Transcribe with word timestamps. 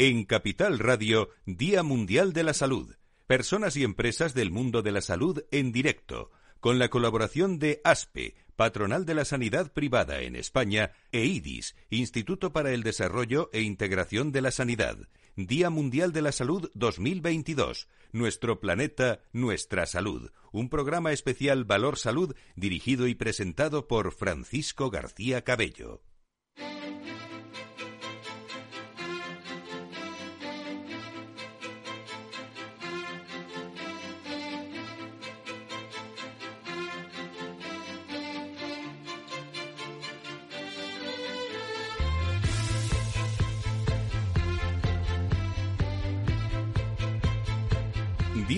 En 0.00 0.26
Capital 0.26 0.78
Radio, 0.78 1.30
Día 1.44 1.82
Mundial 1.82 2.32
de 2.32 2.44
la 2.44 2.54
Salud. 2.54 2.94
Personas 3.26 3.76
y 3.76 3.82
empresas 3.82 4.32
del 4.32 4.52
mundo 4.52 4.80
de 4.80 4.92
la 4.92 5.00
salud 5.00 5.42
en 5.50 5.72
directo, 5.72 6.30
con 6.60 6.78
la 6.78 6.88
colaboración 6.88 7.58
de 7.58 7.80
ASPE, 7.82 8.36
Patronal 8.54 9.06
de 9.06 9.14
la 9.14 9.24
Sanidad 9.24 9.72
Privada 9.72 10.20
en 10.20 10.36
España, 10.36 10.92
e 11.10 11.24
IDIS, 11.24 11.74
Instituto 11.90 12.52
para 12.52 12.70
el 12.70 12.84
Desarrollo 12.84 13.50
e 13.52 13.62
Integración 13.62 14.30
de 14.30 14.40
la 14.40 14.52
Sanidad. 14.52 14.98
Día 15.34 15.68
Mundial 15.68 16.12
de 16.12 16.22
la 16.22 16.30
Salud 16.30 16.70
2022. 16.74 17.88
Nuestro 18.12 18.60
planeta, 18.60 19.22
nuestra 19.32 19.84
salud. 19.86 20.30
Un 20.52 20.68
programa 20.68 21.10
especial 21.10 21.64
Valor 21.64 21.98
Salud 21.98 22.36
dirigido 22.54 23.08
y 23.08 23.16
presentado 23.16 23.88
por 23.88 24.12
Francisco 24.12 24.90
García 24.90 25.42
Cabello. 25.42 26.02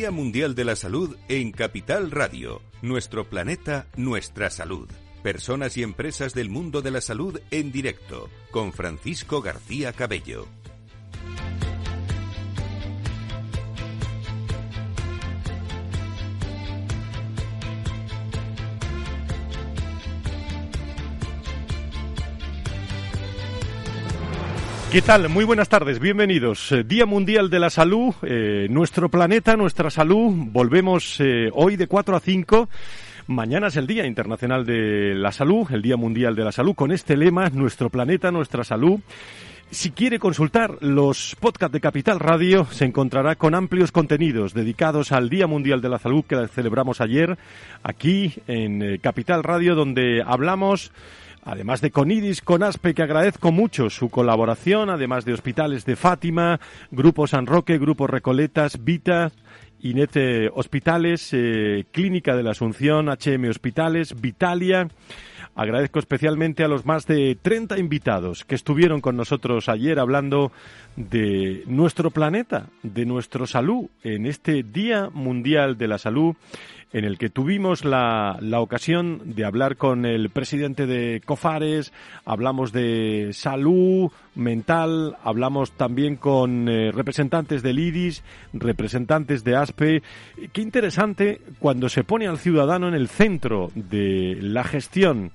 Día 0.00 0.10
Mundial 0.10 0.54
de 0.54 0.64
la 0.64 0.76
Salud 0.76 1.14
en 1.28 1.52
Capital 1.52 2.10
Radio. 2.10 2.62
Nuestro 2.80 3.28
planeta, 3.28 3.86
nuestra 3.98 4.48
salud. 4.48 4.88
Personas 5.22 5.76
y 5.76 5.82
empresas 5.82 6.32
del 6.32 6.48
mundo 6.48 6.80
de 6.80 6.90
la 6.90 7.02
salud 7.02 7.38
en 7.50 7.70
directo 7.70 8.30
con 8.50 8.72
Francisco 8.72 9.42
García 9.42 9.92
Cabello. 9.92 10.46
¿Qué 24.90 25.02
tal? 25.02 25.28
Muy 25.28 25.44
buenas 25.44 25.68
tardes, 25.68 26.00
bienvenidos. 26.00 26.72
Eh, 26.72 26.82
Día 26.82 27.06
Mundial 27.06 27.48
de 27.48 27.60
la 27.60 27.70
Salud, 27.70 28.12
eh, 28.22 28.66
nuestro 28.70 29.08
planeta, 29.08 29.56
nuestra 29.56 29.88
salud. 29.88 30.32
Volvemos 30.50 31.20
eh, 31.20 31.48
hoy 31.52 31.76
de 31.76 31.86
4 31.86 32.16
a 32.16 32.18
5. 32.20 32.68
Mañana 33.28 33.68
es 33.68 33.76
el 33.76 33.86
Día 33.86 34.04
Internacional 34.04 34.66
de 34.66 35.14
la 35.14 35.30
Salud, 35.30 35.70
el 35.70 35.80
Día 35.80 35.96
Mundial 35.96 36.34
de 36.34 36.42
la 36.42 36.50
Salud, 36.50 36.74
con 36.74 36.90
este 36.90 37.16
lema, 37.16 37.50
nuestro 37.50 37.88
planeta, 37.88 38.32
nuestra 38.32 38.64
salud. 38.64 38.98
Si 39.70 39.92
quiere 39.92 40.18
consultar 40.18 40.78
los 40.80 41.36
podcasts 41.38 41.72
de 41.72 41.80
Capital 41.80 42.18
Radio, 42.18 42.66
se 42.72 42.84
encontrará 42.84 43.36
con 43.36 43.54
amplios 43.54 43.92
contenidos 43.92 44.54
dedicados 44.54 45.12
al 45.12 45.30
Día 45.30 45.46
Mundial 45.46 45.80
de 45.80 45.88
la 45.88 46.00
Salud 46.00 46.24
que 46.24 46.48
celebramos 46.48 47.00
ayer 47.00 47.38
aquí 47.84 48.34
en 48.48 48.98
Capital 48.98 49.44
Radio, 49.44 49.76
donde 49.76 50.24
hablamos 50.26 50.90
Además 51.44 51.80
de 51.80 51.90
Conidis, 51.90 52.42
con 52.42 52.62
Aspe, 52.62 52.94
que 52.94 53.02
agradezco 53.02 53.50
mucho 53.50 53.88
su 53.88 54.10
colaboración, 54.10 54.90
además 54.90 55.24
de 55.24 55.32
Hospitales 55.32 55.84
de 55.84 55.96
Fátima, 55.96 56.60
Grupo 56.90 57.26
San 57.26 57.46
Roque, 57.46 57.78
Grupo 57.78 58.06
Recoletas, 58.06 58.84
Vita, 58.84 59.32
Inete 59.80 60.50
Hospitales, 60.52 61.30
eh, 61.32 61.86
Clínica 61.90 62.36
de 62.36 62.42
la 62.42 62.50
Asunción, 62.50 63.08
HM 63.08 63.48
Hospitales, 63.48 64.20
Vitalia. 64.20 64.88
Agradezco 65.54 65.98
especialmente 65.98 66.62
a 66.62 66.68
los 66.68 66.84
más 66.84 67.06
de 67.06 67.36
30 67.40 67.78
invitados 67.78 68.44
que 68.44 68.54
estuvieron 68.54 69.00
con 69.00 69.16
nosotros 69.16 69.68
ayer 69.68 69.98
hablando 69.98 70.52
de 70.96 71.64
nuestro 71.66 72.10
planeta, 72.10 72.66
de 72.82 73.06
nuestra 73.06 73.46
salud, 73.46 73.86
en 74.02 74.26
este 74.26 74.62
Día 74.62 75.08
Mundial 75.12 75.78
de 75.78 75.88
la 75.88 75.98
Salud 75.98 76.36
en 76.92 77.04
el 77.04 77.18
que 77.18 77.30
tuvimos 77.30 77.84
la, 77.84 78.36
la, 78.40 78.60
ocasión 78.60 79.20
de 79.24 79.44
hablar 79.44 79.76
con 79.76 80.04
el 80.04 80.30
presidente 80.30 80.86
de 80.86 81.20
COFARES, 81.24 81.92
hablamos 82.24 82.72
de 82.72 83.30
salud 83.32 84.10
mental, 84.34 85.16
hablamos 85.22 85.72
también 85.72 86.16
con 86.16 86.68
eh, 86.68 86.90
representantes 86.92 87.62
del 87.62 87.78
IDIS, 87.78 88.24
representantes 88.52 89.44
de 89.44 89.56
ASPE. 89.56 90.02
Qué 90.52 90.62
interesante 90.62 91.40
cuando 91.58 91.88
se 91.88 92.04
pone 92.04 92.26
al 92.26 92.38
ciudadano 92.38 92.88
en 92.88 92.94
el 92.94 93.08
centro 93.08 93.70
de 93.74 94.38
la 94.40 94.64
gestión 94.64 95.32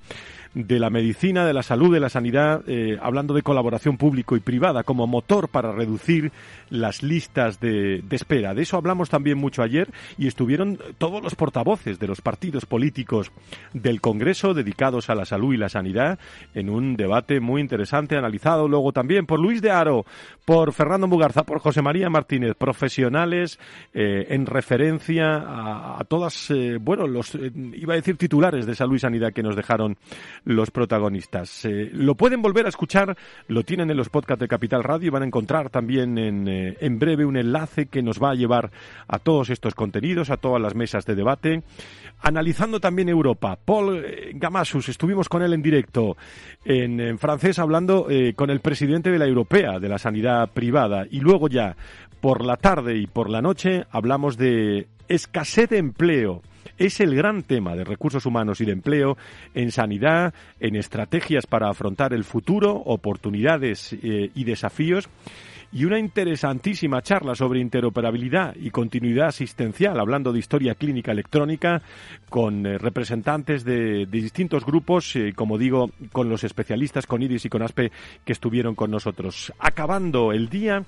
de 0.56 0.78
la 0.78 0.88
medicina, 0.88 1.44
de 1.44 1.52
la 1.52 1.62
salud, 1.62 1.92
de 1.92 2.00
la 2.00 2.08
sanidad, 2.08 2.62
eh, 2.66 2.98
hablando 3.02 3.34
de 3.34 3.42
colaboración 3.42 3.98
público 3.98 4.36
y 4.36 4.40
privada 4.40 4.84
como 4.84 5.06
motor 5.06 5.50
para 5.50 5.70
reducir 5.70 6.32
las 6.70 7.02
listas 7.02 7.60
de, 7.60 8.02
espera. 8.10 8.54
De 8.54 8.62
eso 8.62 8.78
hablamos 8.78 9.10
también 9.10 9.36
mucho 9.36 9.62
ayer 9.62 9.90
y 10.16 10.26
estuvieron 10.26 10.78
todos 10.96 11.22
los 11.22 11.34
portavoces 11.34 11.98
de 11.98 12.06
los 12.06 12.22
partidos 12.22 12.64
políticos 12.64 13.32
del 13.74 14.00
Congreso 14.00 14.54
dedicados 14.54 15.10
a 15.10 15.14
la 15.14 15.26
salud 15.26 15.52
y 15.52 15.58
la 15.58 15.68
sanidad 15.68 16.18
en 16.54 16.70
un 16.70 16.96
debate 16.96 17.38
muy 17.38 17.60
interesante, 17.60 18.16
analizado 18.16 18.66
luego 18.66 18.92
también 18.92 19.26
por 19.26 19.38
Luis 19.38 19.60
de 19.60 19.70
Aro, 19.70 20.06
por 20.46 20.72
Fernando 20.72 21.06
Mugarza, 21.06 21.42
por 21.42 21.58
José 21.58 21.82
María 21.82 22.08
Martínez, 22.08 22.54
profesionales 22.56 23.58
eh, 23.92 24.28
en 24.30 24.46
referencia 24.46 25.98
a, 25.98 26.02
todas, 26.08 26.50
eh, 26.50 26.78
bueno, 26.80 27.06
los, 27.06 27.34
iba 27.34 27.92
a 27.92 27.96
decir 27.96 28.16
titulares 28.16 28.64
de 28.64 28.74
salud 28.74 28.96
y 28.96 29.00
sanidad 29.00 29.34
que 29.34 29.42
nos 29.42 29.54
dejaron 29.54 29.98
los 30.46 30.70
protagonistas. 30.70 31.64
Eh, 31.64 31.90
lo 31.92 32.14
pueden 32.14 32.40
volver 32.40 32.66
a 32.66 32.68
escuchar, 32.68 33.16
lo 33.48 33.64
tienen 33.64 33.90
en 33.90 33.96
los 33.96 34.08
podcasts 34.08 34.40
de 34.40 34.48
Capital 34.48 34.84
Radio 34.84 35.08
y 35.08 35.10
van 35.10 35.24
a 35.24 35.26
encontrar 35.26 35.70
también 35.70 36.16
en, 36.18 36.48
eh, 36.48 36.76
en 36.80 36.98
breve 36.98 37.26
un 37.26 37.36
enlace 37.36 37.86
que 37.86 38.00
nos 38.00 38.22
va 38.22 38.30
a 38.30 38.34
llevar 38.34 38.70
a 39.08 39.18
todos 39.18 39.50
estos 39.50 39.74
contenidos, 39.74 40.30
a 40.30 40.36
todas 40.36 40.62
las 40.62 40.76
mesas 40.76 41.04
de 41.04 41.16
debate. 41.16 41.62
Analizando 42.20 42.80
también 42.80 43.08
Europa, 43.08 43.58
Paul 43.62 44.04
eh, 44.04 44.30
Gamasus, 44.34 44.88
estuvimos 44.88 45.28
con 45.28 45.42
él 45.42 45.52
en 45.52 45.62
directo 45.62 46.16
en, 46.64 47.18
francés 47.18 47.58
hablando 47.58 48.08
con 48.34 48.50
el 48.50 48.60
presidente 48.60 49.10
de 49.10 49.18
la 49.18 49.26
Europea, 49.26 49.78
de 49.78 49.88
la 49.88 49.98
sanidad 49.98 50.50
privada, 50.50 51.06
y 51.10 51.20
luego 51.20 51.48
ya 51.48 51.76
por 52.20 52.44
la 52.44 52.56
tarde 52.56 52.96
y 52.96 53.06
por 53.06 53.30
la 53.30 53.42
noche 53.42 53.84
hablamos 53.90 54.36
de 54.36 54.86
escasez 55.08 55.70
de 55.70 55.78
empleo 55.78 56.42
es 56.78 57.00
el 57.00 57.14
gran 57.14 57.42
tema 57.42 57.74
de 57.74 57.84
recursos 57.84 58.26
humanos 58.26 58.60
y 58.60 58.64
de 58.64 58.72
empleo 58.72 59.16
en 59.54 59.70
sanidad, 59.72 60.34
en 60.60 60.76
estrategias 60.76 61.46
para 61.46 61.70
afrontar 61.70 62.12
el 62.12 62.24
futuro, 62.24 62.72
oportunidades 62.72 63.92
eh, 63.94 64.30
y 64.34 64.44
desafíos 64.44 65.08
y 65.72 65.84
una 65.84 65.98
interesantísima 65.98 67.02
charla 67.02 67.34
sobre 67.34 67.60
interoperabilidad 67.60 68.54
y 68.56 68.70
continuidad 68.70 69.28
asistencial, 69.28 69.98
hablando 69.98 70.32
de 70.32 70.38
historia 70.38 70.74
clínica 70.74 71.12
electrónica, 71.12 71.82
con 72.28 72.66
eh, 72.66 72.78
representantes 72.78 73.64
de, 73.64 74.06
distintos 74.06 74.64
grupos, 74.64 75.16
eh, 75.16 75.32
como 75.34 75.58
digo, 75.58 75.90
con 76.12 76.28
los 76.28 76.44
especialistas, 76.44 77.06
con 77.06 77.22
IRIS 77.22 77.46
y 77.46 77.48
con 77.48 77.62
ASPE, 77.62 77.90
que 78.24 78.32
estuvieron 78.32 78.74
con 78.74 78.90
nosotros. 78.90 79.52
Acabando 79.58 80.32
el 80.32 80.48
día, 80.48 80.84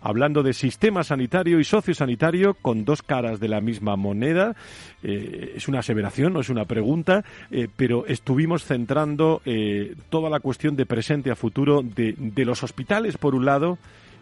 hablando 0.00 0.42
de 0.42 0.52
sistema 0.52 1.04
sanitario 1.04 1.60
y 1.60 1.64
sociosanitario 1.64 2.54
con 2.54 2.84
dos 2.84 3.02
caras 3.02 3.40
de 3.40 3.48
la 3.48 3.60
misma 3.60 3.96
moneda. 3.96 4.54
Eh, 5.02 5.54
es 5.56 5.68
una 5.68 5.80
aseveración, 5.80 6.32
no 6.32 6.40
es 6.40 6.48
una 6.48 6.64
pregunta, 6.64 7.24
eh, 7.50 7.68
pero 7.76 8.06
estuvimos 8.06 8.64
centrando 8.64 9.42
eh, 9.44 9.94
toda 10.10 10.30
la 10.30 10.40
cuestión 10.40 10.76
de 10.76 10.86
presente 10.86 11.30
a 11.30 11.36
futuro 11.36 11.82
de, 11.82 12.14
de 12.16 12.44
los 12.44 12.62
hospitales, 12.62 13.18
por 13.18 13.34
un 13.34 13.44
lado, 13.44 13.78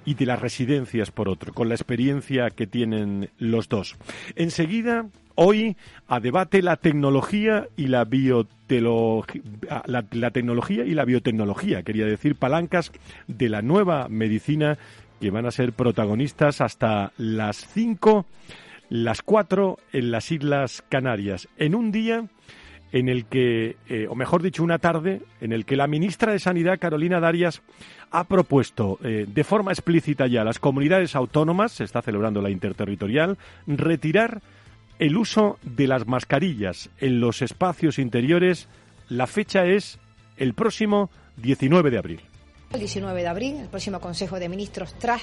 y 0.06 0.14
de 0.14 0.24
las 0.24 0.40
residencias 0.40 1.10
por 1.10 1.28
otro, 1.28 1.52
con 1.52 1.68
la 1.68 1.74
experiencia 1.74 2.48
que 2.50 2.66
tienen 2.66 3.28
los 3.38 3.68
dos. 3.68 3.96
Enseguida, 4.36 5.06
hoy, 5.34 5.76
a 6.06 6.20
debate 6.20 6.62
la 6.62 6.76
tecnología 6.76 7.66
y 7.76 7.88
la 7.88 8.06
la, 9.86 10.04
la, 10.10 10.30
tecnología 10.30 10.84
y 10.84 10.94
la 10.94 11.04
biotecnología, 11.04 11.82
quería 11.82 12.06
decir, 12.06 12.36
palancas 12.36 12.92
de 13.26 13.48
la 13.48 13.62
nueva 13.62 14.08
medicina 14.08 14.78
que 15.20 15.30
van 15.30 15.46
a 15.46 15.50
ser 15.50 15.72
protagonistas 15.72 16.60
hasta 16.60 17.12
las 17.16 17.66
5, 17.68 18.26
las 18.88 19.22
4 19.22 19.78
en 19.92 20.10
las 20.10 20.30
Islas 20.30 20.82
Canarias, 20.88 21.48
en 21.56 21.74
un 21.74 21.92
día 21.92 22.26
en 22.92 23.08
el 23.08 23.26
que, 23.26 23.76
eh, 23.88 24.06
o 24.08 24.14
mejor 24.14 24.42
dicho, 24.42 24.62
una 24.62 24.78
tarde 24.78 25.20
en 25.40 25.52
el 25.52 25.64
que 25.64 25.76
la 25.76 25.86
ministra 25.86 26.32
de 26.32 26.38
Sanidad, 26.38 26.78
Carolina 26.78 27.20
Darias, 27.20 27.62
ha 28.10 28.24
propuesto 28.24 28.98
eh, 29.02 29.26
de 29.28 29.44
forma 29.44 29.72
explícita 29.72 30.26
ya 30.26 30.42
a 30.42 30.44
las 30.44 30.58
comunidades 30.58 31.16
autónomas, 31.16 31.72
se 31.72 31.84
está 31.84 32.00
celebrando 32.00 32.40
la 32.40 32.50
interterritorial, 32.50 33.36
retirar 33.66 34.40
el 34.98 35.16
uso 35.16 35.58
de 35.62 35.88
las 35.88 36.06
mascarillas 36.06 36.90
en 36.98 37.20
los 37.20 37.42
espacios 37.42 37.98
interiores. 37.98 38.68
La 39.08 39.26
fecha 39.26 39.66
es 39.66 39.98
el 40.36 40.54
próximo 40.54 41.10
19 41.36 41.90
de 41.90 41.98
abril. 41.98 42.20
El 42.76 42.80
19 42.80 43.22
de 43.22 43.26
abril, 43.26 43.56
el 43.56 43.68
próximo 43.68 44.00
Consejo 44.00 44.38
de 44.38 44.50
Ministros 44.50 44.92
tras 44.98 45.22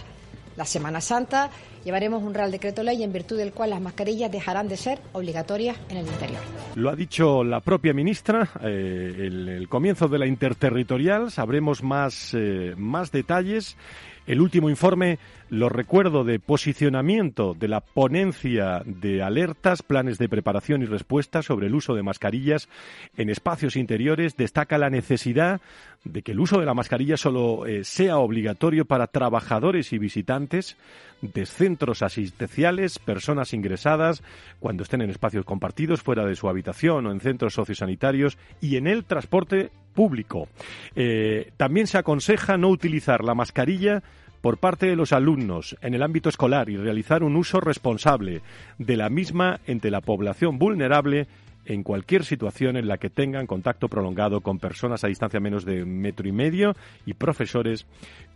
la 0.56 0.66
Semana 0.66 1.02
Santa, 1.02 1.52
llevaremos 1.86 2.24
un 2.24 2.34
Real 2.34 2.52
Decreto 2.52 2.82
Ley 2.82 3.04
en 3.04 3.14
virtud 3.14 3.38
del 3.38 3.54
cual 3.54 3.70
las 3.70 3.80
mascarillas 3.80 4.32
dejarán 4.32 4.68
de 4.68 4.76
ser 4.76 5.00
obligatorias 5.12 5.78
en 5.90 5.98
el 5.98 6.08
interior. 6.08 6.40
Lo 6.74 6.90
ha 6.90 6.96
dicho 6.96 7.44
la 7.44 7.60
propia 7.60 7.94
ministra, 7.94 8.50
eh, 8.64 9.14
el, 9.20 9.68
comienzo 9.70 10.08
de 10.08 10.18
la 10.18 10.26
interterritorial, 10.26 11.30
sabremos 11.30 11.84
más, 11.84 12.34
eh, 12.34 12.74
más 12.76 13.12
detalles 13.12 13.78
El 14.26 14.40
último 14.40 14.70
informe 14.70 15.20
lo 15.50 15.68
recuerdo 15.68 16.24
de 16.24 16.40
posicionamiento 16.40 17.54
de 17.54 17.68
la 17.68 17.82
ponencia 17.82 18.82
de 18.86 19.22
alertas, 19.22 19.84
planes 19.84 20.18
de 20.18 20.30
preparación 20.30 20.82
y 20.82 20.86
respuesta 20.86 21.42
sobre 21.42 21.68
el 21.68 21.76
uso 21.76 21.94
de 21.94 22.04
mascarillas 22.04 22.70
en 23.18 23.30
espacios 23.30 23.76
interiores. 23.76 24.38
Destaca 24.38 24.78
la 24.78 24.90
necesidad 24.90 25.60
de 26.06 26.22
que 26.22 26.32
el 26.32 26.40
uso 26.40 26.58
de 26.60 26.66
la 26.66 26.74
mascarilla 26.74 27.18
solo 27.18 27.66
eh, 27.66 27.84
sea 27.84 28.18
obligatorio 28.18 28.86
para 28.86 29.08
trabajadores 29.08 29.92
y 29.92 29.98
visitantes 29.98 30.78
de 31.22 31.46
centros 31.46 32.02
asistenciales, 32.02 33.00
personas 33.00 33.54
ingresadas, 33.54 34.24
cuando 34.60 34.84
estén 34.84 35.02
en 35.02 35.10
espacios 35.10 35.44
compartidos, 35.44 36.02
fuera 36.02 36.26
de 36.26 36.36
su 36.38 36.48
habitación 36.48 37.08
o 37.08 37.12
en 37.12 37.20
centros 37.20 37.56
sociosanitarios 37.56 38.38
y 38.62 38.78
en 38.78 38.88
el 38.88 39.04
transporte 39.04 39.72
público. 39.94 40.48
Eh, 40.96 41.52
también 41.58 41.88
se 41.88 41.98
aconseja 41.98 42.58
no 42.58 42.70
utilizar 42.70 43.24
la 43.24 43.36
mascarilla 43.36 44.04
por 44.42 44.58
parte 44.58 44.88
de 44.88 44.98
los 44.98 45.14
alumnos 45.14 45.78
en 45.82 45.94
el 45.94 46.04
ámbito 46.04 46.28
escolar 46.28 46.70
y 46.70 46.76
realizar 46.76 47.24
un 47.24 47.38
uso 47.38 47.62
responsable 47.62 48.42
de 48.78 48.98
la 48.98 49.10
misma 49.10 49.62
entre 49.68 49.90
la 49.90 50.02
población 50.02 50.60
vulnerable 50.60 51.28
en 51.66 51.84
cualquier 51.84 52.26
situación 52.26 52.78
en 52.78 52.88
la 52.88 52.98
que 52.98 53.10
tengan 53.10 53.48
contacto 53.48 53.88
prolongado 53.88 54.42
con 54.42 54.60
personas 54.60 55.04
a 55.04 55.08
distancia 55.08 55.40
menos 55.40 55.66
de 55.66 55.86
metro 55.86 56.28
y 56.28 56.32
medio 56.32 56.76
y 57.06 57.14
profesores 57.14 57.86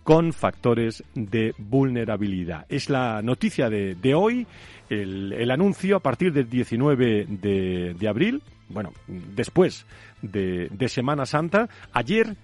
con 0.04 0.31
factores 0.31 1.04
de 1.15 1.54
vulnerabilidad. 1.57 2.65
Es 2.69 2.89
la 2.89 3.21
noticia 3.21 3.69
de, 3.69 4.15
hoy, 4.15 4.48
el, 4.89 5.51
anuncio 5.51 5.98
a 5.98 6.00
partir 6.00 6.31
del 6.31 6.50
19 6.50 7.25
de, 7.27 8.07
abril, 8.07 8.42
bueno, 8.69 8.94
después 9.08 9.86
de, 10.22 10.68
de 10.72 10.90
Semana 10.90 11.25
Santa. 11.25 11.69
Ayer 11.94 12.36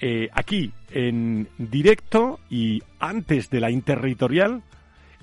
eh, 0.00 0.28
aquí 0.32 0.72
en 0.90 1.48
directo 1.58 2.40
y 2.48 2.82
antes 2.98 3.50
de 3.50 3.60
la 3.60 3.70
interterritorial, 3.70 4.62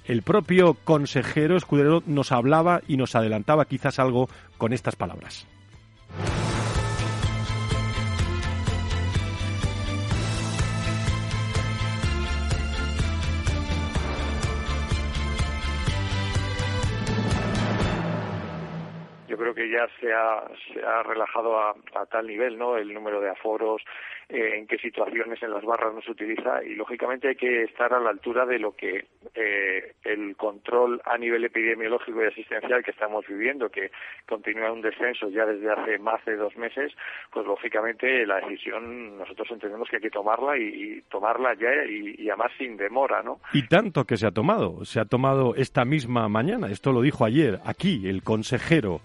el 0.06 0.22
propio 0.22 0.76
consejero 0.76 1.58
Escudero 1.58 2.04
nos 2.06 2.32
hablaba 2.32 2.82
y 2.88 2.96
nos 2.96 3.16
adelantaba 3.16 3.66
quizás 3.66 4.00
algo 4.00 4.30
con 4.58 4.74
estas 4.74 4.96
palabras. 4.96 5.48
Yo 19.38 19.44
creo 19.44 19.54
que 19.54 19.70
ya 19.70 19.88
se 20.00 20.12
ha, 20.12 20.44
se 20.74 20.84
ha 20.84 21.04
relajado 21.04 21.60
a, 21.60 21.76
a, 21.94 22.06
tal 22.08 22.26
nivel, 22.26 22.58
¿no? 22.58 22.76
El 22.76 22.92
número 22.92 23.22
de 23.22 23.30
aforos, 23.30 23.84
eh, 24.30 24.58
en 24.58 24.68
qué 24.68 24.78
situaciones 24.78 25.42
en 25.42 25.52
las 25.52 25.64
barras 25.64 25.94
no 25.94 26.02
se 26.02 26.12
utiliza 26.12 26.62
y 26.62 26.76
lógicamente 26.76 27.30
hay 27.30 27.36
que 27.36 27.64
estar 27.64 27.94
a 27.94 28.00
la 28.02 28.10
altura 28.10 28.46
de 28.46 28.60
lo 28.60 28.76
que 28.76 29.06
eh, 29.34 29.94
el 30.04 30.36
control 30.36 31.02
a 31.06 31.18
nivel 31.18 31.46
epidemiológico 31.46 32.22
y 32.22 32.28
asistencial 32.28 32.84
que 32.84 32.92
estamos 32.92 33.26
viviendo, 33.26 33.70
que 33.70 33.90
continúa 34.28 34.74
un 34.74 34.82
descenso 34.82 35.30
ya 35.30 35.46
desde 35.46 35.72
hace 35.72 35.98
más 36.00 36.24
de 36.26 36.36
dos 36.36 36.58
meses, 36.58 36.92
pues 37.32 37.46
lógicamente 37.46 38.26
la 38.26 38.42
decisión 38.42 39.18
nosotros 39.18 39.48
entendemos 39.52 39.88
que 39.90 39.96
hay 39.96 40.02
que 40.02 40.10
tomarla 40.10 40.58
y, 40.58 41.02
tomarla 41.10 41.54
ya 41.54 41.70
y, 41.90 42.16
y, 42.18 42.30
además 42.30 42.52
sin 42.58 42.76
demora, 42.76 43.24
¿no? 43.24 43.40
Y 43.54 43.66
tanto 43.68 44.04
que 44.04 44.18
se 44.18 44.28
ha 44.28 44.32
tomado, 44.32 44.84
se 44.84 45.00
ha 45.00 45.06
tomado 45.06 45.56
esta 45.56 45.86
misma 45.86 46.28
mañana, 46.28 46.68
esto 46.68 46.92
lo 46.92 47.02
dijo 47.02 47.24
ayer 47.24 47.60
aquí 47.64 48.10
el 48.10 48.24
consejero 48.24 49.00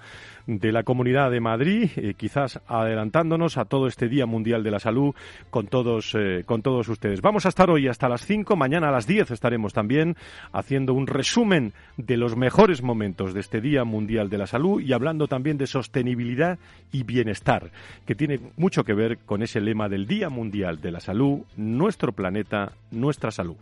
de 0.47 0.73
la 0.73 0.83
Comunidad 0.83 1.31
de 1.31 1.41
Madrid, 1.41 1.91
eh, 1.97 2.15
quizás 2.17 2.61
adelantándonos 2.67 3.59
a 3.59 3.65
todo 3.65 3.87
este 3.87 4.09
Día 4.09 4.27
Mundial 4.27 4.63
de 4.63 4.71
la 4.71 4.81
Salud 4.81 5.15
con 5.51 5.67
todos, 5.67 6.15
eh, 6.19 6.43
con 6.45 6.63
todos 6.63 6.89
ustedes. 6.89 7.21
Vamos 7.21 7.47
a 7.47 7.49
estar 7.49 7.71
hoy 7.71 7.89
hasta 7.89 8.09
las 8.09 8.27
5, 8.27 8.57
mañana 8.57 8.89
a 8.89 8.93
las 8.93 9.07
10 9.07 9.31
estaremos 9.31 9.73
también 9.73 10.17
haciendo 10.53 10.95
un 10.95 11.07
resumen 11.07 11.73
de 11.97 12.17
los 12.17 12.37
mejores 12.37 12.83
momentos 12.83 13.35
de 13.35 13.41
este 13.41 13.61
Día 13.61 13.85
Mundial 13.85 14.29
de 14.29 14.39
la 14.39 14.47
Salud 14.47 14.81
y 14.81 14.93
hablando 14.93 15.29
también 15.29 15.59
de 15.59 15.67
sostenibilidad 15.67 16.59
y 16.91 17.05
bienestar, 17.05 17.71
que 18.07 18.15
tiene 18.15 18.41
mucho 18.57 18.85
que 18.85 18.95
ver 18.95 19.19
con 19.19 19.43
ese 19.43 19.61
lema 19.61 19.89
del 19.89 20.07
Día 20.07 20.29
Mundial 20.29 20.81
de 20.81 20.93
la 20.93 21.01
Salud, 21.01 21.41
nuestro 21.57 22.13
planeta, 22.13 22.73
nuestra 22.91 23.31
salud. 23.31 23.57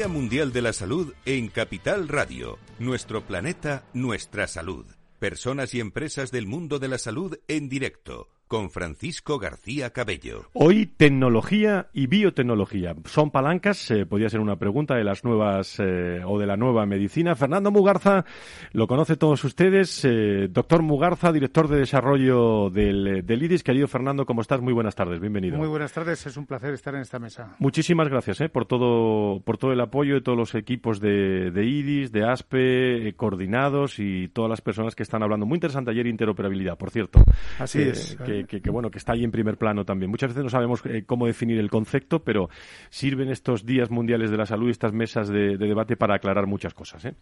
Día 0.00 0.08
Mundial 0.08 0.50
de 0.50 0.62
la 0.62 0.72
Salud 0.72 1.12
en 1.26 1.48
Capital 1.48 2.08
Radio. 2.08 2.58
Nuestro 2.78 3.26
planeta, 3.26 3.84
nuestra 3.92 4.46
salud. 4.46 4.86
Personas 5.18 5.74
y 5.74 5.80
empresas 5.80 6.30
del 6.30 6.46
mundo 6.46 6.78
de 6.78 6.88
la 6.88 6.96
salud 6.96 7.38
en 7.48 7.68
directo 7.68 8.30
con 8.50 8.68
Francisco 8.68 9.38
García 9.38 9.90
Cabello. 9.90 10.46
Hoy 10.54 10.86
tecnología 10.86 11.86
y 11.92 12.08
biotecnología. 12.08 12.96
¿Son 13.04 13.30
palancas? 13.30 13.92
Eh, 13.92 14.06
podría 14.06 14.28
ser 14.28 14.40
una 14.40 14.56
pregunta 14.56 14.96
de 14.96 15.04
las 15.04 15.22
nuevas 15.22 15.76
eh, 15.78 16.20
o 16.26 16.36
de 16.36 16.48
la 16.48 16.56
nueva 16.56 16.84
medicina. 16.84 17.36
Fernando 17.36 17.70
Mugarza, 17.70 18.24
lo 18.72 18.88
conoce 18.88 19.16
todos 19.16 19.44
ustedes. 19.44 20.04
Eh, 20.04 20.48
doctor 20.50 20.82
Mugarza, 20.82 21.30
director 21.30 21.68
de 21.68 21.78
desarrollo 21.78 22.70
del, 22.70 23.24
del, 23.24 23.42
IDIS. 23.44 23.62
Querido 23.62 23.86
Fernando, 23.86 24.26
¿cómo 24.26 24.40
estás? 24.40 24.60
Muy 24.60 24.72
buenas 24.72 24.96
tardes, 24.96 25.20
bienvenido. 25.20 25.56
Muy 25.56 25.68
buenas 25.68 25.92
tardes, 25.92 26.26
es 26.26 26.36
un 26.36 26.46
placer 26.46 26.74
estar 26.74 26.92
en 26.96 27.02
esta 27.02 27.20
mesa. 27.20 27.54
Muchísimas 27.60 28.08
gracias 28.08 28.42
por, 28.50 28.66
todo, 28.66 29.38
por 29.44 29.58
todo 29.58 29.72
el 29.72 29.80
apoyo 29.80 30.14
de 30.14 30.22
todos 30.22 30.36
los 30.36 30.56
equipos 30.56 30.98
de, 30.98 31.52
de 31.52 31.64
IDIS, 31.66 32.10
de 32.10 32.24
ASPE, 32.24 33.14
coordinados 33.16 34.00
y 34.00 34.26
todas 34.26 34.50
las 34.50 34.60
personas 34.60 34.96
que 34.96 35.04
están 35.04 35.22
hablando. 35.22 35.46
Muy 35.46 35.54
interesante 35.54 35.92
ayer 35.92 36.08
interoperabilidad, 36.08 36.76
por 36.76 36.90
cierto. 36.90 37.22
Así 37.60 37.82
es 37.82 38.16
que, 38.26 38.39
bueno, 38.70 38.90
que 38.90 38.98
está 38.98 39.12
ahí 39.12 39.24
en 39.24 39.30
primer 39.30 39.56
plano 39.56 39.84
también. 39.84 40.10
Muchas 40.10 40.30
veces 40.30 40.44
no 40.44 40.50
sabemos 40.50 40.82
eh, 40.86 41.04
cómo 41.06 41.26
definir 41.26 41.58
el 41.58 41.70
concepto, 41.70 42.22
pero 42.22 42.48
sirven 42.90 43.30
estos 43.30 43.64
días 43.64 43.90
mundiales 43.90 44.30
de 44.30 44.36
la 44.36 44.46
salud 44.46 44.68
y 44.68 44.70
estas 44.70 44.92
mesas 44.92 45.28
de, 45.28 45.56
debate 45.56 45.96
para 45.96 46.16
aclarar 46.16 46.46
muchas 46.46 46.74
cosas. 46.74 47.04
¿eh? 47.04 47.14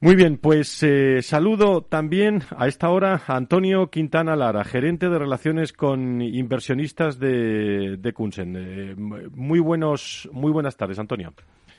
Muy 0.00 0.16
bien, 0.16 0.38
pues 0.38 0.82
eh, 0.82 1.22
saludo 1.22 1.82
también 1.82 2.42
a 2.56 2.66
esta 2.66 2.90
hora 2.90 3.22
a 3.26 3.36
Antonio 3.36 3.90
Quintana 3.90 4.36
Lara, 4.36 4.64
gerente 4.64 5.08
de 5.08 5.18
relaciones 5.18 5.72
con 5.72 6.20
inversionistas 6.20 7.18
de, 7.18 7.96
de 7.98 8.12
Kunsen. 8.12 8.96
muy 9.34 9.60
buenos, 9.60 10.28
muy 10.32 10.52
buenas 10.52 10.76
tardes, 10.76 10.98
Antonio. 10.98 11.32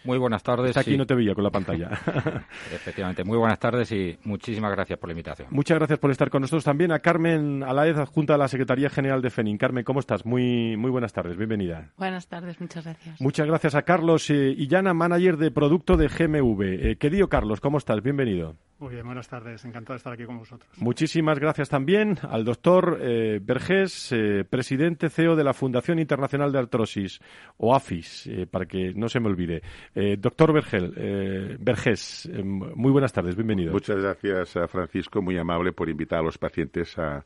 Muy 0.06 0.18
buenas 0.18 0.44
tardes. 0.44 0.78
aquí 0.78 0.98
no 0.98 1.06
te 1.06 1.16
veía 1.16 1.34
con 1.34 1.44
la 1.44 1.50
pantalla. 1.50 1.90
Efectivamente, 2.72 3.24
muy 3.24 3.38
buenas 3.38 3.60
tardes 3.60 3.92
y 3.92 4.18
muchísimas 4.24 4.72
gracias 4.72 5.00
por 5.00 5.10
la 5.10 5.14
invitación. 5.14 5.48
Muchas 5.52 5.78
gracias 5.78 6.00
por 6.00 6.12
estar 6.12 6.30
con 6.30 6.42
nosotros 6.42 6.64
también. 6.64 6.92
A 6.92 7.00
Carmen 7.00 7.64
Alaez, 7.64 7.98
adjunta 7.98 8.36
a 8.36 8.38
la 8.38 8.48
Secretaría 8.48 8.90
General 8.90 9.22
de 9.22 9.30
FENIN. 9.30 9.58
Carmen, 9.58 9.84
¿cómo 9.84 10.00
estás? 10.00 10.26
Muy, 10.26 10.78
muy 10.78 10.92
buenas 10.92 11.14
tardes, 11.14 11.38
bienvenida. 11.38 11.92
Buenas 11.98 12.28
tardes, 12.28 12.60
muchas 12.62 12.86
gracias. 12.86 13.20
Muchas 13.20 13.48
gracias 13.48 13.76
a 13.76 13.82
Carlos 13.82 14.30
eh, 14.30 14.54
Illana, 14.58 14.94
manager 14.94 15.38
de 15.38 15.52
producto 15.52 15.98
de 15.98 16.08
GMV. 16.08 16.62
Eh, 16.62 16.98
querido 16.98 17.28
Carlos, 17.28 17.60
¿cómo 17.60 17.78
estás? 17.78 18.02
Bienvenido. 18.02 18.56
Muy 18.78 18.94
bien, 18.94 19.06
buenas 19.06 19.30
tardes. 19.30 19.64
Encantado 19.64 19.94
de 19.94 19.98
estar 20.00 20.12
aquí 20.12 20.26
con 20.26 20.38
vosotros. 20.38 20.70
Muchísimas 20.78 21.40
gracias 21.40 21.70
también 21.70 22.20
al 22.30 22.44
doctor 22.44 23.00
eh, 23.02 23.40
Vergés, 23.42 24.12
eh, 24.12 24.44
presidente 24.44 25.10
CEO 25.10 25.38
de 25.38 25.46
la 25.46 25.54
Fundación 25.54 25.98
Internacional 25.98 26.52
de 26.52 26.60
Artrosis, 26.60 27.22
o 27.56 27.74
AFIS, 27.74 28.28
eh, 28.28 28.48
para 28.48 28.66
que 28.66 28.94
no 28.94 29.08
se 29.08 29.22
me 29.22 29.28
olvide. 29.28 29.62
Eh, 29.96 30.18
doctor 30.20 30.52
Vergel, 30.54 31.58
Vergés, 31.60 32.30
muy 32.44 32.92
buenas 32.92 33.14
tardes, 33.14 33.36
bienvenido. 33.36 33.72
Muchas 33.72 33.98
gracias, 33.98 34.54
Francisco, 34.70 35.22
muy 35.22 35.38
amable 35.38 35.72
por 35.72 35.90
invitar 35.90 36.20
a 36.20 36.24
los 36.24 36.38
pacientes 36.38 36.98
a 37.00 37.24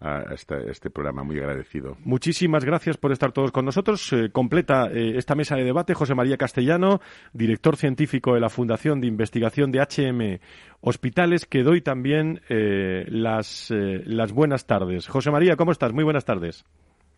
a 0.00 0.34
este, 0.34 0.90
programa. 0.90 1.24
Muy 1.24 1.38
agradecido. 1.38 1.96
Muchísimas 2.04 2.64
gracias 2.64 2.96
por 2.96 3.12
estar 3.12 3.32
todos 3.32 3.52
con 3.52 3.64
nosotros. 3.64 4.12
Eh, 4.12 4.30
completa 4.30 4.88
eh, 4.92 5.16
esta 5.16 5.34
mesa 5.34 5.56
de 5.56 5.64
debate 5.64 5.94
José 5.94 6.14
María 6.14 6.36
Castellano, 6.36 7.00
director 7.32 7.76
científico 7.76 8.34
de 8.34 8.40
la 8.40 8.50
Fundación 8.50 9.00
de 9.00 9.06
Investigación 9.06 9.72
de 9.72 9.80
HM 9.80 10.40
Hospitales, 10.80 11.46
que 11.46 11.62
doy 11.62 11.80
también 11.80 12.42
eh, 12.48 13.04
las, 13.08 13.70
las 13.70 14.32
buenas 14.32 14.66
tardes. 14.66 15.08
José 15.08 15.30
María, 15.30 15.56
¿cómo 15.56 15.72
estás? 15.72 15.92
Muy 15.92 16.04
buenas 16.04 16.24
tardes. 16.24 16.64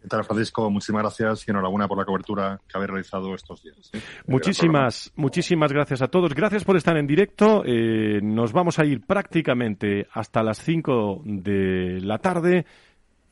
¿Qué 0.07 0.11
tal, 0.11 0.25
Francisco? 0.25 0.71
Muchísimas 0.71 1.03
gracias 1.03 1.49
y 1.49 1.51
enhorabuena 1.51 1.89
por 1.89 1.99
la 1.99 2.05
cobertura 2.05 2.61
que 2.69 2.79
habéis 2.79 2.91
realizado 2.91 3.35
estos 3.35 3.61
días. 3.61 3.91
Muchísimas, 4.29 5.13
muchísimas 5.17 5.73
gracias 5.73 6.01
a 6.01 6.07
todos. 6.07 6.33
Gracias 6.33 6.63
por 6.63 6.77
estar 6.77 6.97
en 6.97 7.09
directo. 7.09 7.65
Eh, 7.67 8.21
nos 8.23 8.53
vamos 8.53 8.79
a 8.79 8.85
ir 8.85 9.05
prácticamente 9.05 10.07
hasta 10.13 10.45
las 10.45 10.59
5 10.59 11.23
de 11.25 11.99
la 12.03 12.19
tarde. 12.19 12.67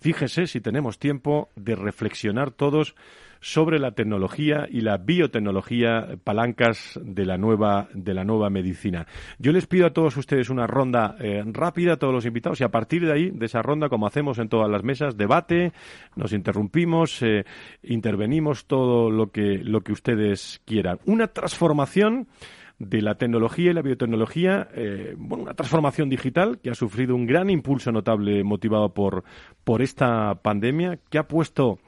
Fíjese 0.05 0.47
si 0.47 0.61
tenemos 0.61 0.99
tiempo 0.99 1.49
de 1.57 1.75
reflexionar 1.77 2.51
todos 2.51 2.95
sobre 3.41 3.79
la 3.79 3.93
tecnología 3.93 4.67
y 4.71 4.83
la 4.83 4.99
biotecnología, 4.99 6.19
palancas 6.23 7.01
de 7.03 7.25
la 7.25 7.39
nueva, 7.39 7.89
de 7.95 8.13
la 8.13 8.23
nueva 8.23 8.51
medicina. 8.51 9.07
Yo 9.39 9.51
les 9.51 9.67
pido 9.67 9.87
a 9.87 9.95
todos 9.95 10.15
ustedes 10.19 10.51
una 10.51 10.67
ronda 10.67 11.17
eh, 11.21 11.43
rápida, 11.47 11.95
a 11.95 11.97
todos 11.97 12.13
los 12.13 12.27
invitados, 12.27 12.61
y 12.61 12.65
a 12.65 12.71
partir 12.71 13.07
de 13.07 13.15
ahí, 13.15 13.31
de 13.31 13.47
esa 13.47 13.63
ronda, 13.63 13.89
como 13.89 14.07
hacemos 14.07 14.39
en 14.39 14.51
todas 14.51 14.71
las 14.71 14.85
mesas, 14.85 15.17
debate, 15.17 15.73
nos 16.17 16.35
interrumpimos, 16.35 17.23
eh, 17.23 17.47
intervenimos 17.83 18.67
todo 18.67 19.11
lo 19.11 19.31
que, 19.31 19.59
lo 19.65 19.81
que 19.81 19.93
ustedes 19.93 20.61
quieran. 20.67 20.99
Una 21.07 21.29
transformación 21.29 22.29
de 22.79 23.03
la 23.03 23.17
tecnología 23.17 23.71
y 23.71 23.75
la 23.75 23.83
biotecnología, 23.83 24.69
eh, 24.75 25.15
bueno, 25.17 25.45
una 25.45 25.55
transformación 25.55 26.09
digital 26.09 26.59
que 26.59 26.71
ha 26.71 26.75
sufrido 26.75 27.15
un 27.15 27.27
gran 27.27 27.51
impulso 27.51 27.93
notable 27.93 28.43
motivado 28.45 28.93
por, 28.93 29.25
por 29.63 29.83
esta 29.83 30.35
pandemia, 30.43 30.99
que 31.09 31.19
ha 31.19 31.29
puesto 31.29 31.79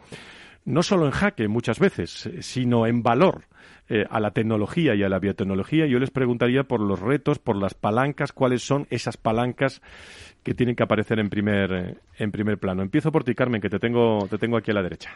no 0.64 0.82
solo 0.82 1.06
en 1.06 1.12
jaque 1.12 1.48
muchas 1.48 1.78
veces, 1.78 2.30
sino 2.40 2.86
en 2.86 3.02
valor 3.02 3.44
eh, 3.88 4.04
a 4.10 4.20
la 4.20 4.32
tecnología 4.32 4.94
y 4.94 5.02
a 5.02 5.08
la 5.08 5.18
biotecnología. 5.18 5.86
Yo 5.86 5.98
les 5.98 6.10
preguntaría 6.10 6.64
por 6.64 6.80
los 6.80 7.00
retos, 7.00 7.38
por 7.38 7.56
las 7.56 7.74
palancas, 7.74 8.32
cuáles 8.32 8.62
son 8.62 8.86
esas 8.90 9.16
palancas 9.16 9.80
que 10.46 10.54
tienen 10.54 10.76
que 10.76 10.84
aparecer 10.84 11.18
en 11.18 11.28
primer, 11.28 11.72
eh, 11.72 11.96
en 12.18 12.30
primer 12.30 12.56
plano. 12.58 12.80
Empiezo 12.80 13.10
por 13.10 13.24
ti, 13.24 13.34
Carmen, 13.34 13.60
que 13.60 13.68
te 13.68 13.80
tengo, 13.80 14.28
te 14.30 14.38
tengo 14.38 14.56
aquí 14.56 14.70
a 14.70 14.74
la 14.74 14.82
derecha. 14.82 15.10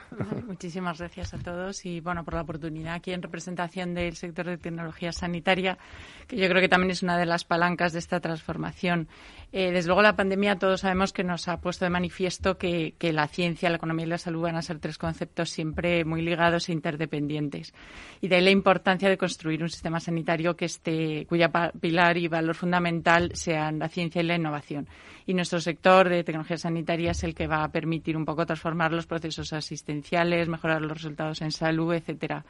Muchísimas 0.49 0.99
gracias 0.99 1.33
a 1.35 1.39
todos 1.39 1.87
y 1.87 2.01
bueno 2.01 2.25
por 2.25 2.35
la 2.35 2.41
oportunidad 2.41 2.95
aquí 2.95 3.13
en 3.13 3.23
representación 3.23 3.95
del 3.95 4.17
sector 4.17 4.47
de 4.47 4.59
tecnología 4.59 5.13
sanitaria, 5.13 5.79
que 6.27 6.37
yo 6.37 6.49
creo 6.49 6.61
que 6.61 6.69
también 6.69 6.91
es 6.91 7.05
una 7.05 7.17
de 7.17 7.27
las 7.27 7.45
palancas 7.45 7.93
de 7.93 8.01
esta 8.01 8.19
transformación. 8.19 9.07
Eh, 9.53 9.71
desde 9.71 9.87
luego 9.87 10.03
la 10.03 10.17
pandemia 10.17 10.59
todos 10.59 10.81
sabemos 10.81 11.13
que 11.13 11.23
nos 11.23 11.47
ha 11.47 11.61
puesto 11.61 11.85
de 11.85 11.91
manifiesto 11.91 12.59
que, 12.59 12.95
que 12.99 13.13
la 13.13 13.29
ciencia, 13.29 13.71
la 13.71 13.77
economía 13.77 14.07
y 14.07 14.09
la 14.09 14.19
salud 14.19 14.43
van 14.43 14.57
a 14.57 14.63
ser 14.63 14.81
tres 14.81 14.99
conceptos 14.99 15.51
siempre 15.51 16.05
muy 16.05 16.23
ligados 16.23 16.69
e 16.69 16.73
interdependientes. 16.73 17.73
Y 18.21 18.27
de 18.27 18.35
ahí 18.35 18.43
la 18.43 18.51
importancia 18.61 19.09
de 19.09 19.17
construir 19.17 19.63
un 19.63 19.71
sistema 19.71 20.01
sanitario 20.01 20.55
que 20.55 20.67
esté, 20.67 21.27
cuya 21.27 21.49
pilar 21.81 22.17
y 22.17 22.29
valor 22.29 22.55
fundamental 22.55 23.33
sean 23.35 23.79
la 23.79 23.89
ciencia 23.89 24.21
y 24.23 24.27
la 24.27 24.37
innovación 24.37 24.87
y 25.31 25.35
nuestro 25.35 25.61
sector 25.61 26.09
de 26.09 26.25
tecnología 26.25 26.59
sanitaria 26.59 27.13
es 27.13 27.23
el 27.23 27.35
que 27.37 27.47
va 27.47 27.63
a 27.63 27.71
permitir 27.71 28.17
un 28.17 28.25
poco 28.25 28.45
transformar 28.47 28.93
los 28.93 29.07
procesos 29.07 29.53
asistenciales, 29.53 30.49
mejorar 30.49 30.83
los 30.83 30.93
resultados 30.93 31.41
en 31.43 31.53
salud, 31.53 31.95
etcétera. 31.95 32.45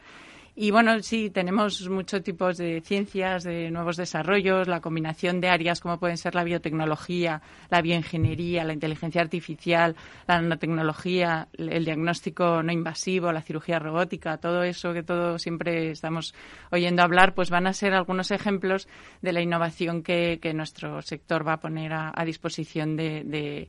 Y 0.56 0.72
bueno, 0.72 1.00
sí, 1.02 1.30
tenemos 1.30 1.88
muchos 1.88 2.22
tipos 2.22 2.56
de 2.56 2.80
ciencias, 2.80 3.44
de 3.44 3.70
nuevos 3.70 3.96
desarrollos, 3.96 4.66
la 4.66 4.80
combinación 4.80 5.40
de 5.40 5.48
áreas 5.48 5.80
como 5.80 5.98
pueden 5.98 6.16
ser 6.16 6.34
la 6.34 6.44
biotecnología, 6.44 7.40
la 7.70 7.80
bioingeniería, 7.80 8.64
la 8.64 8.72
inteligencia 8.72 9.22
artificial, 9.22 9.94
la 10.26 10.40
nanotecnología, 10.40 11.48
el 11.56 11.84
diagnóstico 11.84 12.62
no 12.62 12.72
invasivo, 12.72 13.32
la 13.32 13.42
cirugía 13.42 13.78
robótica, 13.78 14.38
todo 14.38 14.64
eso 14.64 14.92
que 14.92 15.04
todo 15.04 15.38
siempre 15.38 15.92
estamos 15.92 16.34
oyendo 16.70 17.02
hablar, 17.02 17.34
pues 17.34 17.48
van 17.50 17.66
a 17.66 17.72
ser 17.72 17.94
algunos 17.94 18.30
ejemplos 18.30 18.88
de 19.22 19.32
la 19.32 19.40
innovación 19.40 20.02
que, 20.02 20.38
nuestro 20.50 21.00
sector 21.00 21.46
va 21.46 21.54
a 21.54 21.60
poner 21.60 21.92
a, 21.92 22.12
disposición 22.24 22.96
del 22.96 23.68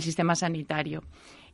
sistema 0.00 0.34
sanitario. 0.36 1.02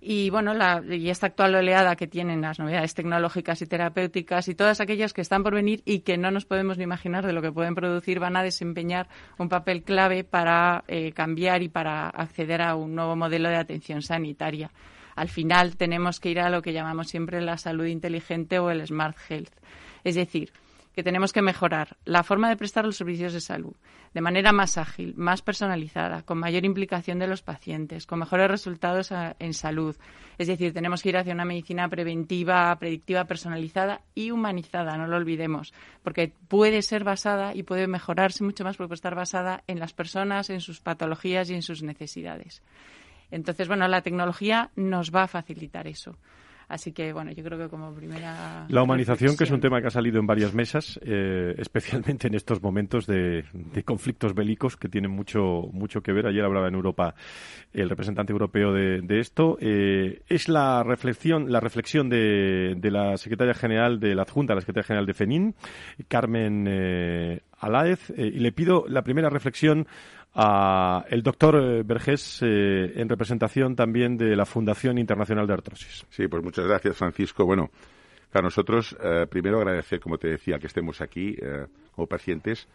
Y 0.09 0.31
bueno, 0.31 0.55
la, 0.55 0.85
y 0.89 1.11
esta 1.11 1.27
actual 1.27 1.57
oleada 1.57 1.97
que 1.97 2.07
tienen 2.07 2.41
las 2.41 2.61
novedades 2.61 2.95
tecnológicas 2.95 3.61
y 3.61 3.67
terapéuticas 3.67 4.47
y 4.47 4.55
todas 4.55 4.81
aquellas 4.81 5.13
que 5.13 5.21
están 5.21 5.43
por 5.43 5.53
venir 5.53 5.83
y 5.85 6.03
que 6.03 6.17
no 6.17 6.31
nos 6.31 6.45
podemos 6.45 6.79
ni 6.79 6.85
imaginar 6.85 7.27
de 7.27 7.33
lo 7.33 7.43
que 7.43 7.51
pueden 7.51 7.75
producir 7.75 8.21
van 8.21 8.37
a 8.37 8.45
desempeñar 8.45 9.09
un 9.37 9.49
papel 9.49 9.83
clave 9.83 10.23
para 10.23 10.85
eh, 10.87 11.11
cambiar 11.11 11.65
y 11.65 11.69
para 11.69 12.09
acceder 12.09 12.63
a 12.63 12.77
un 12.77 12.95
nuevo 12.95 13.17
modelo 13.17 13.49
de 13.49 13.57
atención 13.57 14.01
sanitaria. 14.01 14.71
Al 15.17 15.29
final 15.29 15.77
tenemos 15.77 16.21
que 16.21 16.31
ir 16.31 16.39
a 16.39 16.51
lo 16.51 16.63
que 16.63 16.73
llamamos 16.73 17.09
siempre 17.09 17.41
la 17.41 17.59
salud 17.59 17.87
inteligente 17.87 18.61
o 18.61 18.71
el 18.71 18.87
smart 18.87 19.17
health. 19.29 19.51
Es 20.05 20.15
decir, 20.15 20.53
que 20.97 21.03
tenemos 21.03 21.35
que 21.35 21.43
mejorar 21.43 21.99
la 22.07 22.25
forma 22.25 22.49
de 22.49 22.57
prestar 22.57 22.87
los 22.87 22.97
servicios 22.97 23.35
de 23.35 23.41
salud 23.43 23.77
de 24.15 24.23
manera 24.23 24.51
más 24.51 24.79
ágil, 24.79 25.13
más 25.19 25.43
personalizada, 25.43 26.23
con 26.23 26.39
mayor 26.39 26.65
implicación 26.65 27.19
de 27.19 27.27
los 27.27 27.43
pacientes, 27.43 28.07
con 28.07 28.19
mejores 28.21 28.51
resultados 28.51 29.13
en 29.39 29.53
salud. 29.53 29.95
Es 30.39 30.47
decir, 30.47 30.73
tenemos 30.73 31.03
que 31.03 31.11
ir 31.11 31.19
hacia 31.19 31.35
una 31.35 31.45
medicina 31.45 31.87
preventiva, 31.91 32.75
predictiva, 32.79 33.27
personalizada 33.27 34.01
y 34.15 34.31
humanizada, 34.31 34.97
no 34.97 35.07
lo 35.07 35.19
olvidemos, 35.19 35.75
porque 36.03 36.33
puede 36.49 36.81
ser 36.81 37.05
basada 37.05 37.55
y 37.55 37.63
puede 37.63 37.89
mejorarse 37.89 38.43
mucho 38.43 38.65
más 38.65 38.79
porque 38.79 38.89
puede 38.89 38.97
estar 38.97 39.15
basada 39.15 39.63
en 39.67 39.79
las 39.79 39.93
personas, 39.93 40.49
en 40.49 40.63
sus 40.63 40.81
patologías 40.81 41.51
y 41.51 41.55
en 41.55 41.61
sus 41.61 41.83
necesidades. 41.83 42.63
Entonces, 43.31 43.69
bueno, 43.69 43.87
la 43.87 44.01
tecnología 44.01 44.71
nos 44.77 45.15
va 45.15 45.25
a 45.25 45.29
facilitar 45.29 45.87
eso. 45.89 46.17
Así 46.69 46.93
que, 46.93 47.13
bueno, 47.13 47.31
yo 47.31 47.45
creo 47.45 47.59
que 47.59 47.69
como 47.69 47.95
primera. 47.95 48.67
La 48.69 48.83
humanización, 48.83 49.37
que 49.37 49.45
es 49.45 49.51
un 49.51 49.61
tema 49.61 49.81
que 49.81 49.87
ha 49.87 49.91
salido 49.91 50.19
en 50.19 50.27
varias 50.27 50.53
mesas, 50.53 50.99
eh, 51.05 51.55
especialmente 51.59 52.27
en 52.27 52.35
estos 52.35 52.61
momentos 52.61 53.07
de, 53.07 53.45
conflictos 53.85 54.35
bélicos 54.35 54.77
que 54.77 54.89
tienen 54.89 55.13
mucho, 55.13 55.69
mucho 55.73 56.03
que 56.03 56.13
ver. 56.13 56.27
Ayer 56.27 56.45
hablaba 56.45 56.67
en 56.67 56.75
Europa 56.75 57.15
el 57.73 57.89
representante 57.89 58.33
europeo 58.33 58.73
de, 58.73 59.21
esto. 59.21 59.57
Eh, 59.61 60.23
es 60.29 60.49
la 60.49 60.83
reflexión, 60.83 61.53
la 61.53 61.61
reflexión 61.61 62.09
de, 62.09 62.75
de, 62.77 62.91
la 62.91 63.17
secretaria 63.17 63.55
general 63.55 64.01
de 64.01 64.15
la 64.15 64.23
adjunta, 64.23 64.55
la 64.55 64.61
secretaria 64.61 64.87
general 64.87 65.07
de 65.07 65.15
FENIN, 65.15 65.55
Carmen 66.09 66.67
eh, 66.69 67.41
Alaez, 67.59 68.11
y 68.17 68.39
le 68.39 68.53
pido 68.53 68.85
la 68.89 69.03
primera 69.03 69.31
reflexión 69.31 69.87
a 70.39 71.05
el 71.09 71.23
doctor 71.23 71.57
eh, 71.57 71.83
Vergés 71.83 72.41
eh, 72.43 72.93
en 72.97 73.09
representación 73.09 73.75
también 73.75 74.19
de 74.19 74.37
la 74.37 74.45
Fundación 74.45 74.99
Internacional 74.99 75.47
de 75.47 75.55
Artrosis. 75.55 76.05
Sí, 76.11 76.29
pues 76.29 76.43
muchas 76.43 76.67
gracias, 76.67 76.97
Francisco. 76.97 77.47
Bueno, 77.47 77.71
para 78.31 78.45
nosotros, 78.45 78.95
eh, 79.03 79.27
primero 79.31 79.57
agradecer, 79.59 79.99
como 79.99 80.19
te 80.19 80.29
decía, 80.29 80.59
que 80.59 80.67
estemos 80.67 81.01
aquí 81.01 81.37
como 81.93 82.07
pacientes. 82.07 82.69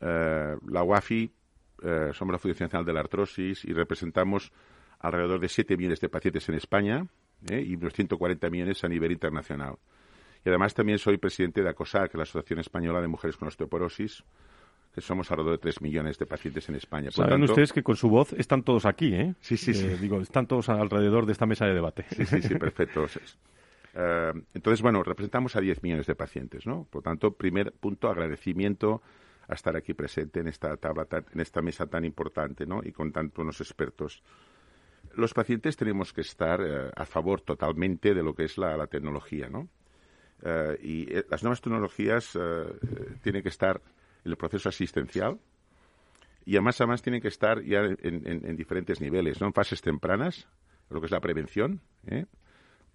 la 0.00 0.82
UAFI, 0.82 1.32
somos 2.12 2.32
la 2.32 2.38
Fundación 2.38 2.66
Internacional 2.66 2.84
de 2.84 2.92
la 2.92 3.00
Artrosis 3.00 3.64
y 3.64 3.72
representamos 3.72 4.52
alrededor 5.00 5.40
de 5.40 5.48
7 5.48 5.76
millones 5.76 6.00
de 6.00 6.08
pacientes 6.10 6.48
en 6.48 6.56
España 6.56 7.06
y 7.48 7.74
unos 7.74 7.94
140 7.94 8.50
millones 8.50 8.84
a 8.84 8.88
nivel 8.88 9.12
internacional. 9.12 9.76
Y 10.44 10.48
además 10.48 10.74
también 10.74 10.98
soy 10.98 11.18
presidente 11.18 11.62
de 11.62 11.68
ACOSAR, 11.68 12.08
que 12.08 12.16
es 12.16 12.18
la 12.18 12.22
Asociación 12.24 12.58
Española 12.58 13.00
de 13.00 13.08
Mujeres 13.08 13.36
con 13.36 13.48
Osteoporosis, 13.48 14.24
que 14.94 15.00
somos 15.00 15.30
alrededor 15.30 15.54
de 15.54 15.62
3 15.62 15.80
millones 15.80 16.18
de 16.18 16.26
pacientes 16.26 16.68
en 16.68 16.74
España. 16.74 17.10
Saben 17.10 17.42
ustedes 17.42 17.72
que 17.72 17.82
con 17.82 17.96
su 17.96 18.08
voz 18.08 18.32
están 18.34 18.62
todos 18.62 18.84
aquí, 18.84 19.14
¿eh? 19.14 19.34
Sí, 19.40 19.56
sí, 19.56 19.72
sí. 19.72 19.86
Eh, 19.86 19.96
digo, 20.00 20.20
están 20.20 20.46
todos 20.46 20.68
alrededor 20.68 21.26
de 21.26 21.32
esta 21.32 21.46
mesa 21.46 21.66
de 21.66 21.74
debate. 21.74 22.04
Sí, 22.10 22.26
sí, 22.26 22.42
sí, 22.42 22.54
perfecto. 22.56 23.06
Eh, 23.94 24.32
entonces, 24.54 24.80
bueno, 24.80 25.02
representamos 25.02 25.54
a 25.54 25.60
10 25.60 25.82
millones 25.82 26.06
de 26.06 26.14
pacientes, 26.14 26.66
¿no? 26.66 26.86
Por 26.88 27.02
tanto, 27.02 27.34
primer 27.34 27.72
punto, 27.72 28.08
agradecimiento 28.08 29.02
a 29.48 29.52
estar 29.52 29.76
aquí 29.76 29.92
presente 29.92 30.40
en 30.40 30.48
esta 30.48 30.74
tabla, 30.78 31.06
en 31.10 31.40
esta 31.40 31.60
mesa 31.60 31.86
tan 31.86 32.06
importante, 32.06 32.64
¿no? 32.64 32.80
Y 32.82 32.92
con 32.92 33.12
tantos 33.12 33.60
expertos. 33.60 34.22
Los 35.14 35.34
pacientes 35.34 35.76
tenemos 35.76 36.14
que 36.14 36.22
estar 36.22 36.62
eh, 36.62 36.90
a 36.96 37.04
favor 37.04 37.42
totalmente 37.42 38.14
de 38.14 38.22
lo 38.22 38.34
que 38.34 38.44
es 38.44 38.56
la, 38.56 38.78
la 38.78 38.86
tecnología, 38.86 39.50
¿no? 39.50 39.68
Y 40.82 41.06
las 41.28 41.42
nuevas 41.42 41.60
tecnologías 41.60 42.38
tienen 43.22 43.42
que 43.42 43.48
estar 43.48 43.80
el 44.24 44.36
proceso 44.36 44.68
asistencial 44.68 45.38
y 46.44 46.56
además 46.56 46.80
además 46.80 47.02
tienen 47.02 47.20
que 47.20 47.28
estar 47.28 47.62
ya 47.62 47.80
en, 47.82 48.56
diferentes 48.56 49.00
niveles, 49.00 49.40
¿no? 49.40 49.46
En 49.48 49.52
fases 49.52 49.80
tempranas, 49.80 50.48
lo 50.90 51.00
que 51.00 51.06
es 51.06 51.12
la 51.12 51.20
prevención, 51.20 51.80
¿eh? 52.06 52.26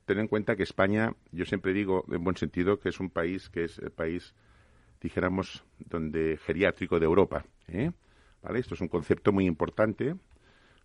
Ten 0.06 0.20
en 0.20 0.27
cuenta 0.27 0.56
que 0.56 0.63
España, 0.63 1.13
yo 1.32 1.46
siempre 1.46 1.74
digo 1.74 2.06
en 2.10 2.24
buen 2.24 2.38
sentido 2.38 2.80
que 2.80 2.89
es 2.89 3.00
un 3.00 3.10
país 3.10 3.50
que 3.50 3.66
es 3.66 3.77
el 3.80 3.92
país, 3.92 4.34
dijéramos, 5.01 5.63
donde 5.80 6.38
geriátrico 6.38 7.00
de 7.00 7.06
Europa, 7.06 7.46
¿eh? 7.68 7.92
¿Vale? 8.42 8.60
Esto 8.60 8.75
es 8.75 8.82
un 8.82 8.88
concepto 8.88 9.32
muy 9.32 9.46
importante 9.46 10.16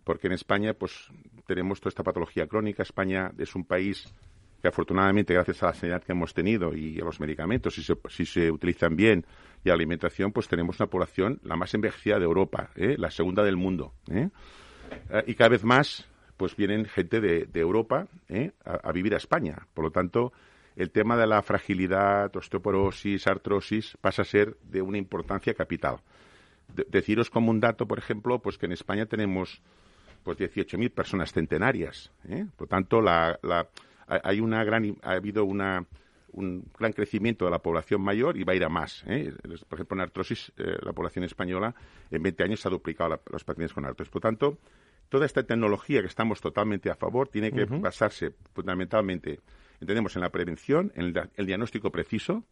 porque 0.03 0.27
en 0.27 0.33
España 0.33 0.73
pues 0.73 1.09
tenemos 1.45 1.79
toda 1.79 1.89
esta 1.89 2.03
patología 2.03 2.47
crónica. 2.47 2.83
España 2.83 3.31
es 3.37 3.55
un 3.55 3.63
país 3.63 4.13
que 4.63 4.69
afortunadamente 4.69 5.33
gracias 5.33 5.61
a 5.61 5.65
la 5.67 5.73
sanidad 5.73 6.01
que 6.01 6.13
hemos 6.13 6.33
tenido 6.33 6.73
y 6.73 6.97
a 6.97 7.03
los 7.03 7.19
medicamentos, 7.19 7.75
si 7.75 7.83
se, 7.83 7.97
si 8.07 8.25
se 8.25 8.49
utilizan 8.49 8.95
bien, 8.95 9.25
y 9.61 9.67
la 9.67 9.75
alimentación, 9.75 10.31
pues 10.31 10.47
tenemos 10.47 10.79
una 10.79 10.87
población 10.87 11.41
la 11.43 11.57
más 11.57 11.73
envejecida 11.73 12.17
de 12.17 12.23
Europa, 12.23 12.69
¿eh? 12.77 12.95
la 12.97 13.11
segunda 13.11 13.43
del 13.43 13.57
mundo. 13.57 13.91
¿eh? 14.09 14.29
Eh, 15.09 15.23
y 15.27 15.35
cada 15.35 15.49
vez 15.49 15.65
más 15.65 16.07
pues 16.37 16.55
vienen 16.55 16.85
gente 16.85 17.19
de, 17.19 17.45
Europa 17.53 18.07
a, 18.63 18.91
vivir 18.93 19.13
a 19.13 19.17
España. 19.17 19.67
Por 19.73 19.83
lo 19.83 19.91
tanto, 19.91 20.31
el 20.77 20.91
tema 20.91 21.17
de 21.17 21.27
la 21.27 21.41
fragilidad, 21.41 22.33
osteoporosis, 22.33 23.27
artrosis, 23.27 23.97
pasa 23.99 24.21
a 24.21 24.25
ser 24.25 24.55
de 24.63 24.81
una 24.81 24.97
importancia 24.97 25.53
capital. 25.53 25.97
deciros 26.87 27.29
como 27.29 27.51
un 27.51 27.59
dato, 27.59 27.85
por 27.85 27.99
ejemplo, 27.99 28.39
pues 28.39 28.57
que 28.57 28.65
en 28.65 28.71
España 28.71 29.07
tenemos 29.07 29.61
pues 30.23 30.37
18.000 30.37 30.89
personas 30.89 31.33
centenarias. 31.33 32.11
Por 32.55 32.61
lo 32.61 32.67
tanto, 32.67 33.01
la 33.01 33.37
hay 34.07 34.39
una 34.39 34.63
gran, 34.63 34.97
ha 35.01 35.11
habido 35.11 35.45
una, 35.45 35.85
un 36.33 36.65
gran 36.77 36.93
crecimiento 36.93 37.45
de 37.45 37.51
la 37.51 37.59
población 37.59 38.01
mayor 38.01 38.37
y 38.37 38.43
va 38.43 38.53
a 38.53 38.55
ir 38.55 38.63
a 38.63 38.69
más. 38.69 39.03
¿eh? 39.07 39.31
Por 39.67 39.77
ejemplo, 39.77 39.95
en 39.95 40.01
artrosis, 40.01 40.51
eh, 40.57 40.77
la 40.81 40.93
población 40.93 41.23
española 41.23 41.73
en 42.11 42.21
20 42.21 42.43
años 42.43 42.59
se 42.59 42.67
ha 42.67 42.71
duplicado 42.71 43.21
los 43.31 43.43
pacientes 43.43 43.73
con 43.73 43.85
artrosis. 43.85 44.11
Por 44.11 44.21
tanto, 44.21 44.57
toda 45.09 45.25
esta 45.25 45.43
tecnología 45.43 46.01
que 46.01 46.07
estamos 46.07 46.41
totalmente 46.41 46.89
a 46.89 46.95
favor 46.95 47.29
tiene 47.29 47.51
que 47.51 47.65
basarse 47.65 48.33
fundamentalmente, 48.53 49.39
entendemos, 49.79 50.15
en 50.15 50.23
la 50.23 50.29
prevención, 50.29 50.91
en 50.95 51.13
el, 51.35 51.45
diagnóstico 51.45 51.91
preciso. 51.91 52.43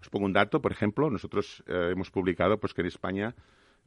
Os 0.00 0.08
pongo 0.10 0.26
un 0.26 0.32
dato, 0.32 0.60
por 0.60 0.72
ejemplo, 0.72 1.10
nosotros 1.10 1.62
eh, 1.66 1.90
hemos 1.92 2.10
publicado 2.10 2.58
pues, 2.58 2.74
que 2.74 2.82
en 2.82 2.88
España, 2.88 3.34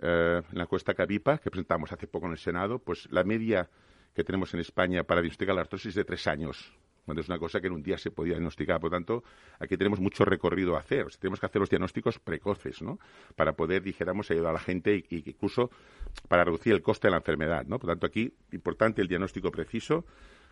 en 0.01 0.43
la 0.51 0.63
encuesta 0.63 0.93
Cavipa, 0.93 1.37
que 1.37 1.49
presentamos 1.49 1.91
hace 1.93 2.07
poco 2.07 2.25
en 2.25 2.33
el 2.33 2.37
Senado, 2.37 2.79
pues 2.79 3.07
la 3.11 3.23
media 3.23 3.69
que 4.13 4.25
tenemos 4.25 4.53
en 4.53 4.59
España 4.59 5.03
para 5.03 5.21
diagnosticar 5.21 5.55
la 5.55 5.61
artrosis 5.61 5.89
es 5.89 5.95
de 5.95 6.03
tres 6.03 6.27
años 6.27 6.73
cuando 7.05 7.21
es 7.21 7.29
una 7.29 7.39
cosa 7.39 7.61
que 7.61 7.67
en 7.67 7.73
un 7.73 7.83
día 7.83 7.97
se 7.97 8.11
podía 8.11 8.33
diagnosticar. 8.33 8.79
Por 8.79 8.91
lo 8.91 8.97
tanto, 8.97 9.23
aquí 9.59 9.77
tenemos 9.77 9.99
mucho 9.99 10.25
recorrido 10.25 10.75
a 10.75 10.79
hacer. 10.79 11.05
tenemos 11.19 11.39
que 11.39 11.45
hacer 11.45 11.59
los 11.59 11.69
diagnósticos 11.69 12.19
precoces, 12.19 12.81
¿no? 12.81 12.99
Para 13.35 13.53
poder, 13.53 13.83
dijéramos, 13.83 14.31
ayudar 14.31 14.49
a 14.49 14.53
la 14.53 14.59
gente 14.59 14.95
y, 14.95 15.05
y 15.09 15.23
incluso 15.29 15.69
para 16.27 16.43
reducir 16.43 16.73
el 16.73 16.81
coste 16.81 17.07
de 17.07 17.11
la 17.11 17.17
enfermedad, 17.17 17.65
¿no? 17.65 17.79
Por 17.79 17.89
lo 17.89 17.93
tanto, 17.93 18.07
aquí, 18.07 18.33
importante 18.51 19.01
el 19.01 19.07
diagnóstico 19.07 19.51
preciso. 19.51 20.05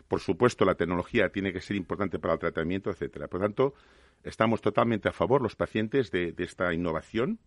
Por 0.08 0.20
supuesto, 0.20 0.64
la 0.64 0.74
tecnología 0.74 1.30
tiene 1.30 1.52
que 1.52 1.60
ser 1.60 1.76
importante 1.76 2.18
para 2.18 2.34
el 2.34 2.40
tratamiento, 2.40 2.90
etcétera. 2.90 3.28
Por 3.28 3.40
lo 3.40 3.46
tanto, 3.46 3.74
estamos 4.22 4.60
totalmente 4.60 5.08
a 5.08 5.12
favor, 5.12 5.42
los 5.42 5.56
pacientes, 5.56 6.10
de, 6.10 6.34
esta 6.38 6.72
innovación 6.72 7.38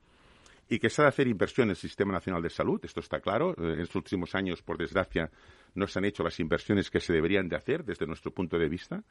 y 0.70 0.80
que 0.80 0.90
se 0.90 1.02
ha 1.02 1.06
de 1.06 1.10
hacer 1.10 1.28
inversión 1.28 1.68
en 1.68 1.72
el 1.72 1.76
Sistema 1.76 2.14
Nacional 2.14 2.42
de 2.42 2.50
Salud, 2.50 2.80
esto 2.84 3.00
está 3.00 3.20
claro. 3.20 3.52
Eh, 3.52 3.74
en 3.74 3.80
estos 3.80 3.96
últimos 3.98 4.36
años, 4.36 4.62
por 4.62 4.78
desgracia, 4.78 5.30
no 5.76 5.88
se 5.88 6.00
han 6.00 6.06
hecho 6.06 6.24
las 6.24 6.40
inversiones 6.40 6.90
que 6.90 7.00
se 7.00 7.14
deberían 7.14 7.48
de 7.48 7.56
hacer 7.56 7.84
desde 7.84 8.06
nuestro 8.06 8.32
punto 8.32 8.58
de 8.58 8.68
vista, 8.68 9.04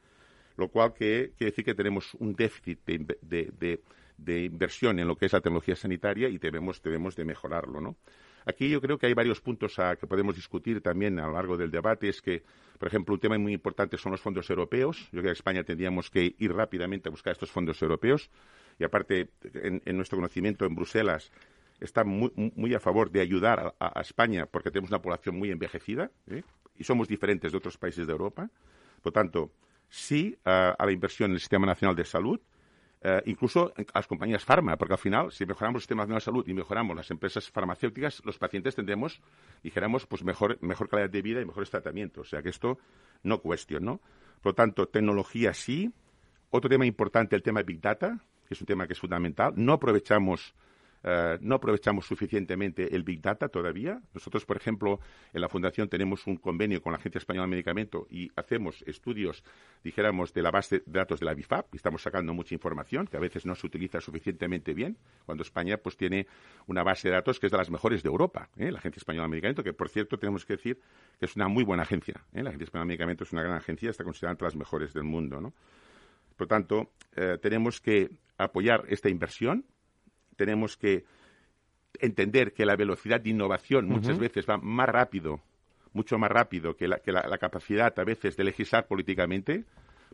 lo 0.57 0.69
cual 0.69 0.93
quiere 0.93 1.33
decir 1.39 1.63
que 1.63 1.75
tenemos 1.75 2.13
un 2.15 2.33
déficit 2.33 2.79
de, 2.85 3.81
de, 4.17 4.43
inversión 4.43 4.99
en 4.99 5.07
lo 5.07 5.15
que 5.15 5.27
es 5.27 5.33
la 5.33 5.41
tecnología 5.41 5.75
sanitaria 5.75 6.27
y 6.29 6.37
debemos, 6.37 6.81
debemos 6.81 7.15
de 7.15 7.25
mejorarlo, 7.25 7.79
¿no? 7.79 7.95
Aquí 8.47 8.69
yo 8.69 8.79
creo 8.79 8.97
que 8.97 9.07
hay 9.07 9.13
varios 9.13 9.41
puntos 9.41 9.77
a, 9.77 9.97
que 9.97 10.07
podemos 10.07 10.33
discutir 10.33 10.79
también 10.81 11.19
a 11.19 11.27
lo 11.27 11.33
largo 11.33 11.57
del 11.57 11.69
debate. 11.69 12.07
Es 12.07 12.21
que, 12.21 12.43
por 12.79 12.87
ejemplo, 12.87 13.13
un 13.13 13.19
tema 13.19 13.37
muy 13.37 13.51
importante 13.51 13.97
son 13.97 14.13
los 14.13 14.21
fondos 14.21 14.49
europeos. 14.49 14.99
Yo 15.11 15.19
creo 15.19 15.23
que 15.23 15.27
en 15.29 15.33
España 15.33 15.63
tendríamos 15.65 16.09
que 16.09 16.33
ir 16.37 16.53
rápidamente 16.53 17.09
a 17.09 17.11
buscar 17.11 17.33
estos 17.33 17.51
fondos 17.51 17.81
europeos. 17.81 18.29
Y 18.79 18.83
aparte, 18.83 19.29
en, 19.53 19.81
nuestro 19.97 20.17
conocimiento 20.17 20.65
en 20.65 20.75
Bruselas, 20.75 21.31
está 21.79 22.03
muy, 22.03 22.73
a 22.73 22.79
favor 22.79 23.11
de 23.11 23.21
ayudar 23.21 23.75
a, 23.79 24.01
España 24.01 24.45
porque 24.45 24.71
tenemos 24.71 24.89
una 24.89 25.01
población 25.01 25.37
muy 25.37 25.51
envejecida 25.51 26.11
¿eh? 26.27 26.43
y 26.75 26.83
somos 26.83 27.07
diferentes 27.07 27.51
de 27.51 27.57
otros 27.57 27.77
países 27.77 28.05
de 28.05 28.11
Europa. 28.11 28.49
Por 29.01 29.13
tanto, 29.13 29.51
sí 29.89 30.37
a 30.45 30.75
la 30.79 30.91
inversión 30.91 31.31
en 31.31 31.35
el 31.35 31.39
Sistema 31.39 31.65
Nacional 31.65 31.95
de 31.95 32.05
Salud, 32.05 32.39
eh, 32.99 33.21
incluso 33.27 33.73
a 33.77 33.99
las 33.99 34.07
compañías 34.07 34.43
farma, 34.43 34.75
porque 34.75 34.95
al 34.95 34.99
final, 34.99 35.31
si 35.31 35.45
mejoramos 35.45 35.79
el 35.79 35.81
sistema 35.81 36.05
de 36.07 36.19
salud 36.19 36.47
y 36.47 36.53
mejoramos 36.53 36.95
las 36.95 37.11
empresas 37.11 37.49
farmacéuticas, 37.49 38.23
los 38.25 38.39
pacientes 38.39 38.75
tendremos, 38.75 39.21
dijéramos, 39.61 40.07
pues 40.07 40.23
mejor, 40.23 40.57
mejor 40.61 40.89
calidad 40.89 41.09
de 41.09 41.21
vida 41.21 41.39
y 41.39 41.45
mejores 41.45 41.69
tratamientos. 41.69 42.27
O 42.27 42.29
sea 42.29 42.41
que 42.41 42.49
esto 42.49 42.79
no 43.21 43.39
cuestión, 43.39 43.85
¿no? 43.85 44.01
Por 44.41 44.51
lo 44.51 44.55
tanto, 44.55 44.87
tecnología 44.87 45.53
sí. 45.53 45.91
Otro 46.49 46.69
tema 46.69 46.85
importante, 46.85 47.35
el 47.35 47.43
tema 47.43 47.59
de 47.59 47.65
Big 47.65 47.81
Data, 47.81 48.19
que 48.47 48.53
es 48.53 48.61
un 48.61 48.67
tema 48.67 48.87
que 48.87 48.93
es 48.93 48.99
fundamental. 48.99 49.53
No 49.55 49.73
aprovechamos 49.73 50.53
eh, 51.03 51.37
no 51.41 51.55
aprovechamos 51.55 52.05
suficientemente 52.05 52.95
el 52.95 53.03
Big 53.03 53.21
Data 53.21 53.47
todavía. 53.47 54.01
Nosotros, 54.13 54.45
por 54.45 54.57
ejemplo, 54.57 54.99
en 55.33 55.41
la 55.41 55.49
Fundación 55.49 55.89
tenemos 55.89 56.25
un 56.27 56.37
convenio 56.37 56.81
con 56.81 56.91
la 56.91 56.97
Agencia 56.97 57.19
Española 57.19 57.45
de 57.45 57.51
Medicamento 57.51 58.07
y 58.09 58.31
hacemos 58.35 58.83
estudios, 58.87 59.43
dijéramos, 59.83 60.33
de 60.33 60.41
la 60.41 60.51
base 60.51 60.83
de 60.85 60.99
datos 60.99 61.19
de 61.19 61.25
la 61.25 61.33
BIFAP 61.33 61.73
y 61.73 61.77
estamos 61.77 62.01
sacando 62.01 62.33
mucha 62.33 62.55
información 62.55 63.07
que 63.07 63.17
a 63.17 63.19
veces 63.19 63.45
no 63.45 63.55
se 63.55 63.67
utiliza 63.67 64.01
suficientemente 64.01 64.73
bien, 64.73 64.97
cuando 65.25 65.43
España 65.43 65.77
pues 65.77 65.97
tiene 65.97 66.27
una 66.65 66.83
base 66.83 67.09
de 67.09 67.13
datos 67.13 67.39
que 67.39 67.47
es 67.47 67.51
de 67.51 67.57
las 67.57 67.69
mejores 67.69 68.03
de 68.03 68.09
Europa, 68.09 68.49
¿eh? 68.57 68.71
la 68.71 68.79
Agencia 68.79 68.99
Española 68.99 69.25
de 69.25 69.29
Medicamento, 69.29 69.63
que 69.63 69.73
por 69.73 69.89
cierto 69.89 70.17
tenemos 70.17 70.45
que 70.45 70.53
decir 70.53 70.79
que 71.19 71.25
es 71.25 71.35
una 71.35 71.47
muy 71.47 71.63
buena 71.63 71.83
agencia. 71.83 72.15
¿eh? 72.33 72.43
La 72.43 72.49
Agencia 72.49 72.65
Española 72.65 72.85
de 72.85 72.89
Medicamento 72.89 73.23
es 73.23 73.31
una 73.31 73.43
gran 73.43 73.55
agencia, 73.55 73.89
está 73.89 74.03
considerada 74.03 74.33
entre 74.33 74.47
las 74.47 74.55
mejores 74.55 74.93
del 74.93 75.03
mundo. 75.03 75.39
¿no? 75.39 75.53
Por 76.35 76.47
tanto, 76.47 76.91
tenemos 77.41 77.81
que 77.81 78.11
apoyar 78.37 78.85
esta 78.89 79.09
inversión 79.09 79.65
tenemos 80.35 80.77
que 80.77 81.03
entender 81.99 82.53
que 82.53 82.65
la 82.65 82.75
velocidad 82.75 83.19
de 83.19 83.31
innovación 83.31 83.87
muchas 83.87 84.19
veces 84.19 84.45
va 84.47 84.57
más 84.57 84.87
rápido, 84.87 85.41
mucho 85.93 86.17
más 86.17 86.29
rápido 86.29 86.75
que 86.75 86.87
la, 86.87 87.37
capacidad 87.39 87.97
a 87.97 88.03
veces 88.03 88.37
de 88.37 88.43
legislar 88.43 88.87
políticamente. 88.87 89.65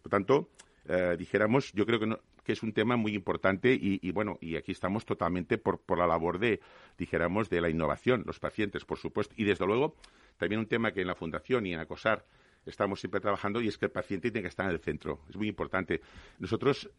Por 0.01 0.09
tanto, 0.09 0.49
eh, 0.87 1.15
dijéramos, 1.17 1.71
yo 1.73 1.85
creo 1.85 1.99
que, 1.99 2.17
que, 2.43 2.53
es 2.53 2.63
un 2.63 2.73
tema 2.73 2.95
muy 2.95 3.13
importante 3.13 3.77
y, 3.79 4.11
bueno, 4.11 4.37
y 4.41 4.55
aquí 4.55 4.71
estamos 4.71 5.05
totalmente 5.05 5.57
por, 5.57 5.79
por, 5.79 5.97
la 5.97 6.07
labor 6.07 6.39
de, 6.39 6.61
dijéramos, 6.97 7.49
de 7.49 7.61
la 7.61 7.69
innovación, 7.69 8.23
los 8.25 8.39
pacientes, 8.39 8.85
por 8.85 8.97
supuesto. 8.97 9.33
Y 9.37 9.43
desde 9.43 9.65
luego, 9.65 9.95
también 10.37 10.59
un 10.59 10.67
tema 10.67 10.91
que 10.91 11.01
en 11.01 11.07
la 11.07 11.15
Fundación 11.15 11.65
y 11.65 11.73
en 11.73 11.79
ACOSAR 11.79 12.25
estamos 12.65 12.99
siempre 12.99 13.19
trabajando 13.19 13.61
y 13.61 13.67
es 13.67 13.77
que 13.77 13.85
el 13.85 13.91
paciente 13.91 14.31
tiene 14.31 14.43
que 14.43 14.49
estar 14.49 14.65
en 14.65 14.71
el 14.71 14.79
centro. 14.79 15.19
Es 15.29 15.35
muy 15.35 15.49
importante. 15.49 16.01
Nosotros 16.39 16.89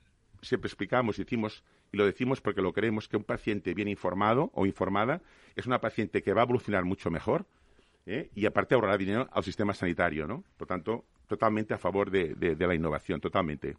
siempre 0.44 0.68
explicamos 0.68 1.18
y 1.18 1.24
decimos, 1.24 1.64
y 1.92 1.96
lo 1.96 2.07
decimos 2.07 2.40
porque 2.40 2.62
lo 2.62 2.72
creemos, 2.72 3.09
que 3.09 3.16
un 3.16 3.24
paciente 3.24 3.74
bien 3.74 3.88
informado 3.88 4.50
o 4.54 4.66
informada 4.66 5.20
es 5.57 5.66
una 5.66 5.80
paciente 5.80 6.22
que 6.22 6.33
va 6.33 6.42
a 6.42 6.44
evolucionar 6.44 6.85
mucho 6.85 7.11
mejor 7.11 7.46
¿eh? 8.07 8.30
y 8.35 8.46
aparte 8.46 8.74
ahorrará 8.74 8.96
dinero 8.96 9.28
al 9.33 9.44
sistema 9.44 9.74
sanitario, 9.74 10.26
¿no? 10.26 10.44
Por 10.57 10.66
tanto, 10.66 11.04
totalmente 11.26 11.74
a 11.74 11.78
favor 11.78 12.11
de, 12.11 12.57
la 12.59 12.74
innovación, 12.74 13.20
totalmente. 13.20 13.76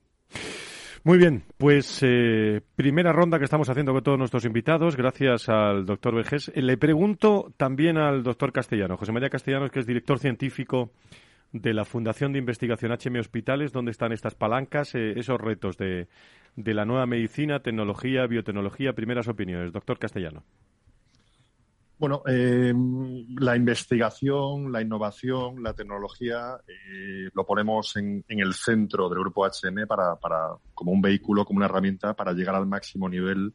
Muy 1.04 1.20
bien, 1.20 1.44
pues 1.58 2.00
eh, 2.02 2.62
primera 2.76 3.14
ronda 3.14 3.38
que 3.38 3.46
estamos 3.46 3.70
haciendo 3.70 3.94
con 3.94 4.02
todos 4.02 4.18
nuestros 4.18 4.44
invitados, 4.46 4.96
gracias 4.96 5.50
al 5.50 5.86
doctor 5.86 6.16
Vejes. 6.16 6.52
Le 6.56 6.78
pregunto 6.78 7.54
también 7.58 7.98
al 7.98 8.24
doctor 8.24 8.52
Castellano, 8.52 8.98
José 8.98 9.12
María 9.12 9.30
Castellanos, 9.30 9.72
que 9.72 9.80
es 9.80 9.86
director 9.86 10.18
científico 10.18 10.90
de 11.52 11.74
la 11.74 11.86
Fundación 11.86 12.34
de 12.34 12.40
Investigación 12.40 12.92
HM 12.92 13.20
Hospitales, 13.20 13.72
dónde 13.72 13.92
están 13.92 14.12
estas 14.12 14.34
palancas, 14.34 14.96
eh, 14.96 15.14
esos 15.16 15.40
retos 15.40 15.78
de, 15.78 16.08
de 16.56 16.74
la 16.74 16.86
nueva 16.86 17.06
medicina, 17.06 17.62
tecnología, 17.62 18.28
biotecnología. 18.28 18.94
Primeras 18.94 19.28
opiniones, 19.28 19.74
doctor 19.74 20.00
Castellano. 20.00 20.44
Bueno, 21.98 22.24
eh, 22.28 22.74
la 23.40 23.56
investigación, 23.56 24.70
la 24.72 24.82
innovación, 24.82 25.64
la 25.64 25.74
tecnología 25.74 26.58
eh, 26.68 27.30
lo 27.34 27.46
ponemos 27.46 27.96
en, 27.96 28.24
el 28.28 28.54
centro 28.54 29.08
del 29.08 29.20
grupo 29.20 29.46
HM 29.46 29.88
para, 29.88 30.18
para, 30.18 30.58
como 30.74 30.92
un 30.92 31.02
vehículo, 31.02 31.46
como 31.46 31.58
una 31.58 31.68
herramienta 31.68 32.14
para 32.14 32.34
llegar 32.34 32.56
al 32.56 32.68
máximo 32.68 33.08
nivel 33.08 33.54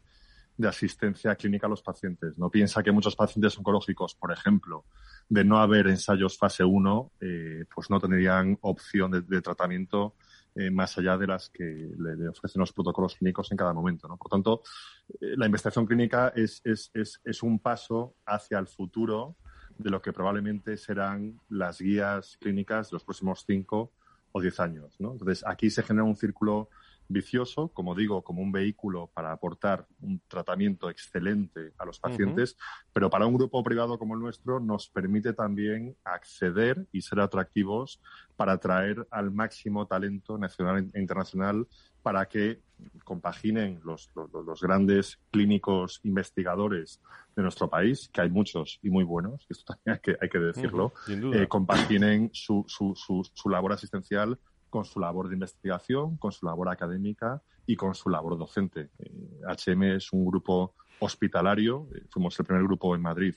de 0.60 0.68
asistencia 0.68 1.34
clínica 1.36 1.66
a 1.66 1.70
los 1.70 1.82
pacientes. 1.82 2.38
No 2.38 2.50
piensa 2.50 2.82
que 2.82 2.92
muchos 2.92 3.16
pacientes 3.16 3.56
oncológicos, 3.58 4.14
por 4.14 4.32
ejemplo, 4.32 4.84
de 5.28 5.44
no 5.44 5.58
haber 5.58 5.88
ensayos 5.88 6.36
fase 6.36 6.64
1, 6.64 7.12
eh, 7.20 7.64
pues 7.74 7.90
no 7.90 7.98
tendrían 7.98 8.58
opción 8.60 9.10
de, 9.10 9.42
tratamiento 9.42 10.14
eh, 10.54 10.70
más 10.70 10.98
allá 10.98 11.16
de 11.16 11.26
las 11.26 11.48
que 11.48 11.64
le, 11.64 12.28
ofrecen 12.28 12.60
los 12.60 12.72
protocolos 12.72 13.16
clínicos 13.16 13.50
en 13.50 13.56
cada 13.56 13.72
momento. 13.72 14.08
¿no? 14.08 14.16
Por 14.16 14.28
tanto, 14.28 14.62
eh, 15.20 15.34
la 15.36 15.46
investigación 15.46 15.86
clínica 15.86 16.32
es, 16.34 16.60
es, 16.64 16.90
es, 16.94 17.20
es, 17.24 17.42
un 17.42 17.58
paso 17.60 18.16
hacia 18.26 18.58
el 18.58 18.66
futuro 18.66 19.36
de 19.78 19.90
lo 19.90 20.02
que 20.02 20.12
probablemente 20.12 20.76
serán 20.76 21.40
las 21.48 21.80
guías 21.80 22.36
clínicas 22.40 22.90
de 22.90 22.96
los 22.96 23.04
próximos 23.04 23.44
5 23.46 23.92
o 24.32 24.40
10 24.40 24.60
años. 24.60 24.96
¿no? 24.98 25.12
Entonces, 25.12 25.44
aquí 25.46 25.70
se 25.70 25.82
genera 25.82 26.04
un 26.04 26.16
círculo 26.16 26.68
vicioso, 27.10 27.68
como 27.68 27.94
digo, 27.94 28.22
como 28.22 28.40
un 28.40 28.52
vehículo 28.52 29.10
para 29.12 29.32
aportar 29.32 29.86
un 30.00 30.22
tratamiento 30.28 30.88
excelente 30.88 31.72
a 31.76 31.84
los 31.84 31.98
pacientes, 31.98 32.56
pero 32.92 33.10
para 33.10 33.26
un 33.26 33.34
grupo 33.34 33.62
privado 33.64 33.98
como 33.98 34.14
el 34.14 34.20
nuestro 34.20 34.60
nos 34.60 34.88
permite 34.88 35.32
también 35.32 35.96
acceder 36.04 36.86
y 36.92 37.02
ser 37.02 37.20
atractivos 37.20 38.00
para 38.36 38.52
atraer 38.52 39.06
al 39.10 39.32
máximo 39.32 39.86
talento 39.86 40.38
nacional 40.38 40.88
e 40.94 41.00
internacional 41.00 41.66
para 42.02 42.26
que 42.26 42.60
compaginen 43.04 43.80
los, 43.84 44.08
los, 44.14 44.60
grandes 44.60 45.18
clínicos 45.30 46.00
investigadores 46.04 47.00
de 47.34 47.42
nuestro 47.42 47.68
país, 47.68 48.08
que 48.12 48.22
hay 48.22 48.30
muchos 48.30 48.78
y 48.82 48.88
muy 48.88 49.04
buenos, 49.04 49.46
esto 49.50 49.74
también 49.74 49.94
hay 49.96 50.00
que, 50.00 50.16
hay 50.22 50.28
que 50.28 50.38
decirlo, 50.38 50.92
eh, 51.08 51.46
compaginen 51.48 52.30
su, 52.32 52.64
su, 52.68 52.94
su, 52.94 53.28
su 53.34 53.48
labor 53.50 53.72
asistencial 53.72 54.38
con 54.70 54.84
su 54.84 55.00
labor 55.00 55.28
de 55.28 55.34
investigación, 55.34 56.16
con 56.16 56.32
su 56.32 56.46
labor 56.46 56.68
académica 56.68 57.42
y 57.66 57.76
con 57.76 57.94
su 57.94 58.08
labor 58.08 58.38
docente. 58.38 58.88
HM 59.46 59.82
es 59.82 60.12
un 60.12 60.24
grupo 60.24 60.74
hospitalario, 61.00 61.88
eh, 61.94 62.04
fuimos 62.10 62.38
el 62.38 62.46
primer 62.46 62.64
grupo 62.64 62.94
en 62.94 63.02
Madrid 63.02 63.34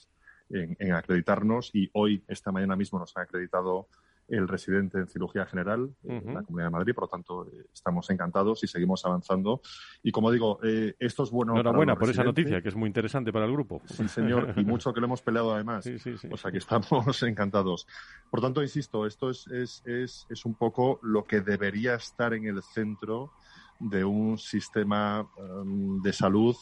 en, 0.49 0.93
acreditarnos 0.93 1.71
y 1.73 1.89
hoy, 1.93 2.23
esta 2.27 2.51
mañana 2.51 2.75
mismo, 2.75 2.99
nos 2.99 3.15
han 3.17 3.23
acreditado 3.23 3.87
el 4.33 4.47
residente 4.47 4.97
en 4.97 5.07
cirugía 5.07 5.45
general 5.45 5.93
en 6.03 6.33
la 6.33 6.43
Comunidad 6.43 6.67
de 6.67 6.71
Madrid, 6.71 6.93
por 6.93 7.03
lo 7.03 7.07
tanto 7.07 7.45
eh, 7.45 7.65
estamos 7.71 8.09
encantados 8.09 8.63
y 8.63 8.67
seguimos 8.67 9.05
avanzando. 9.05 9.61
Y 10.01 10.11
como 10.11 10.31
digo, 10.31 10.59
eh, 10.63 10.95
esto 10.99 11.23
es 11.23 11.31
bueno. 11.31 11.53
Enhorabuena 11.53 11.95
por 11.95 12.09
esa 12.09 12.23
noticia, 12.23 12.61
que 12.61 12.69
es 12.69 12.75
muy 12.75 12.87
interesante 12.87 13.31
para 13.31 13.45
el 13.45 13.51
grupo. 13.51 13.81
Sí, 13.85 14.07
señor, 14.07 14.53
y 14.57 14.65
mucho 14.65 14.93
que 14.93 14.99
lo 14.99 15.05
hemos 15.05 15.21
peleado 15.21 15.53
además. 15.53 15.85
O 16.31 16.37
sea 16.37 16.51
que 16.51 16.57
estamos 16.57 17.23
encantados. 17.23 17.87
Por 18.29 18.41
tanto, 18.41 18.61
insisto, 18.61 19.05
esto 19.05 19.29
es, 19.29 19.47
es, 19.47 19.83
es, 19.85 20.25
es 20.29 20.45
un 20.45 20.55
poco 20.55 20.99
lo 21.03 21.23
que 21.25 21.41
debería 21.41 21.95
estar 21.95 22.33
en 22.33 22.45
el 22.45 22.61
centro 22.61 23.31
de 23.79 24.03
un 24.03 24.37
sistema 24.37 25.27
um, 25.37 26.01
de 26.01 26.13
salud 26.13 26.55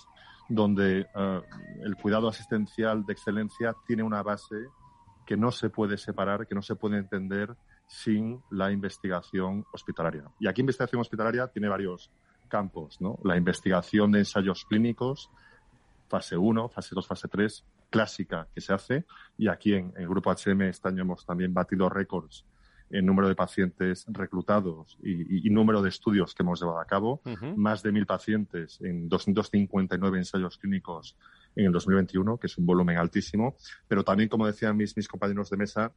donde 0.49 1.07
uh, 1.15 1.41
el 1.83 1.95
cuidado 1.95 2.27
asistencial 2.27 3.05
de 3.05 3.13
excelencia 3.13 3.75
tiene 3.87 4.03
una 4.03 4.21
base 4.21 4.55
que 5.31 5.37
no 5.37 5.49
se 5.53 5.69
puede 5.69 5.97
separar, 5.97 6.45
que 6.45 6.53
no 6.53 6.61
se 6.61 6.75
puede 6.75 6.97
entender 6.97 7.55
sin 7.87 8.41
la 8.49 8.69
investigación 8.69 9.65
hospitalaria. 9.71 10.25
Y 10.41 10.47
aquí 10.49 10.59
investigación 10.59 10.99
hospitalaria 10.99 11.47
tiene 11.47 11.69
varios 11.69 12.11
campos, 12.49 12.99
¿no? 12.99 13.17
La 13.23 13.37
investigación 13.37 14.11
de 14.11 14.19
ensayos 14.19 14.65
clínicos, 14.65 15.31
fase 16.09 16.35
1, 16.35 16.67
fase 16.67 16.93
2, 16.93 17.07
fase 17.07 17.29
3, 17.29 17.63
clásica 17.89 18.49
que 18.53 18.59
se 18.59 18.73
hace, 18.73 19.05
y 19.37 19.47
aquí 19.47 19.73
en 19.73 19.93
el 19.95 20.05
grupo 20.09 20.31
HM 20.31 20.63
este 20.63 20.89
año 20.89 21.03
hemos 21.03 21.25
también 21.25 21.53
batido 21.53 21.87
récords 21.87 22.43
en 22.89 23.05
número 23.05 23.29
de 23.29 23.35
pacientes 23.35 24.03
reclutados 24.09 24.97
y, 25.01 25.49
número 25.49 25.81
de 25.81 25.87
estudios 25.87 26.35
que 26.35 26.43
hemos 26.43 26.59
llevado 26.59 26.81
a 26.81 26.85
cabo. 26.85 27.21
Más 27.55 27.81
de 27.83 27.93
mil 27.93 28.05
pacientes 28.05 28.81
en 28.81 29.07
259 29.07 30.17
ensayos 30.17 30.57
clínicos 30.57 31.15
en 31.55 31.65
el 31.65 31.71
2021, 31.71 32.37
que 32.37 32.47
es 32.47 32.57
un 32.57 32.65
volumen 32.65 32.97
altísimo. 32.97 33.55
Pero 33.87 34.03
también, 34.03 34.29
como 34.29 34.47
decían 34.47 34.77
mis, 34.77 34.95
mis 34.95 35.07
compañeros 35.07 35.49
de 35.49 35.57
mesa, 35.57 35.91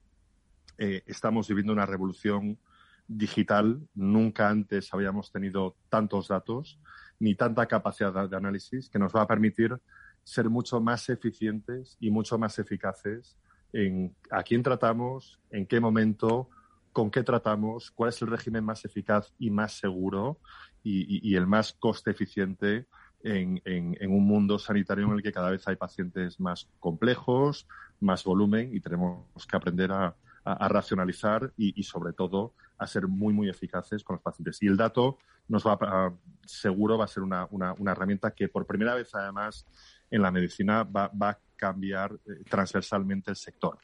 eh, 0.78 1.02
estamos 1.06 1.48
viviendo 1.48 1.72
una 1.72 1.86
revolución 1.86 2.58
digital. 3.06 3.80
Nunca 3.94 4.48
antes 4.48 4.92
habíamos 4.92 5.30
tenido 5.30 5.76
tantos 5.88 6.28
datos 6.28 6.78
ni 7.20 7.34
tanta 7.34 7.66
capacidad 7.66 8.28
de 8.28 8.36
análisis 8.36 8.88
que 8.88 8.98
nos 8.98 9.14
va 9.14 9.22
a 9.22 9.26
permitir 9.26 9.76
ser 10.24 10.48
mucho 10.48 10.80
más 10.80 11.08
eficientes 11.08 11.96
y 12.00 12.10
mucho 12.10 12.38
más 12.38 12.58
eficaces 12.58 13.36
en 13.72 14.14
a 14.30 14.42
quién 14.42 14.62
tratamos, 14.62 15.38
en 15.50 15.66
qué 15.66 15.80
momento, 15.80 16.48
con 16.92 17.10
qué 17.10 17.22
tratamos, 17.22 17.90
cuál 17.90 18.10
es 18.10 18.22
el 18.22 18.28
régimen 18.28 18.64
más 18.64 18.84
eficaz 18.84 19.34
y 19.38 19.50
más 19.50 19.76
seguro 19.78 20.38
y, 20.82 21.34
el 21.34 21.46
más 21.46 21.72
coste 21.72 22.12
eficiente 22.12 22.86
en, 23.24 23.96
un 24.10 24.26
mundo 24.26 24.58
sanitario 24.58 25.06
en 25.06 25.12
el 25.12 25.22
que 25.22 25.32
cada 25.32 25.50
vez 25.50 25.66
hay 25.66 25.76
pacientes 25.76 26.38
más 26.38 26.68
complejos, 26.78 27.66
más 28.00 28.22
volumen 28.22 28.70
y 28.74 28.80
tenemos 28.80 29.24
que 29.48 29.56
aprender 29.56 29.90
a, 29.92 30.14
racionalizar 30.44 31.54
y, 31.56 31.82
sobre 31.84 32.12
todo 32.12 32.52
a 32.76 32.86
ser 32.86 33.08
muy, 33.08 33.32
muy 33.32 33.48
eficaces 33.48 34.04
con 34.04 34.16
los 34.16 34.22
pacientes. 34.22 34.62
Y 34.62 34.66
el 34.66 34.76
dato 34.76 35.16
nos 35.48 35.66
va 35.66 35.78
a, 35.80 36.12
seguro 36.44 36.98
va 36.98 37.06
a 37.06 37.08
ser 37.08 37.22
una, 37.22 37.48
herramienta 37.86 38.32
que 38.32 38.48
por 38.48 38.66
primera 38.66 38.94
vez 38.94 39.14
además 39.14 39.66
en 40.10 40.20
la 40.20 40.30
medicina 40.30 40.82
va, 40.84 41.10
a 41.18 41.38
cambiar 41.56 42.12
eh, 42.26 42.44
transversalmente 42.46 43.30
el 43.30 43.36
sector. 43.36 43.78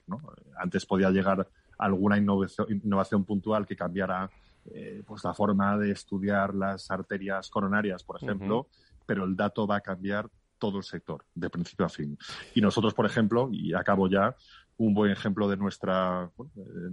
Antes 0.59 0.85
podía 0.85 1.11
llegar 1.11 1.49
alguna 1.79 2.19
innovación, 2.19 3.25
puntual 3.25 3.67
que 3.67 3.75
cambiara 3.75 4.31
eh, 4.67 5.03
pues 5.07 5.25
la 5.25 5.33
forma 5.33 5.79
de 5.79 5.93
estudiar 5.93 6.55
las 6.55 6.91
arterias 6.91 7.49
coronarias, 7.49 8.05
por 8.05 8.23
ejemplo, 8.23 8.69
pero 9.11 9.25
el 9.25 9.35
dato 9.35 9.67
va 9.67 9.75
a 9.75 9.81
cambiar 9.81 10.31
todo 10.57 10.79
el 10.79 10.85
sector, 10.85 11.27
de 11.35 11.51
principio 11.51 11.85
a 11.85 11.89
fin. 11.89 12.17
Y 12.55 12.61
nosotros, 12.61 12.95
por 12.95 13.07
ejemplo, 13.07 13.49
y 13.51 13.75
acabo 13.75 14.09
ya, 14.09 14.37
un 14.77 14.95
buen 14.95 15.11
ejemplo 15.11 15.49
de 15.49 15.57
nuestra, 15.57 16.31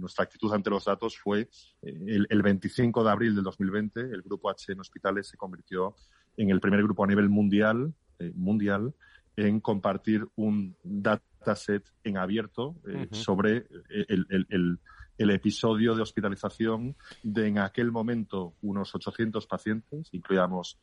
nuestra 0.00 0.24
actitud 0.24 0.52
ante 0.52 0.68
los 0.68 0.84
datos 0.84 1.16
fue 1.16 1.48
eh, 1.82 2.18
el, 2.28 2.42
25 2.42 3.04
de 3.04 3.10
abril 3.12 3.36
del 3.36 3.44
2020, 3.44 4.00
el 4.00 4.22
Grupo 4.22 4.50
H 4.50 4.72
en 4.72 4.80
hospitales 4.80 5.28
se 5.28 5.36
convirtió 5.36 5.94
en 6.36 6.50
el 6.50 6.58
primer 6.58 6.82
grupo 6.82 7.04
a 7.04 7.06
nivel 7.06 7.28
mundial, 7.28 7.94
eh, 8.18 8.32
mundial 8.34 8.92
en 9.36 9.60
compartir 9.60 10.26
un 10.34 10.76
dataset 10.82 11.88
en 12.02 12.16
abierto 12.16 12.74
eh, 12.88 13.06
sobre 13.12 13.68
el, 14.08 14.80
episodio 15.18 15.94
de 15.94 16.02
hospitalización 16.02 16.96
de 17.22 17.46
en 17.46 17.58
aquel 17.58 17.92
momento 17.92 18.54
unos 18.60 18.92
800 18.92 19.46
pacientes, 19.46 20.08
incluíamos 20.10 20.80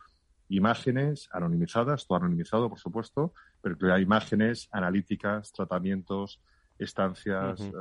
imágenes 0.49 1.29
anonimizadas, 1.31 2.05
todo 2.07 2.17
anonimizado, 2.17 2.69
por 2.69 2.79
supuesto, 2.79 3.33
pero 3.61 3.75
incluía 3.75 3.99
imágenes, 3.99 4.69
analíticas, 4.71 5.51
tratamientos, 5.51 6.41
estancias, 6.77 7.61
eh, 7.61 7.71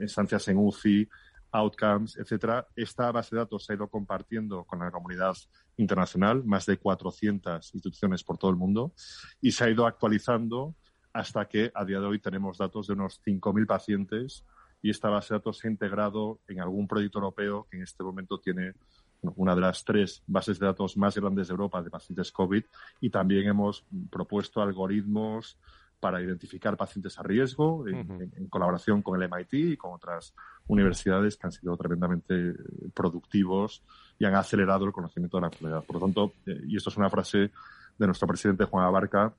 estancias 0.00 0.48
en 0.48 0.58
UCI, 0.58 1.08
outcomes, 1.52 2.16
etcétera. 2.16 2.66
Esta 2.74 3.10
base 3.12 3.34
de 3.34 3.40
datos 3.40 3.64
se 3.64 3.72
ha 3.72 3.76
ido 3.76 3.88
compartiendo 3.88 4.64
con 4.64 4.80
la 4.80 4.90
comunidad 4.90 5.36
internacional, 5.76 6.44
más 6.44 6.66
de 6.66 6.78
400 6.78 7.74
instituciones 7.74 8.24
por 8.24 8.38
todo 8.38 8.50
el 8.50 8.56
mundo, 8.56 8.92
y 9.40 9.52
se 9.52 9.64
ha 9.64 9.70
ido 9.70 9.86
actualizando 9.86 10.74
hasta 11.12 11.46
que 11.48 11.70
a 11.74 11.84
día 11.84 12.00
de 12.00 12.06
hoy 12.06 12.18
tenemos 12.18 12.58
datos 12.58 12.88
de 12.88 12.92
unos 12.92 13.22
5.000 13.24 13.66
pacientes 13.66 14.44
y 14.82 14.90
esta 14.90 15.08
base 15.08 15.32
de 15.32 15.38
datos 15.38 15.58
se 15.58 15.68
ha 15.68 15.70
integrado 15.70 16.40
en 16.46 16.60
algún 16.60 16.86
proyecto 16.86 17.18
europeo 17.18 17.66
que 17.70 17.78
en 17.78 17.82
este 17.82 18.04
momento 18.04 18.38
tiene 18.38 18.74
una 19.22 19.54
de 19.54 19.60
las 19.60 19.84
tres 19.84 20.22
bases 20.26 20.58
de 20.58 20.66
datos 20.66 20.96
más 20.96 21.16
grandes 21.16 21.48
de 21.48 21.52
Europa 21.52 21.82
de 21.82 21.90
pacientes 21.90 22.32
COVID 22.32 22.64
y 23.00 23.10
también 23.10 23.48
hemos 23.48 23.84
propuesto 24.10 24.62
algoritmos 24.62 25.58
para 26.00 26.22
identificar 26.22 26.76
pacientes 26.76 27.18
a 27.18 27.22
riesgo 27.22 27.86
en, 27.88 28.48
colaboración 28.48 29.02
con 29.02 29.20
el 29.20 29.28
MIT 29.28 29.54
y 29.54 29.76
con 29.76 29.94
otras 29.94 30.34
universidades 30.66 31.36
que 31.36 31.46
han 31.46 31.52
sido 31.52 31.76
tremendamente 31.76 32.54
productivos 32.94 33.82
y 34.18 34.24
han 34.24 34.34
acelerado 34.34 34.84
el 34.84 34.92
conocimiento 34.92 35.38
de 35.38 35.40
la 35.42 35.46
enfermedad. 35.48 35.84
Por 35.84 35.96
lo 35.96 36.00
tanto, 36.00 36.34
eh, 36.46 36.60
y 36.68 36.76
esto 36.76 36.90
es 36.90 36.96
una 36.96 37.10
frase 37.10 37.50
de 37.98 38.06
nuestro 38.06 38.28
presidente 38.28 38.64
Juan 38.64 38.84
Abarca, 38.84 39.34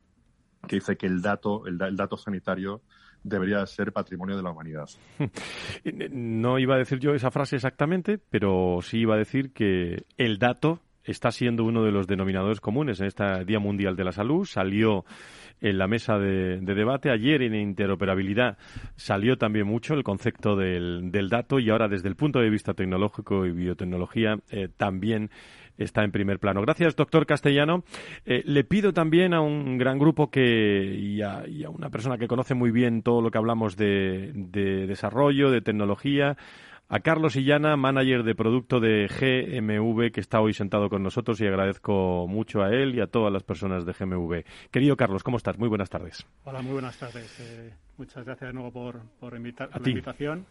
que 0.67 0.77
dice 0.77 0.97
que 0.97 1.05
el 1.05 1.21
dato, 1.21 1.65
el, 1.67 1.79
el 1.81 1.95
dato 1.95 2.17
sanitario 2.17 2.81
debería 3.27 3.65
ser 3.65 3.91
patrimonio 3.91 4.35
de 4.35 4.43
la 4.43 4.51
humanidad. 4.51 4.89
No 6.11 6.59
iba 6.59 6.75
a 6.75 6.77
decir 6.77 6.99
yo 6.99 7.13
esa 7.13 7.31
frase 7.31 7.55
exactamente, 7.55 8.19
pero 8.29 8.79
sí 8.81 8.99
iba 8.99 9.15
a 9.15 9.17
decir 9.17 9.51
que 9.53 10.03
el 10.17 10.37
dato 10.37 10.79
está 11.03 11.31
siendo 11.31 11.63
uno 11.63 11.83
de 11.83 11.91
los 11.91 12.07
denominadores 12.07 12.59
comunes 12.59 12.99
en 12.99 13.07
este 13.07 13.45
Día 13.45 13.59
Mundial 13.59 13.95
de 13.95 14.03
la 14.03 14.11
Salud. 14.11 14.45
Salió 14.45 15.05
en 15.61 15.77
la 15.77 15.87
mesa 15.87 16.17
de, 16.17 16.59
debate. 16.59 17.09
Ayer 17.09 17.41
en 17.41 17.55
interoperabilidad 17.55 18.57
salió 18.95 19.37
también 19.37 19.67
mucho 19.67 19.93
el 19.93 20.03
concepto 20.03 20.55
del, 20.55 21.11
dato 21.29 21.59
y 21.59 21.69
ahora 21.69 21.87
desde 21.87 22.09
el 22.09 22.15
punto 22.15 22.39
de 22.39 22.49
vista 22.49 22.73
tecnológico 22.73 23.45
y 23.45 23.51
biotecnología 23.51 24.37
eh, 24.49 24.69
también 24.75 25.29
está 25.77 26.03
en 26.03 26.11
primer 26.11 26.39
plano. 26.39 26.61
Gracias, 26.61 26.95
doctor 26.95 27.25
Castellano. 27.25 27.83
Eh, 28.25 28.43
le 28.45 28.63
pido 28.63 28.93
también 28.93 29.33
a 29.33 29.41
un 29.41 29.77
gran 29.77 29.99
grupo 29.99 30.29
que 30.29 30.95
y 30.97 31.21
a, 31.21 31.43
una 31.69 31.89
persona 31.89 32.17
que 32.17 32.27
conoce 32.27 32.53
muy 32.53 32.71
bien 32.71 33.01
todo 33.01 33.21
lo 33.21 33.31
que 33.31 33.37
hablamos 33.37 33.77
de 33.77 34.31
desarrollo, 34.87 35.51
de 35.51 35.61
tecnología, 35.61 36.37
a 36.89 36.99
Carlos 37.01 37.35
Illana, 37.35 37.75
manager 37.75 38.23
de 38.23 38.33
producto 38.33 38.79
de 38.79 39.07
GMV, 39.07 40.11
que 40.11 40.21
está 40.21 40.39
hoy 40.39 40.53
sentado 40.53 40.89
con 40.89 41.03
nosotros 41.03 41.39
y 41.41 41.45
agradezco 41.45 42.27
mucho 42.27 42.61
a 42.61 42.69
él 42.69 42.95
y 42.95 43.01
a 43.01 43.07
todas 43.07 43.31
las 43.31 43.43
personas 43.43 43.85
de 43.85 43.93
GMV. 43.93 44.43
Querido 44.71 44.95
Carlos, 44.95 45.23
¿cómo 45.23 45.37
estás? 45.37 45.57
Muy 45.57 45.67
buenas 45.67 45.89
tardes. 45.89 46.25
Hola, 46.45 46.61
muy 46.61 46.73
buenas 46.73 46.97
tardes. 46.97 47.39
Eh, 47.41 47.73
muchas 47.97 48.23
gracias 48.23 48.49
de 48.49 48.53
nuevo 48.53 48.71
por, 48.71 49.01
por, 49.19 49.35
invitar, 49.35 49.69
la 49.69 49.89
invitación. 49.89 50.45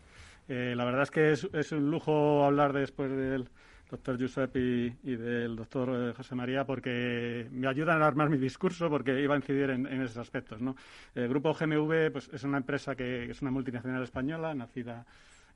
Eh, 0.49 0.75
la 0.77 0.85
verdad 0.85 1.03
es 1.03 1.11
que 1.11 1.33
es, 1.33 1.73
un 1.73 1.91
lujo 1.91 2.45
hablar 2.45 2.73
después 2.73 3.11
del 3.11 3.49
doctor 3.91 4.21
Josep 4.21 4.57
y, 4.57 5.17
del 5.17 5.57
doctor 5.57 5.91
eh, 5.91 6.13
José 6.15 6.35
María 6.35 6.65
porque 6.65 7.47
me 7.51 7.69
ayudan 7.69 8.03
a 8.03 8.07
armar 8.07 8.29
mi 8.29 8.39
discurso 8.39 8.89
porque 8.89 9.21
iba 9.21 9.35
a 9.35 9.37
incidir 9.37 9.71
en, 9.71 9.87
esos 9.87 10.17
aspectos. 10.17 10.61
¿no? 10.61 10.77
El 11.15 11.29
grupo 11.29 11.55
GMV 11.55 12.13
pues, 12.13 12.29
es 12.33 12.43
una 12.45 12.59
empresa 12.59 12.95
que 12.95 13.31
es 13.31 13.43
una 13.43 13.51
multinacional 13.51 14.03
española 14.03 14.55
nacida 14.55 15.07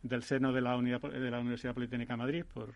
del 0.02 0.22
seno 0.22 0.52
de 0.52 0.60
la, 0.60 0.76
de 0.78 1.30
la 1.30 1.40
Universidad 1.40 1.74
Politécnica 1.74 2.14
de 2.14 2.18
Madrid 2.18 2.44
por, 2.52 2.74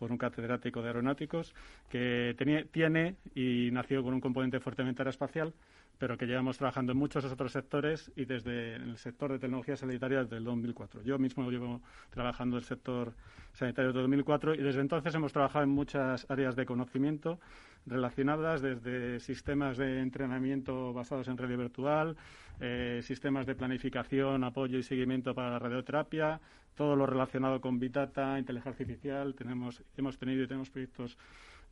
un 0.00 0.16
catedrático 0.16 0.80
de 0.80 0.88
aeronáuticos 0.88 1.52
que 1.90 2.36
tiene 2.70 3.16
y 3.34 3.70
nació 3.72 4.02
con 4.04 4.14
un 4.14 4.20
componente 4.20 4.60
fuertemente 4.60 5.02
aeroespacial 5.02 5.52
pero 5.98 6.16
que 6.16 6.26
llevamos 6.26 6.56
trabajando 6.56 6.92
en 6.92 6.98
muchos 6.98 7.24
otros 7.24 7.52
sectores 7.52 8.12
y 8.16 8.24
desde 8.24 8.76
el 8.76 8.96
sector 8.96 9.32
de 9.32 9.38
tecnología 9.38 9.76
sanitaria 9.76 10.22
desde 10.22 10.36
el 10.36 10.44
2004. 10.44 11.02
Yo 11.02 11.18
mismo 11.18 11.50
llevo 11.50 11.82
trabajando 12.10 12.56
en 12.56 12.62
el 12.62 12.64
sector 12.64 13.12
sanitario 13.52 13.88
desde 13.88 14.02
2004 14.02 14.54
y 14.54 14.58
desde 14.58 14.80
entonces 14.80 15.14
hemos 15.14 15.32
trabajado 15.32 15.64
en 15.64 15.70
muchas 15.70 16.30
áreas 16.30 16.54
de 16.54 16.64
conocimiento 16.66 17.40
relacionadas 17.86 18.62
desde 18.62 19.18
sistemas 19.20 19.76
de 19.76 20.00
entrenamiento 20.00 20.92
basados 20.92 21.26
en 21.28 21.36
red 21.36 21.56
virtual, 21.56 22.16
eh, 22.60 23.00
sistemas 23.02 23.46
de 23.46 23.54
planificación, 23.54 24.44
apoyo 24.44 24.78
y 24.78 24.82
seguimiento 24.82 25.34
para 25.34 25.50
la 25.50 25.58
radioterapia, 25.58 26.40
todo 26.76 26.94
lo 26.94 27.06
relacionado 27.06 27.60
con 27.60 27.80
Big 27.80 27.92
inteligencia 28.38 28.70
artificial. 28.70 29.34
Tenemos, 29.34 29.82
hemos 29.96 30.18
tenido 30.18 30.44
y 30.44 30.46
tenemos 30.46 30.70
proyectos 30.70 31.18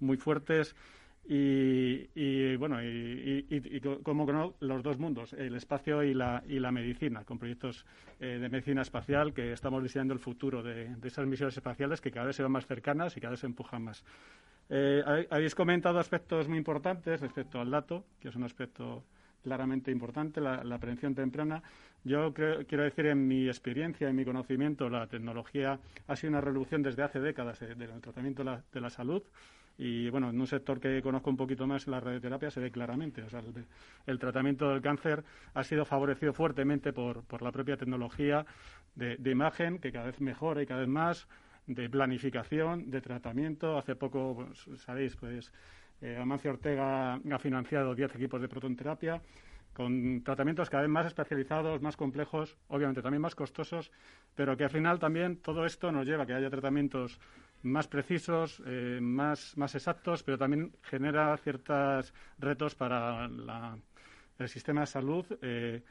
muy 0.01 0.17
fuertes 0.17 0.75
y, 1.29 2.55
bueno, 2.57 2.83
y, 2.83 3.81
como 4.03 4.31
no, 4.33 4.55
los 4.61 4.83
dos 4.83 4.99
mundos, 4.99 5.33
el 5.33 5.57
espacio 5.57 6.03
y 6.05 6.15
la, 6.15 6.43
y 6.47 6.61
la 6.61 6.71
medicina, 6.71 7.25
con 7.25 7.39
proyectos 7.39 7.85
eh, 8.21 8.39
de 8.41 8.49
medicina 8.49 8.83
espacial 8.83 9.35
que 9.35 9.53
estamos 9.53 9.83
diseñando 9.83 10.15
el 10.15 10.21
futuro 10.21 10.63
de, 10.63 10.95
esas 11.03 11.27
misiones 11.27 11.57
espaciales 11.57 12.01
que 12.01 12.13
cada 12.13 12.27
vez 12.27 12.37
se 12.37 12.43
van 12.43 12.53
más 12.53 12.67
cercanas 12.67 13.17
y 13.17 13.21
cada 13.21 13.33
vez 13.33 13.41
se 13.41 13.47
empujan 13.47 13.83
más. 13.83 14.05
Eh, 14.69 15.27
habéis 15.31 15.55
comentado 15.55 15.99
aspectos 15.99 16.49
muy 16.49 16.59
importantes 16.59 17.21
respecto 17.21 17.61
al 17.61 17.71
dato, 17.71 18.05
que 18.21 18.29
es 18.29 18.37
un 18.37 18.45
aspecto 18.45 19.05
claramente 19.43 19.91
importante, 19.91 20.41
la, 20.41 20.79
prevención 20.79 21.15
temprana. 21.15 21.63
Yo 22.05 22.33
quiero 22.35 22.85
decir, 22.85 23.07
en 23.07 23.27
mi 23.27 23.49
experiencia, 23.49 24.09
en 24.09 24.17
mi 24.17 24.25
conocimiento, 24.25 24.89
la 24.89 25.07
tecnología 25.07 25.79
ha 26.07 26.17
sido 26.17 26.31
una 26.31 26.41
revolución 26.41 26.83
desde 26.83 27.03
hace 27.03 27.21
décadas 27.21 27.61
del 27.61 28.01
tratamiento 28.01 28.45
de 28.45 28.81
la 28.81 28.91
salud. 28.91 29.23
Y 29.79 30.09
bueno, 30.09 30.31
en 30.31 30.41
un 30.41 30.47
sector 30.47 30.81
que 30.81 31.03
conozco 31.03 31.29
un 31.29 31.37
poquito 31.37 31.67
más, 31.67 31.87
la 31.87 32.01
radioterapia, 32.01 32.51
se 32.51 32.61
ve 32.61 32.71
claramente. 32.71 33.23
O 33.23 33.29
sea, 33.29 33.43
el, 34.07 34.19
tratamiento 34.19 34.71
del 34.71 34.81
cáncer 34.81 35.23
ha 35.55 35.63
sido 35.65 35.85
favorecido 35.85 36.33
fuertemente 36.33 36.93
por, 36.93 37.25
por 37.25 37.43
la 37.43 37.53
propia 37.53 37.77
tecnología 37.77 38.47
de, 38.95 39.31
imagen, 39.31 39.79
que 39.79 39.93
cada 39.93 40.07
vez 40.07 40.21
mejora 40.21 40.63
y 40.63 40.67
cada 40.67 40.81
vez 40.81 40.89
más, 40.89 41.29
de 41.67 41.91
planificación, 41.91 42.91
de 42.91 43.01
tratamiento. 43.03 43.77
Hace 43.77 43.97
poco, 43.97 44.35
pues, 44.35 44.81
sabéis, 44.81 45.15
pues 45.17 45.53
eh, 46.01 46.17
Amancio 46.17 46.53
Ortega 46.53 47.15
ha 47.15 47.39
financiado 47.39 47.95
10 47.95 48.15
equipos 48.15 48.41
de 48.41 48.49
protonterapia 48.49 49.21
con 49.77 50.23
tratamientos 50.23 50.71
cada 50.71 50.85
vez 50.85 50.91
más 50.91 51.05
especializados, 51.05 51.83
más 51.83 51.99
complejos, 51.99 52.57
obviamente 52.69 53.03
también 53.03 53.21
más 53.21 53.35
costosos, 53.35 53.93
pero 54.35 54.57
que 54.57 54.65
al 54.65 54.71
final 54.71 54.99
también 54.99 55.37
todo 55.37 55.67
esto 55.67 55.93
nos 55.93 56.07
lleva 56.07 56.23
a 56.23 56.27
que 56.27 56.33
haya 56.33 56.49
tratamientos 56.49 57.21
más 57.63 57.89
precisos, 57.89 58.63
eh, 58.67 58.99
más, 59.01 59.57
más 59.57 59.75
exactos, 59.75 60.23
pero 60.23 60.39
también 60.39 60.73
genera 60.83 61.37
ciertos 61.39 62.13
retos 62.39 62.75
para 62.75 63.29
el 64.39 64.49
sistema 64.49 64.83
de 64.83 64.87
salud. 64.87 65.27
Eh, 65.43 65.83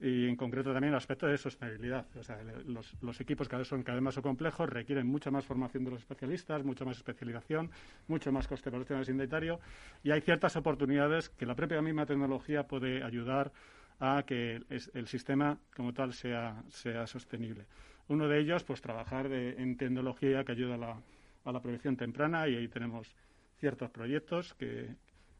y 0.00 0.26
en 0.26 0.34
concreto 0.34 0.72
también 0.72 0.94
el 0.94 0.96
aspecto 0.96 1.26
de 1.26 1.36
sostenibilidad. 1.36 2.06
O 2.16 2.22
sea, 2.22 2.38
los, 2.64 3.20
equipos 3.20 3.48
cada 3.48 3.58
vez 3.58 3.68
son 3.68 3.82
cada 3.82 3.96
vez 3.96 4.02
más 4.02 4.18
complejos, 4.18 4.68
requieren 4.68 5.06
mucha 5.06 5.30
más 5.30 5.44
formación 5.44 5.84
de 5.84 5.90
los 5.90 6.00
especialistas, 6.00 6.64
mucha 6.64 6.84
más 6.86 6.96
especialización, 6.96 7.70
mucho 8.08 8.32
más 8.32 8.48
coste 8.48 8.70
para 8.70 8.78
el 8.78 8.84
sistema 8.84 9.04
sanitario 9.04 9.60
y 10.02 10.10
hay 10.10 10.22
ciertas 10.22 10.56
oportunidades 10.56 11.28
que 11.28 11.44
la 11.44 11.54
propia 11.54 11.82
misma 11.82 12.06
tecnología 12.06 12.66
puede 12.66 13.04
ayudar 13.04 13.52
a 13.98 14.22
que 14.26 14.62
el 14.94 15.06
sistema 15.06 15.58
como 15.76 15.92
tal 15.92 16.14
sea, 16.14 16.64
sea 16.70 17.06
sostenible. 17.06 17.66
Uno 18.10 18.26
de 18.28 18.40
ellos, 18.40 18.64
pues 18.64 18.80
trabajar 18.80 19.26
en 19.32 19.76
tecnología 19.76 20.44
que 20.44 20.52
ayuda 20.52 20.74
a 20.74 20.78
la, 20.78 21.00
a 21.44 21.52
la 21.52 21.62
prevención 21.62 21.96
temprana 21.96 22.48
y 22.48 22.56
ahí 22.56 22.68
tenemos 22.68 23.14
ciertos 23.60 23.88
proyectos 23.90 24.52
que, 24.54 24.88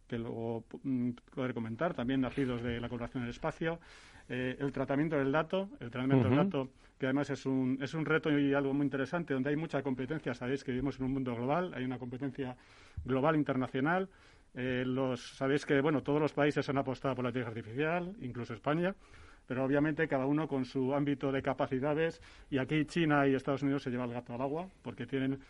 que 0.07 0.19
luego 0.19 0.65
mm, 0.83 1.11
poder 1.35 1.55
comentar, 1.55 1.95
también 1.95 2.21
nacidos 2.21 2.63
de 2.63 2.81
la 2.81 2.89
colaboración 2.89 3.23
en 3.23 3.29
el 3.29 3.35
espacio. 3.35 3.81
Eh, 4.29 4.57
el 4.61 4.73
tratamiento 4.73 5.17
del 5.17 5.33
dato, 5.33 5.69
el 5.81 5.91
tratamiento 5.91 6.29
del 6.29 6.37
dato, 6.37 6.69
que 6.99 7.07
además 7.07 7.31
es 7.31 7.47
un, 7.47 7.79
es 7.81 7.95
un 7.95 8.05
reto 8.05 8.31
y 8.39 8.55
algo 8.55 8.73
muy 8.73 8.85
interesante, 8.85 9.35
donde 9.35 9.51
hay 9.51 9.57
mucha 9.57 9.83
competencia. 9.83 10.35
Sabéis 10.35 10.63
que 10.63 10.71
vivimos 10.71 10.99
en 10.99 11.07
un 11.07 11.13
mundo 11.13 11.35
global, 11.35 11.73
hay 11.75 11.85
una 11.85 11.99
competencia 11.99 12.57
global 13.05 13.37
internacional. 13.37 14.09
Eh, 14.55 14.85
los, 14.87 15.37
sabéis 15.37 15.67
que 15.67 15.81
bueno, 15.81 16.03
todos 16.03 16.21
los 16.21 16.33
países 16.33 16.69
han 16.69 16.79
apostado 16.79 17.15
por 17.17 17.25
la 17.25 17.31
inteligencia 17.31 17.61
artificial, 17.97 18.17
incluso 18.21 18.55
España, 18.55 18.95
pero 19.51 19.65
obviamente 19.65 20.07
cada 20.07 20.27
uno 20.27 20.47
con 20.47 20.65
su 20.65 20.95
ámbito 20.95 21.33
de 21.33 21.43
capacidades. 21.43 22.23
Y 22.51 22.59
aquí 22.59 22.85
China 22.85 23.27
y 23.27 23.35
Estados 23.35 23.65
Unidos 23.65 23.83
se 23.83 23.91
llevan 23.91 24.09
el 24.09 24.15
gato 24.15 24.33
al 24.33 24.41
agua, 24.41 24.69
porque 24.81 25.09
tienen 25.09 25.41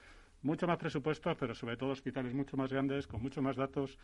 mucho 0.41 0.67
más 0.67 0.79
presupuestos, 0.79 1.37
pero 1.39 1.55
sobre 1.55 1.77
todo 1.77 1.91
hospitales 1.91 2.33
mucho 2.33 2.57
más 2.57 2.73
grandes, 2.73 3.07
con 3.07 3.21
mucho 3.21 3.43
más 3.43 3.57
datos 3.57 3.99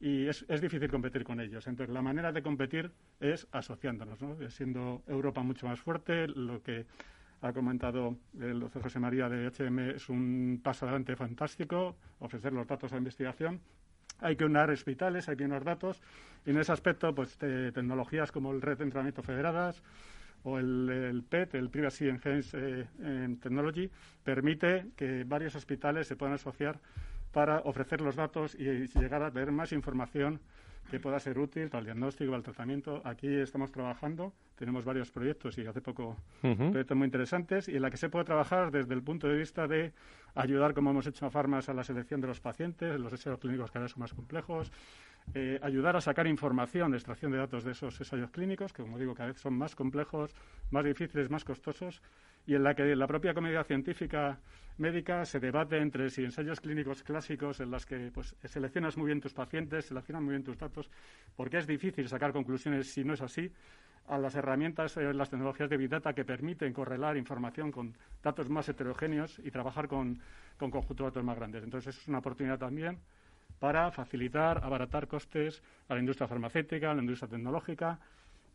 y 0.00 0.28
es, 0.28 0.44
es, 0.48 0.60
difícil 0.60 0.88
competir 0.88 1.24
con 1.24 1.40
ellos. 1.40 1.66
Entonces, 1.66 1.92
la 1.92 2.00
manera 2.00 2.30
de 2.30 2.42
competir 2.42 2.92
es 3.18 3.48
asociándonos, 3.50 4.22
¿no? 4.22 4.36
siendo 4.50 5.02
Europa 5.08 5.42
mucho 5.42 5.66
más 5.66 5.80
fuerte, 5.80 6.28
lo 6.28 6.62
que 6.62 6.86
ha 7.40 7.52
comentado 7.52 8.16
el 8.40 8.60
doctor 8.60 8.82
José 8.82 9.00
María 9.00 9.28
de 9.28 9.48
HM 9.48 9.96
es 9.96 10.08
un 10.10 10.60
paso 10.62 10.86
adelante 10.86 11.16
fantástico, 11.16 11.96
ofrecer 12.20 12.52
los 12.52 12.68
datos 12.68 12.92
a 12.92 12.98
investigación. 12.98 13.60
Hay 14.20 14.36
que 14.36 14.44
unar 14.44 14.70
hospitales, 14.70 15.28
hay 15.28 15.36
que 15.36 15.44
unar 15.44 15.64
datos, 15.64 16.02
y 16.46 16.50
en 16.50 16.58
ese 16.58 16.72
aspecto, 16.72 17.14
pues 17.14 17.36
tecnologías 17.36 18.32
como 18.32 18.52
el 18.52 18.62
Red 18.62 18.78
de 18.78 18.84
Entrenamiento 18.84 19.22
Federadas 19.22 19.82
o 20.44 20.58
el, 20.58 21.24
PET, 21.28 21.54
el 21.54 21.70
Privacy 21.70 22.08
Enhanced 22.08 22.86
eh, 23.00 23.36
Technology, 23.42 23.90
permite 24.22 24.88
que 24.96 25.24
varios 25.24 25.56
hospitales 25.56 26.06
se 26.06 26.16
puedan 26.16 26.34
asociar 26.34 26.78
para 27.32 27.60
ofrecer 27.60 28.00
los 28.00 28.14
datos 28.14 28.54
y 28.54 28.86
llegar 28.88 29.22
a 29.22 29.30
tener 29.30 29.50
más 29.52 29.72
información 29.72 30.40
que 30.90 31.00
pueda 31.00 31.18
ser 31.18 31.38
útil 31.38 31.68
para 31.68 31.80
el 31.80 31.84
diagnóstico, 31.86 32.30
para 32.30 32.38
el 32.38 32.44
tratamiento. 32.44 33.02
Aquí 33.04 33.28
estamos 33.28 33.70
trabajando, 33.70 34.32
tenemos 34.56 34.84
varios 34.84 35.10
proyectos 35.10 35.58
y 35.58 35.66
hace 35.66 35.80
poco 35.80 36.16
proyectos 36.40 36.96
muy 36.96 37.06
interesantes 37.06 37.68
y 37.68 37.76
en 37.76 37.82
la 37.82 37.90
que 37.90 37.96
se 37.96 38.08
puede 38.08 38.24
trabajar 38.24 38.70
desde 38.70 38.94
el 38.94 39.02
punto 39.02 39.28
de 39.28 39.36
vista 39.36 39.66
de 39.66 39.92
ayudar, 40.34 40.74
como 40.74 40.90
hemos 40.90 41.06
hecho 41.06 41.26
a 41.26 41.30
Farmas, 41.30 41.68
a 41.68 41.74
la 41.74 41.84
selección 41.84 42.20
de 42.20 42.28
los 42.28 42.40
pacientes, 42.40 42.98
los 43.00 43.12
ensayos 43.12 43.38
clínicos 43.38 43.70
cada 43.70 43.84
vez 43.84 43.92
son 43.92 44.00
más 44.00 44.14
complejos, 44.14 44.70
eh, 45.32 45.58
ayudar 45.62 45.96
a 45.96 46.00
sacar 46.00 46.26
información, 46.26 46.94
extracción 46.94 47.32
de 47.32 47.38
datos 47.38 47.64
de 47.64 47.72
esos 47.72 47.98
ensayos 47.98 48.30
clínicos, 48.30 48.72
que 48.72 48.82
como 48.82 48.98
digo, 48.98 49.14
cada 49.14 49.30
vez 49.30 49.40
son 49.40 49.54
más 49.54 49.74
complejos, 49.74 50.34
más 50.70 50.84
difíciles, 50.84 51.30
más 51.30 51.44
costosos, 51.44 52.02
y 52.46 52.54
en 52.54 52.62
la 52.62 52.74
que 52.74 52.94
la 52.96 53.06
propia 53.06 53.34
comunidad 53.34 53.66
científica 53.66 54.38
médica 54.76 55.24
se 55.24 55.38
debate 55.40 55.78
entre 55.78 56.10
si 56.10 56.24
ensayos 56.24 56.60
clínicos 56.60 57.02
clásicos 57.02 57.60
en 57.60 57.70
los 57.70 57.86
que 57.86 58.10
pues, 58.12 58.34
seleccionas 58.44 58.96
muy 58.96 59.06
bien 59.06 59.20
tus 59.20 59.32
pacientes, 59.32 59.86
seleccionas 59.86 60.22
muy 60.22 60.32
bien 60.32 60.42
tus 60.42 60.58
datos, 60.58 60.90
porque 61.36 61.58
es 61.58 61.66
difícil 61.66 62.08
sacar 62.08 62.32
conclusiones 62.32 62.92
si 62.92 63.04
no 63.04 63.14
es 63.14 63.22
así, 63.22 63.50
a 64.06 64.18
las 64.18 64.34
herramientas, 64.34 64.96
eh, 64.96 65.14
las 65.14 65.30
tecnologías 65.30 65.70
de 65.70 65.76
Big 65.76 65.88
Data 65.88 66.12
que 66.12 66.24
permiten 66.24 66.72
correlar 66.72 67.16
información 67.16 67.72
con 67.72 67.96
datos 68.22 68.50
más 68.50 68.68
heterogéneos 68.68 69.38
y 69.38 69.50
trabajar 69.50 69.88
con, 69.88 70.20
con 70.58 70.70
conjuntos 70.70 71.04
de 71.04 71.10
datos 71.10 71.24
más 71.24 71.36
grandes. 71.36 71.64
Entonces, 71.64 71.96
es 71.96 72.08
una 72.08 72.18
oportunidad 72.18 72.58
también 72.58 72.98
para 73.58 73.90
facilitar, 73.92 74.62
abaratar 74.62 75.06
costes 75.06 75.62
a 75.88 75.94
la 75.94 76.00
industria 76.00 76.28
farmacéutica, 76.28 76.90
a 76.90 76.94
la 76.94 77.00
industria 77.00 77.30
tecnológica 77.30 77.98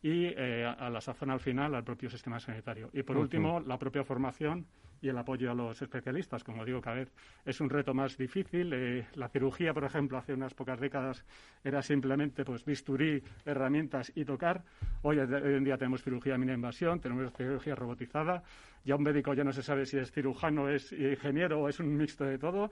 y 0.01 0.25
eh, 0.27 0.65
a 0.65 0.89
la 0.89 1.01
sazón 1.01 1.29
al 1.29 1.39
final 1.39 1.75
al 1.75 1.83
propio 1.83 2.09
sistema 2.09 2.39
sanitario. 2.39 2.89
Y 2.93 3.03
por 3.03 3.17
último, 3.17 3.59
la 3.59 3.77
propia 3.77 4.03
formación 4.03 4.65
y 5.01 5.09
el 5.09 5.17
apoyo 5.17 5.51
a 5.51 5.53
los 5.53 5.81
especialistas. 5.81 6.43
Como 6.43 6.65
digo, 6.65 6.81
cada 6.81 6.97
vez 6.97 7.12
es 7.45 7.59
un 7.62 7.69
reto 7.69 7.93
más 7.93 8.17
difícil. 8.17 8.71
Eh, 8.73 9.07
la 9.15 9.29
cirugía, 9.29 9.73
por 9.73 9.83
ejemplo, 9.83 10.17
hace 10.17 10.33
unas 10.33 10.53
pocas 10.53 10.79
décadas 10.79 11.25
era 11.63 11.81
simplemente 11.81 12.43
pues 12.45 12.65
bisturí, 12.65 13.23
herramientas 13.45 14.12
y 14.15 14.25
tocar. 14.25 14.63
Hoy, 15.01 15.19
en 15.19 15.63
día 15.63 15.77
tenemos 15.77 16.03
cirugía 16.03 16.38
mínima 16.38 16.55
invasión, 16.55 16.99
tenemos 16.99 17.31
cirugía 17.33 17.75
robotizada. 17.75 18.43
Ya 18.85 18.95
un 18.95 19.03
médico 19.03 19.33
ya 19.33 19.43
no 19.43 19.51
se 19.51 19.62
sabe 19.62 19.85
si 19.85 19.97
es 19.97 20.12
cirujano, 20.12 20.69
es 20.69 20.91
ingeniero 20.91 21.62
o 21.62 21.69
es 21.69 21.79
un 21.79 21.95
mixto 21.97 22.23
de 22.23 22.38
todo. 22.38 22.69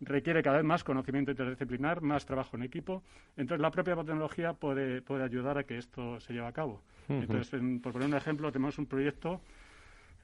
Requiere 0.00 0.42
cada 0.42 0.56
vez 0.56 0.64
más 0.64 0.82
conocimiento 0.82 1.30
interdisciplinar, 1.30 2.00
más 2.00 2.24
trabajo 2.24 2.56
en 2.56 2.62
equipo. 2.62 3.02
Entonces, 3.36 3.60
la 3.60 3.70
propia 3.70 3.94
tecnología 3.96 4.54
puede, 4.54 5.02
puede 5.02 5.24
ayudar 5.24 5.58
a 5.58 5.64
que 5.64 5.76
esto 5.76 6.18
se 6.20 6.32
lleve 6.32 6.46
a 6.46 6.52
cabo. 6.52 6.82
Entonces, 7.08 7.60
por 7.82 7.92
poner 7.92 8.08
un 8.08 8.14
ejemplo, 8.14 8.52
tenemos 8.52 8.78
un 8.78 8.86
proyecto 8.86 9.40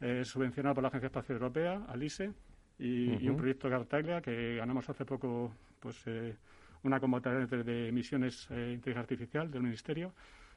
eh, 0.00 0.24
subvencionado 0.24 0.74
por 0.74 0.82
la 0.82 0.88
Agencia 0.88 1.06
Espacial 1.06 1.38
Europea, 1.38 1.84
ALISE, 1.88 2.32
y, 2.78 3.28
un 3.28 3.36
proyecto 3.36 3.70
Cartaglia 3.70 4.20
que 4.20 4.56
ganamos 4.56 4.88
hace 4.90 5.04
poco 5.04 5.54
pues 5.80 6.02
eh, 6.06 6.36
una 6.82 7.00
convocatoria 7.00 7.46
de, 7.46 7.88
emisiones 7.88 8.46
eh, 8.50 8.72
inteligencia 8.74 9.00
artificial 9.00 9.50
del 9.50 9.62
Ministerio 9.62 10.12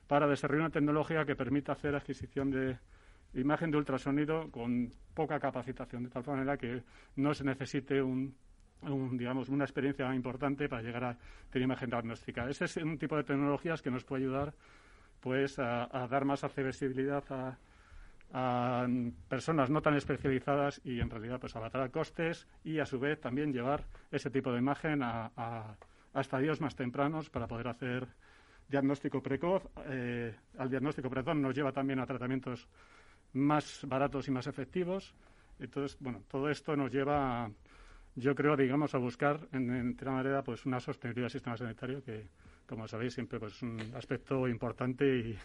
para 0.07 0.27
desarrollar 0.27 0.61
una 0.65 0.69
tecnología 0.71 1.23
que 1.23 1.35
permita 1.35 1.71
hacer 1.71 1.95
adquisición 1.95 2.51
de 2.51 2.77
imagen 3.35 3.71
de 3.71 3.77
ultrasonido 3.77 4.49
con 4.51 4.91
poca 5.13 5.39
capacitación, 5.39 6.03
de 6.03 6.09
tal 6.09 6.23
manera 6.25 6.57
que 6.57 6.83
no 7.15 7.33
se 7.33 7.43
necesite 7.43 8.01
un, 8.01 8.35
digamos, 9.13 9.49
una 9.49 9.65
experiencia 9.65 10.13
importante 10.13 10.67
para 10.67 10.81
llegar 10.81 11.03
a 11.03 11.17
tener 11.51 11.65
imagen 11.65 11.89
diagnóstica. 11.89 12.49
Ese 12.49 12.65
es 12.65 12.77
un 12.77 12.97
tipo 12.97 13.15
de 13.15 13.23
tecnologías 13.23 13.81
que 13.81 13.91
nos 13.91 14.03
puede 14.03 14.23
ayudar 14.23 14.53
pues 15.19 15.59
a, 15.59 15.83
a 15.95 16.07
dar 16.07 16.25
más 16.25 16.43
accesibilidad 16.43 17.23
a, 17.29 17.57
a 18.31 18.87
personas 19.27 19.69
no 19.69 19.81
tan 19.81 19.95
especializadas 19.95 20.81
y 20.83 20.99
en 20.99 21.09
realidad 21.09 21.39
pues 21.39 21.55
abatar 21.55 21.89
costes 21.91 22.47
y 22.63 22.79
a 22.79 22.85
su 22.85 22.99
vez 22.99 23.19
también 23.19 23.51
llevar 23.51 23.85
ese 24.11 24.29
tipo 24.29 24.51
de 24.51 24.59
imagen 24.59 25.01
a, 25.01 25.31
a, 25.35 25.75
estadios 26.19 26.61
más 26.61 26.75
tempranos 26.75 27.29
para 27.29 27.47
poder 27.47 27.67
hacer 27.67 28.07
diagnóstico 28.67 29.21
precoz. 29.21 29.63
Eh, 29.87 30.35
al 30.57 30.69
diagnóstico 30.69 31.09
precoz 31.09 31.35
nos 31.35 31.55
lleva 31.55 31.71
también 31.71 31.99
a 31.99 32.05
tratamientos 32.05 32.67
más 33.33 33.81
baratos 33.87 34.27
y 34.27 34.31
más 34.31 34.47
efectivos. 34.47 35.13
Entonces, 35.59 35.97
bueno, 35.99 36.23
todo 36.27 36.49
esto 36.49 36.75
nos 36.75 36.91
lleva, 36.91 37.49
yo 38.15 38.35
creo, 38.35 38.55
digamos, 38.55 38.93
a 38.95 38.97
buscar 38.97 39.39
en, 39.51 39.69
en 39.69 39.97
manera 40.05 40.43
pues 40.43 40.65
una 40.65 40.79
sostenibilidad 40.79 41.25
del 41.25 41.31
sistema 41.31 41.57
sanitario 41.57 42.03
que, 42.03 42.27
como 42.67 42.87
sabéis, 42.87 43.13
siempre 43.13 43.39
pues, 43.39 43.53
es 43.53 43.61
un 43.63 43.79
aspecto 43.95 44.47
importante 44.47 45.05
y 45.05 45.37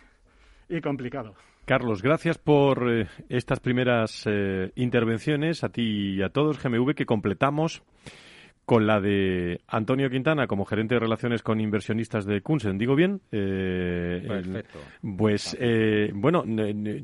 y 0.68 0.80
complicado. 0.80 1.34
Carlos, 1.64 2.02
gracias 2.02 2.36
por 2.36 2.90
eh, 2.90 3.08
estas 3.28 3.60
primeras 3.60 4.24
eh, 4.26 4.70
intervenciones, 4.74 5.64
a 5.64 5.70
ti 5.70 6.16
y 6.16 6.22
a 6.22 6.28
todos, 6.28 6.62
GMV, 6.62 6.94
que 6.94 7.06
completamos 7.06 7.82
con 8.64 8.86
la 8.86 9.00
de 9.00 9.60
Antonio 9.68 10.08
Quintana 10.08 10.46
como 10.46 10.64
gerente 10.64 10.94
de 10.94 11.00
relaciones 11.00 11.42
con 11.42 11.60
inversionistas 11.60 12.24
de 12.24 12.40
Kunsen. 12.40 12.78
¿Digo 12.78 12.94
bien? 12.94 13.20
Eh, 13.30 14.24
Perfecto. 14.26 14.78
pues, 15.16 15.56
eh, 15.60 16.10
bueno, 16.14 16.44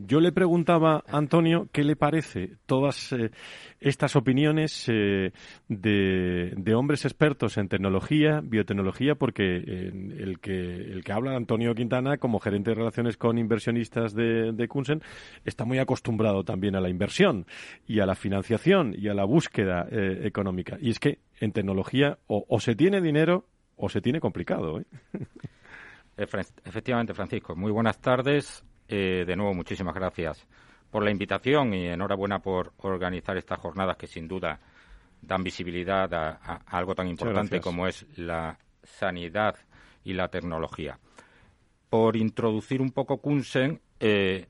yo 0.07 0.21
le 0.21 0.33
preguntaba 0.33 1.05
a 1.07 1.19
Antonio 1.19 1.69
qué 1.71 1.85
le 1.85 1.97
parece 1.97 2.57
todas 2.65 3.13
eh, 3.13 3.31
estas 3.79 4.17
opiniones 4.17 4.87
de, 4.87 5.33
de, 5.69 6.75
hombres 6.75 7.05
expertos 7.05 7.59
en 7.59 7.69
tecnología, 7.69 8.41
biotecnología, 8.43 9.15
porque 9.15 9.57
el, 9.57 10.39
que, 10.41 10.53
el 10.53 11.05
que 11.05 11.13
habla 11.13 11.37
Antonio 11.37 11.75
Quintana 11.75 12.17
como 12.17 12.41
gerente 12.41 12.71
de 12.71 12.77
relaciones 12.77 13.17
con 13.17 13.39
inversionistas 13.39 14.15
de, 14.15 14.53
de 14.53 14.69
Kunsen 14.69 15.03
está 15.45 15.65
muy 15.65 15.79
acostumbrado 15.79 16.43
también 16.43 16.75
a 16.75 16.81
la 16.81 16.89
inversión 16.89 17.47
y 17.87 18.01
a 18.01 18.07
la 18.07 18.15
financiación 18.15 18.95
y 18.97 19.09
a 19.09 19.15
la 19.15 19.25
búsqueda 19.25 19.87
económica. 19.91 20.79
Y 20.81 20.91
es 20.91 20.99
que 20.99 21.19
en 21.41 21.50
tecnología 21.53 22.19
o, 22.27 22.61
se 22.61 22.75
tiene 22.75 23.01
dinero 23.01 23.47
o 23.77 23.89
se 23.89 24.01
tiene 24.01 24.21
complicado. 24.21 24.81
¿eh? 24.81 24.85
Efectivamente, 26.17 27.15
Francisco. 27.15 27.57
Muy 27.57 27.73
buenas 27.73 28.01
tardes. 28.01 28.65
Eh, 28.89 29.25
de 29.27 29.37
nuevo, 29.37 29.55
muchísimas 29.55 29.95
gracias 29.95 30.47
por 30.91 31.05
la 31.05 31.11
invitación 31.11 31.73
y 31.73 31.87
enhorabuena 31.87 32.41
por 32.41 32.73
organizar 32.79 33.37
estas 33.37 33.59
jornadas 33.59 33.97
que 33.97 34.07
sin 34.07 34.27
duda 34.27 34.61
dan 35.23 35.43
visibilidad 35.43 36.13
a, 36.13 36.63
algo 36.67 36.95
tan 36.95 37.09
importante 37.09 37.61
como 37.61 37.87
es 37.87 38.07
la 38.19 38.59
sanidad 38.83 39.57
y 40.03 40.15
la 40.15 40.29
tecnología. 40.29 40.99
por 41.89 42.17
introducir 42.17 42.81
un 42.81 42.93
poco 42.93 43.19
Kunsen, 43.19 43.81
eh, 43.99 44.47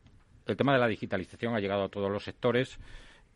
el 0.47 0.57
tema 0.57 0.75
de 0.75 0.79
la 0.79 0.87
digitalización 0.87 1.55
ha 1.55 1.61
llegado 1.61 1.85
a 1.85 1.89
todos 1.89 2.11
los 2.11 2.23
sectores 2.23 2.79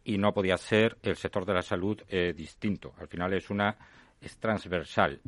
y 0.04 0.18
no 0.18 0.32
podía 0.32 0.56
ser 0.56 0.98
el 1.02 1.16
sector 1.16 1.44
de 1.44 1.54
la 1.54 1.62
salud 1.62 2.00
eh, 2.08 2.32
distinto. 2.36 2.94
Al 2.98 3.08
final 3.08 3.32
es 3.32 3.50
una 3.50 3.76
es 4.20 4.38
transversal. 4.38 5.20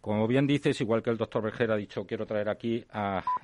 Como 0.00 0.26
bien 0.26 0.46
dices, 0.46 0.80
igual 0.80 1.02
que 1.02 1.10
el 1.10 1.16
doctor 1.16 1.42
Berger 1.42 1.72
ha 1.72 1.76
dicho, 1.76 2.06
quiero 2.06 2.24
traer 2.24 2.48
aquí 2.48 2.84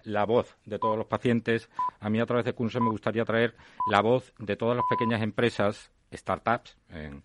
la 0.04 0.24
voz 0.24 0.56
de 0.64 0.78
todos 0.78 0.96
los 0.96 1.06
pacientes, 1.06 1.68
a 2.00 2.08
mí 2.08 2.20
a 2.20 2.26
través 2.26 2.44
de 2.44 2.52
Kunsen 2.52 2.84
me 2.84 2.90
gustaría 2.90 3.24
traer 3.24 3.54
la 3.90 4.00
voz 4.00 4.32
de 4.38 4.56
todas 4.56 4.76
las 4.76 4.84
pequeñas 4.88 5.20
empresas, 5.22 5.90
startups 6.12 6.76
en, 6.90 7.24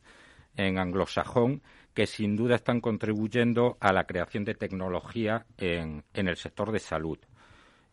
en 0.58 0.78
anglosajón, 0.78 1.62
que 1.94 2.08
sin 2.08 2.36
duda 2.36 2.56
están 2.56 2.82
contribuyendo 2.82 3.78
a 3.80 3.94
la 3.94 4.06
creación 4.06 4.46
de 4.46 4.56
tecnología 4.56 5.46
en, 5.58 6.04
el 6.14 6.38
sector 6.38 6.72
de 6.72 6.80
salud 6.80 7.18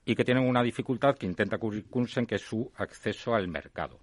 y 0.04 0.14
que 0.14 0.24
tienen 0.24 0.48
una 0.48 0.62
dificultad 0.62 1.16
que 1.16 1.26
intenta 1.26 1.58
cubrir 1.58 1.86
Kunsen, 1.86 2.26
que 2.26 2.36
es 2.36 2.42
su 2.42 2.70
acceso 2.76 3.34
al 3.34 3.48
mercado. 3.48 3.98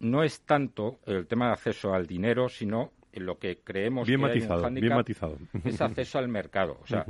No 0.00 0.22
es 0.22 0.42
tanto 0.42 0.98
el 1.06 1.26
tema 1.26 1.46
de 1.46 1.52
acceso 1.52 1.92
al 1.92 2.06
dinero, 2.06 2.48
sino 2.48 2.92
lo 3.12 3.38
que 3.38 3.58
creemos 3.58 4.06
bien 4.06 4.20
que 4.20 4.26
matizado, 4.26 4.66
hay 4.66 4.74
un 4.74 4.80
bien 4.80 4.94
matizado. 4.94 5.38
es 5.64 5.80
acceso 5.80 6.18
al 6.18 6.28
mercado. 6.28 6.78
O 6.82 6.86
sea, 6.86 7.04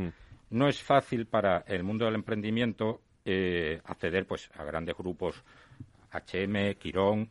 no 0.51 0.69
es 0.69 0.83
fácil 0.83 1.27
para 1.27 1.65
el 1.67 1.85
mundo 1.85 2.07
del 2.07 2.15
emprendimiento 2.15 3.03
eh, 3.25 3.81
acceder 3.85 4.27
pues 4.27 4.51
a 4.57 4.65
grandes 4.65 4.97
grupos 4.97 5.43
H&M, 6.11 6.77
Quirón, 6.77 7.29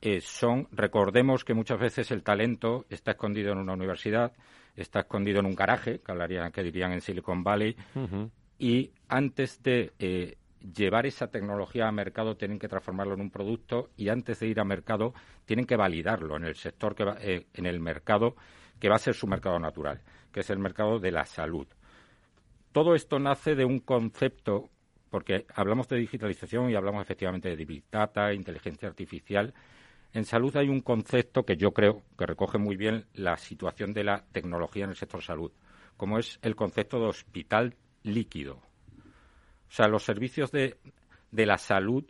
eh, 0.00 0.20
son, 0.20 0.68
recordemos 0.72 1.44
que 1.44 1.54
muchas 1.54 1.78
veces 1.78 2.10
el 2.10 2.22
talento 2.22 2.84
está 2.90 3.12
escondido 3.12 3.52
en 3.52 3.58
una 3.58 3.72
universidad, 3.72 4.32
está 4.76 5.00
escondido 5.00 5.40
en 5.40 5.46
un 5.46 5.54
garaje, 5.54 6.00
que, 6.00 6.12
hablarían, 6.12 6.52
que 6.52 6.62
dirían 6.62 6.92
en 6.92 7.00
Silicon 7.00 7.42
Valley, 7.42 7.76
y 8.58 8.90
antes 9.08 9.62
de 9.62 9.92
eh, 9.98 10.36
llevar 10.72 11.06
esa 11.06 11.28
tecnología 11.28 11.88
a 11.88 11.92
mercado 11.92 12.36
tienen 12.36 12.58
que 12.58 12.68
transformarlo 12.68 13.14
en 13.14 13.20
un 13.20 13.30
producto 13.30 13.90
y 13.96 14.08
antes 14.08 14.40
de 14.40 14.48
ir 14.48 14.60
a 14.60 14.64
mercado 14.64 15.12
tienen 15.44 15.66
que 15.66 15.76
validarlo 15.76 16.36
en 16.36 16.44
el 16.44 16.54
sector 16.54 16.94
que 16.94 17.04
va, 17.04 17.16
eh, 17.20 17.46
en 17.52 17.66
el 17.66 17.80
mercado 17.80 18.34
que 18.80 18.88
va 18.88 18.96
a 18.96 18.98
ser 18.98 19.14
su 19.14 19.26
mercado 19.26 19.58
natural, 19.58 20.00
que 20.32 20.40
es 20.40 20.50
el 20.50 20.58
mercado 20.58 20.98
de 20.98 21.12
la 21.12 21.24
salud. 21.24 21.66
Todo 22.72 22.94
esto 22.94 23.18
nace 23.18 23.54
de 23.54 23.64
un 23.64 23.80
concepto 23.80 24.70
porque 25.10 25.46
hablamos 25.54 25.86
de 25.88 25.98
digitalización 25.98 26.70
y 26.70 26.74
hablamos 26.74 27.02
efectivamente 27.02 27.54
de 27.54 27.64
big 27.64 27.84
data, 27.88 28.32
inteligencia 28.32 28.88
artificial, 28.88 29.54
en 30.12 30.24
salud 30.24 30.56
hay 30.56 30.68
un 30.68 30.80
concepto 30.80 31.44
que 31.44 31.56
yo 31.56 31.72
creo 31.72 32.02
que 32.18 32.26
recoge 32.26 32.58
muy 32.58 32.76
bien 32.76 33.06
la 33.14 33.36
situación 33.36 33.92
de 33.92 34.04
la 34.04 34.24
tecnología 34.32 34.84
en 34.84 34.90
el 34.90 34.96
sector 34.96 35.22
salud, 35.22 35.52
como 35.96 36.18
es 36.18 36.38
el 36.42 36.56
concepto 36.56 36.98
de 36.98 37.06
hospital 37.06 37.74
líquido. 38.02 38.60
O 39.68 39.72
sea, 39.72 39.88
los 39.88 40.04
servicios 40.04 40.50
de, 40.52 40.76
de 41.30 41.46
la 41.46 41.58
salud, 41.58 42.04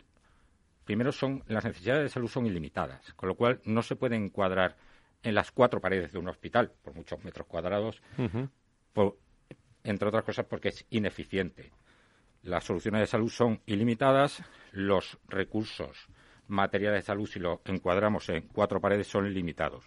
primero 0.83 1.11
son, 1.11 1.43
las 1.47 1.65
necesidades 1.65 2.03
de 2.03 2.09
salud 2.09 2.27
son 2.27 2.45
ilimitadas, 2.45 3.13
con 3.13 3.29
lo 3.29 3.35
cual 3.35 3.61
no 3.65 3.81
se 3.81 3.95
pueden 3.95 4.25
encuadrar 4.25 4.75
en 5.23 5.33
las 5.33 5.51
cuatro 5.51 5.81
paredes 5.81 6.11
de 6.11 6.19
un 6.19 6.27
hospital, 6.27 6.71
por 6.83 6.93
muchos 6.93 7.23
metros 7.23 7.47
cuadrados, 7.47 8.01
entre 9.83 10.07
otras 10.07 10.23
cosas 10.23 10.45
porque 10.45 10.69
es 10.69 10.85
ineficiente. 10.91 11.71
Las 12.43 12.63
soluciones 12.63 13.01
de 13.01 13.07
salud 13.07 13.29
son 13.29 13.59
ilimitadas, 13.65 14.43
los 14.71 15.17
recursos 15.27 16.07
materiales 16.47 16.99
de 16.99 17.07
salud, 17.07 17.27
si 17.27 17.39
lo 17.39 17.61
encuadramos 17.65 18.29
en 18.29 18.47
cuatro 18.49 18.79
paredes, 18.79 19.07
son 19.07 19.33
limitados. 19.33 19.83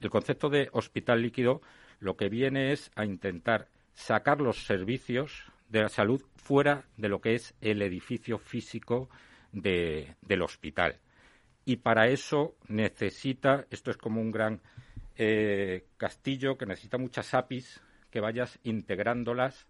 El 0.00 0.10
concepto 0.10 0.48
de 0.48 0.68
hospital 0.72 1.22
líquido 1.22 1.60
lo 2.00 2.16
que 2.16 2.28
viene 2.28 2.72
es 2.72 2.90
a 2.96 3.04
intentar 3.04 3.68
sacar 3.92 4.40
los 4.40 4.64
servicios 4.64 5.44
de 5.68 5.82
la 5.82 5.88
salud 5.88 6.22
fuera 6.40 6.84
de 6.96 7.08
lo 7.08 7.20
que 7.20 7.34
es 7.34 7.54
el 7.60 7.82
edificio 7.82 8.38
físico 8.38 9.08
del 9.52 10.42
hospital. 10.42 10.98
Y 11.64 11.76
para 11.76 12.08
eso 12.08 12.56
necesita, 12.68 13.66
esto 13.70 13.90
es 13.90 13.96
como 13.96 14.20
un 14.20 14.30
gran 14.30 14.60
eh, 15.16 15.86
castillo 15.96 16.56
que 16.56 16.66
necesita 16.66 16.98
muchas 16.98 17.34
APIs 17.34 17.80
que 18.10 18.20
vayas 18.20 18.58
integrándolas, 18.64 19.66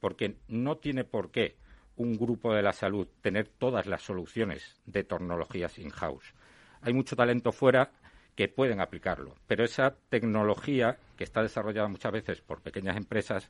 porque 0.00 0.36
no 0.48 0.78
tiene 0.78 1.04
por 1.04 1.30
qué 1.30 1.56
un 1.96 2.16
grupo 2.16 2.54
de 2.54 2.62
la 2.62 2.72
salud 2.72 3.06
tener 3.20 3.48
todas 3.48 3.86
las 3.86 4.02
soluciones 4.02 4.80
de 4.86 5.04
tecnologías 5.04 5.78
in-house. 5.78 6.34
Hay 6.80 6.92
mucho 6.92 7.16
talento 7.16 7.52
fuera 7.52 7.92
que 8.34 8.48
pueden 8.48 8.80
aplicarlo, 8.80 9.36
pero 9.46 9.64
esa 9.64 9.94
tecnología 10.08 10.98
que 11.16 11.24
está 11.24 11.42
desarrollada 11.42 11.86
muchas 11.88 12.12
veces 12.12 12.40
por 12.40 12.62
pequeñas 12.62 12.96
empresas 12.96 13.48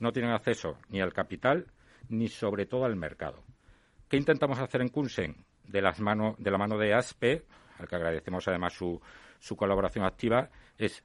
no 0.00 0.12
tienen 0.12 0.32
acceso 0.32 0.76
ni 0.88 1.00
al 1.00 1.12
capital 1.12 1.66
ni 2.08 2.28
sobre 2.28 2.66
todo 2.66 2.84
al 2.84 2.96
mercado. 2.96 3.42
¿Qué 4.08 4.16
intentamos 4.16 4.58
hacer 4.58 4.80
en 4.80 4.88
Kunsen? 4.88 5.44
De, 5.64 5.80
las 5.80 5.98
de 5.98 6.50
la 6.50 6.58
mano 6.58 6.76
de 6.76 6.92
ASPE, 6.92 7.46
al 7.78 7.88
que 7.88 7.96
agradecemos 7.96 8.46
además 8.48 8.74
su, 8.74 9.00
colaboración 9.56 10.04
activa, 10.04 10.50
es 10.76 11.02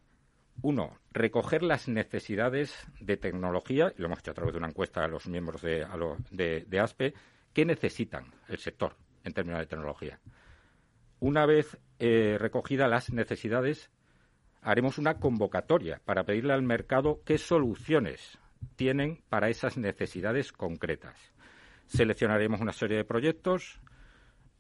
uno, 0.62 0.98
recoger 1.12 1.64
las 1.64 1.88
necesidades 1.88 2.88
de 3.00 3.16
tecnología, 3.16 3.94
y 3.98 4.02
lo 4.02 4.08
hemos 4.08 4.20
hecho 4.20 4.32
a 4.32 4.34
través 4.34 4.54
de 4.54 4.58
una 4.58 4.68
encuesta 4.68 5.06
a 5.06 5.08
los 5.08 5.28
miembros 5.28 5.62
de, 5.62 5.86
de, 6.68 6.80
ASPE, 6.80 7.14
que 7.54 7.66
necesitan 7.66 8.34
el 8.50 8.58
sector 8.58 8.96
en 9.24 9.34
términos 9.34 9.60
de 9.60 9.68
tecnología. 9.68 10.20
Una 11.20 11.46
vez 11.46 11.78
eh, 12.00 12.38
recogidas 12.40 12.90
las 12.90 13.12
necesidades, 13.12 13.92
haremos 14.62 14.98
una 14.98 15.20
convocatoria 15.20 16.02
para 16.04 16.24
pedirle 16.26 16.54
al 16.54 16.64
mercado 16.64 17.22
qué 17.26 17.38
soluciones 17.38 18.38
tienen 18.76 19.22
para 19.30 19.50
esas 19.50 19.78
necesidades 19.78 20.52
concretas. 20.52 21.17
Seleccionaremos 21.88 22.62
una 22.62 22.74
serie 22.74 22.98
de 22.98 23.04
proyectos 23.04 23.80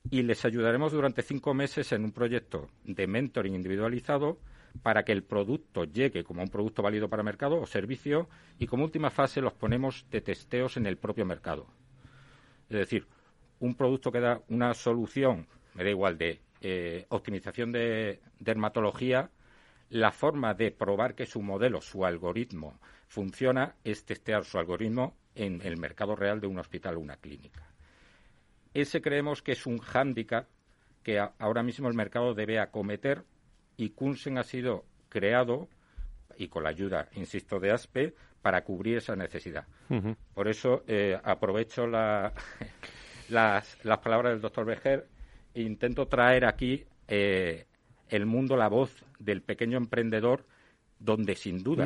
y 0.09 0.23
les 0.23 0.45
ayudaremos 0.45 0.91
durante 0.91 1.21
cinco 1.21 1.53
meses 1.53 1.91
en 1.91 2.03
un 2.03 2.11
proyecto 2.11 2.69
de 2.83 3.07
mentoring 3.07 3.55
individualizado 3.55 4.39
para 4.81 5.03
que 5.03 5.11
el 5.11 5.23
producto 5.23 5.83
llegue 5.83 6.23
como 6.23 6.41
un 6.41 6.49
producto 6.49 6.81
válido 6.81 7.09
para 7.09 7.23
mercado 7.23 7.59
o 7.59 7.65
servicio 7.65 8.29
y 8.57 8.67
como 8.67 8.83
última 8.83 9.09
fase 9.09 9.41
los 9.41 9.53
ponemos 9.53 10.05
de 10.09 10.21
testeos 10.21 10.77
en 10.77 10.85
el 10.85 10.97
propio 10.97 11.25
mercado. 11.25 11.67
Es 12.69 12.77
decir, 12.77 13.07
un 13.59 13.75
producto 13.75 14.11
que 14.11 14.19
da 14.19 14.41
una 14.47 14.73
solución, 14.73 15.47
me 15.73 15.83
da 15.83 15.89
igual, 15.89 16.17
de 16.17 16.41
eh, 16.61 17.05
optimización 17.09 17.71
de 17.71 18.19
dermatología, 18.39 19.31
la 19.89 20.11
forma 20.11 20.53
de 20.53 20.71
probar 20.71 21.15
que 21.15 21.25
su 21.25 21.41
modelo, 21.41 21.81
su 21.81 22.05
algoritmo, 22.05 22.79
funciona 23.09 23.75
es 23.83 24.05
testear 24.05 24.45
su 24.45 24.57
algoritmo 24.59 25.17
en 25.35 25.61
el 25.63 25.77
mercado 25.77 26.15
real 26.15 26.39
de 26.39 26.47
un 26.47 26.59
hospital 26.59 26.95
o 26.95 26.99
una 26.99 27.17
clínica. 27.17 27.67
Ese 28.73 29.01
creemos 29.01 29.41
que 29.41 29.53
es 29.53 29.65
un 29.65 29.79
hándicap 29.79 30.47
que 31.03 31.19
ahora 31.19 31.63
mismo 31.63 31.87
el 31.87 31.95
mercado 31.95 32.35
debe 32.35 32.59
acometer 32.59 33.23
y 33.77 33.89
Kunsen 33.89 34.37
ha 34.37 34.43
sido 34.43 34.85
creado 35.09 35.67
y 36.37 36.49
con 36.49 36.63
la 36.63 36.69
ayuda, 36.69 37.09
insisto, 37.15 37.59
de 37.59 37.71
ASPE 37.71 38.13
para 38.43 38.63
cubrir 38.63 38.97
esa 38.97 39.15
necesidad. 39.15 39.65
Por 40.35 40.47
eso 40.47 40.83
eh, 40.87 41.19
aprovecho 41.23 41.87
las, 41.87 42.33
las, 43.29 43.97
palabras 44.03 44.33
del 44.33 44.41
doctor 44.41 44.65
Bejer 44.65 45.07
e 45.55 45.61
intento 45.63 46.07
traer 46.07 46.45
aquí 46.45 46.85
eh, 47.07 47.65
el 48.07 48.27
mundo, 48.27 48.55
la 48.55 48.69
voz 48.69 49.03
del 49.17 49.41
pequeño 49.41 49.77
emprendedor 49.77 50.45
donde 50.99 51.35
sin 51.35 51.63
duda 51.63 51.85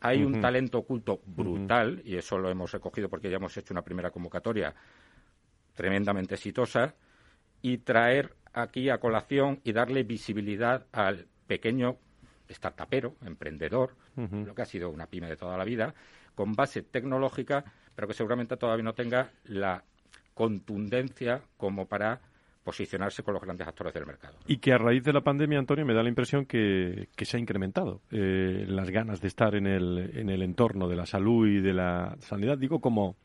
hay 0.00 0.24
un 0.24 0.40
talento 0.40 0.78
oculto 0.78 1.20
brutal, 1.26 2.02
y 2.04 2.16
eso 2.16 2.38
lo 2.38 2.50
hemos 2.50 2.72
recogido 2.72 3.08
porque 3.08 3.30
ya 3.30 3.36
hemos 3.36 3.56
hecho 3.56 3.74
una 3.74 3.82
primera 3.82 4.10
convocatoria 4.10 4.74
tremendamente 5.74 6.34
exitosa, 6.34 6.94
y 7.60 7.78
traer 7.78 8.34
aquí 8.52 8.88
a 8.88 8.98
colación 8.98 9.60
y 9.64 9.72
darle 9.72 10.02
visibilidad 10.02 10.86
al 10.92 11.26
pequeño 11.46 11.98
startupero, 12.48 13.16
emprendedor, 13.24 13.94
lo 14.16 14.54
que 14.54 14.62
ha 14.62 14.66
sido 14.66 14.90
una 14.90 15.06
pyme 15.06 15.28
de 15.28 15.36
toda 15.36 15.56
la 15.56 15.64
vida, 15.64 15.94
con 16.34 16.54
base 16.54 16.82
tecnológica, 16.82 17.64
pero 17.94 18.08
que 18.08 18.14
seguramente 18.14 18.56
todavía 18.56 18.84
no 18.84 18.94
tenga 18.94 19.30
la 19.44 19.84
contundencia 20.34 21.42
como 21.56 21.86
para 21.86 22.20
posicionarse 22.68 23.22
con 23.22 23.32
los 23.32 23.42
grandes 23.42 23.66
actores 23.66 23.94
del 23.94 24.04
mercado. 24.04 24.36
Y 24.46 24.58
que 24.58 24.74
a 24.74 24.76
raíz 24.76 25.02
de 25.02 25.14
la 25.14 25.22
pandemia, 25.22 25.58
Antonio, 25.58 25.86
me 25.86 25.94
da 25.94 26.02
la 26.02 26.10
impresión 26.10 26.44
que, 26.44 27.08
se 27.16 27.36
ha 27.38 27.40
incrementado 27.40 28.02
eh, 28.10 28.66
las 28.68 28.90
ganas 28.90 29.22
de 29.22 29.28
estar 29.28 29.54
en 29.54 29.66
el, 29.66 30.10
en 30.14 30.28
el 30.28 30.42
entorno 30.42 30.86
de 30.86 30.94
la 30.94 31.06
salud 31.06 31.48
y 31.48 31.60
de 31.60 31.72
la 31.72 32.14
sanidad. 32.20 32.58
Digo, 32.58 32.78
como 32.82 33.16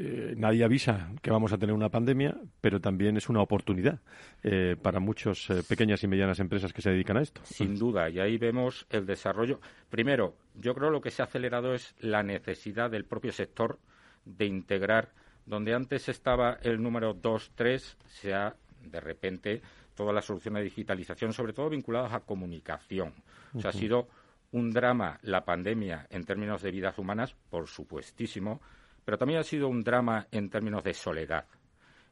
eh, 0.00 0.34
nadie 0.36 0.64
avisa 0.64 1.12
que 1.22 1.30
vamos 1.30 1.52
a 1.52 1.58
tener 1.58 1.76
una 1.76 1.90
pandemia, 1.90 2.36
pero 2.60 2.80
también 2.80 3.16
es 3.16 3.28
una 3.28 3.40
oportunidad 3.40 4.00
eh, 4.42 4.74
para 4.82 4.98
muchas 4.98 5.46
pequeñas 5.68 6.02
y 6.02 6.08
medianas 6.08 6.40
empresas 6.40 6.72
que 6.72 6.82
se 6.82 6.90
dedican 6.90 7.18
a 7.18 7.22
esto. 7.22 7.40
Sin 7.44 7.78
duda, 7.78 8.10
y 8.10 8.18
ahí 8.18 8.36
vemos 8.36 8.84
el 8.90 9.06
desarrollo. 9.06 9.60
Primero, 9.90 10.34
yo 10.56 10.74
creo 10.74 10.90
lo 10.90 11.00
que 11.00 11.12
se 11.12 11.22
ha 11.22 11.26
acelerado 11.26 11.72
es 11.72 11.94
la 12.00 12.24
necesidad 12.24 12.90
del 12.90 13.04
propio 13.04 13.30
sector 13.30 13.78
de 14.24 14.46
integrar, 14.46 15.10
donde 15.50 15.74
antes 15.74 16.08
estaba 16.08 16.58
el 16.62 16.80
número 16.80 17.12
2, 17.12 17.52
3, 17.56 17.96
se 18.06 18.32
ha 18.32 18.54
de 18.84 19.00
repente 19.00 19.60
todas 19.96 20.14
las 20.14 20.24
soluciones 20.24 20.60
de 20.60 20.64
digitalización, 20.66 21.32
sobre 21.32 21.52
todo 21.52 21.68
vinculadas 21.68 22.12
a 22.12 22.20
comunicación. 22.20 23.12
O 23.52 23.60
sea, 23.60 23.70
ha 23.70 23.72
sido 23.72 24.06
un 24.52 24.70
drama 24.70 25.18
la 25.22 25.44
pandemia 25.44 26.06
en 26.08 26.22
términos 26.22 26.62
de 26.62 26.70
vidas 26.70 26.96
humanas, 26.98 27.34
por 27.50 27.66
supuestísimo, 27.66 28.60
pero 29.04 29.18
también 29.18 29.40
ha 29.40 29.42
sido 29.42 29.66
un 29.66 29.82
drama 29.82 30.28
en 30.30 30.50
términos 30.50 30.84
de 30.84 30.94
soledad. 30.94 31.46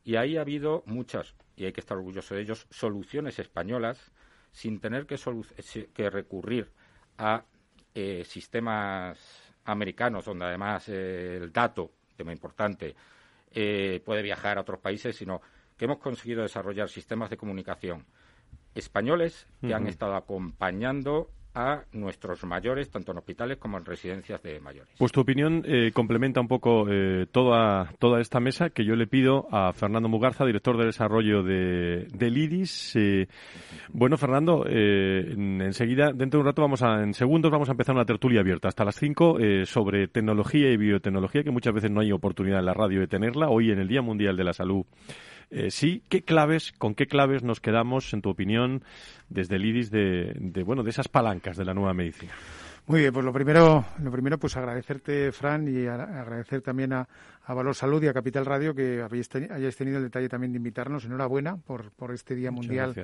Y 0.02 0.16
ahí 0.16 0.36
ha 0.36 0.40
habido 0.40 0.82
muchas, 0.86 1.36
y 1.54 1.64
hay 1.64 1.72
que 1.72 1.80
estar 1.80 1.96
orgulloso 1.96 2.34
de 2.34 2.40
ellos, 2.40 2.66
soluciones 2.70 3.38
españolas 3.38 4.10
sin 4.50 4.80
tener 4.80 5.06
que, 5.06 5.16
que 5.94 6.10
recurrir 6.10 6.72
a 7.18 7.44
eh, 7.94 8.24
sistemas 8.24 9.16
americanos, 9.64 10.24
donde 10.24 10.46
además 10.46 10.88
eh, 10.88 11.36
el 11.36 11.52
dato, 11.52 11.92
tema 12.16 12.32
importante, 12.32 12.96
eh, 13.52 14.00
puede 14.04 14.22
viajar 14.22 14.58
a 14.58 14.62
otros 14.62 14.80
países, 14.80 15.16
sino 15.16 15.40
que 15.76 15.84
hemos 15.84 15.98
conseguido 15.98 16.42
desarrollar 16.42 16.88
sistemas 16.88 17.30
de 17.30 17.36
comunicación 17.36 18.06
españoles 18.74 19.46
que 19.60 19.74
han 19.74 19.86
estado 19.86 20.14
acompañando 20.14 21.30
a 21.54 21.82
nuestros 21.92 22.44
mayores, 22.44 22.90
tanto 22.90 23.12
en 23.12 23.18
hospitales 23.18 23.58
como 23.58 23.78
en 23.78 23.84
residencias 23.84 24.42
de 24.42 24.60
mayores. 24.60 24.94
Pues 24.98 25.12
tu 25.12 25.20
opinión 25.20 25.62
eh, 25.66 25.90
complementa 25.92 26.40
un 26.40 26.48
poco 26.48 26.86
eh, 26.88 27.26
toda, 27.30 27.92
toda 27.98 28.20
esta 28.20 28.40
mesa 28.40 28.70
que 28.70 28.84
yo 28.84 28.94
le 28.94 29.06
pido 29.06 29.46
a 29.50 29.72
Fernando 29.72 30.08
Mugarza, 30.08 30.44
director 30.44 30.76
de 30.76 30.86
desarrollo 30.86 31.42
de, 31.42 32.06
del 32.12 32.36
IDIS. 32.36 32.96
Eh, 32.96 33.28
bueno, 33.92 34.16
Fernando, 34.16 34.64
enseguida, 34.66 36.12
dentro 36.12 36.38
de 36.38 36.42
un 36.42 36.46
rato, 36.46 36.62
vamos 36.62 36.82
a, 36.82 37.02
en 37.02 37.14
segundos, 37.14 37.50
vamos 37.50 37.68
a 37.68 37.72
empezar 37.72 37.94
una 37.94 38.04
tertulia 38.04 38.40
abierta 38.40 38.68
hasta 38.68 38.84
las 38.84 38.96
5 38.96 39.38
sobre 39.64 40.08
tecnología 40.08 40.70
y 40.70 40.76
biotecnología, 40.76 41.42
que 41.42 41.50
muchas 41.50 41.74
veces 41.74 41.90
no 41.90 42.00
hay 42.00 42.12
oportunidad 42.12 42.60
en 42.60 42.66
la 42.66 42.74
radio 42.74 43.00
de 43.00 43.06
tenerla. 43.06 43.48
Hoy, 43.48 43.70
en 43.70 43.78
el 43.78 43.88
Día 43.88 44.02
Mundial 44.02 44.36
de 44.36 44.44
la 44.44 44.52
Salud 44.52 44.84
eh, 45.50 45.70
sí, 45.70 46.02
¿qué 46.08 46.22
claves, 46.22 46.72
con 46.72 46.94
qué 46.94 47.06
claves 47.06 47.42
nos 47.42 47.60
quedamos, 47.60 48.12
en 48.12 48.22
tu 48.22 48.30
opinión, 48.30 48.82
desde 49.28 49.56
el 49.56 49.64
IRIS 49.64 49.90
de, 49.90 50.62
bueno, 50.64 50.82
de 50.82 50.90
esas 50.90 51.08
palancas 51.08 51.56
de 51.56 51.64
la 51.64 51.74
nueva 51.74 51.94
medicina? 51.94 52.32
Muy 52.86 53.00
bien, 53.00 53.12
pues 53.12 53.24
lo 53.24 53.34
primero, 53.34 53.84
lo 54.02 54.10
primero 54.10 54.38
pues 54.38 54.56
agradecerte, 54.56 55.30
Fran, 55.30 55.68
y 55.68 55.86
agradecer 55.86 56.62
también 56.62 56.94
a, 56.94 57.06
Valor 57.46 57.74
Salud 57.74 58.02
y 58.02 58.08
a 58.08 58.12
Capital 58.12 58.44
Radio 58.44 58.74
que 58.74 59.00
habéis 59.02 59.28
hayáis 59.34 59.76
tenido 59.76 59.96
el 59.98 60.04
detalle 60.04 60.28
también 60.28 60.52
de 60.52 60.58
invitarnos. 60.58 61.06
Enhorabuena 61.06 61.56
por, 61.56 61.90
por 61.92 62.12
este 62.12 62.34
Día 62.34 62.50
Mundial 62.50 62.94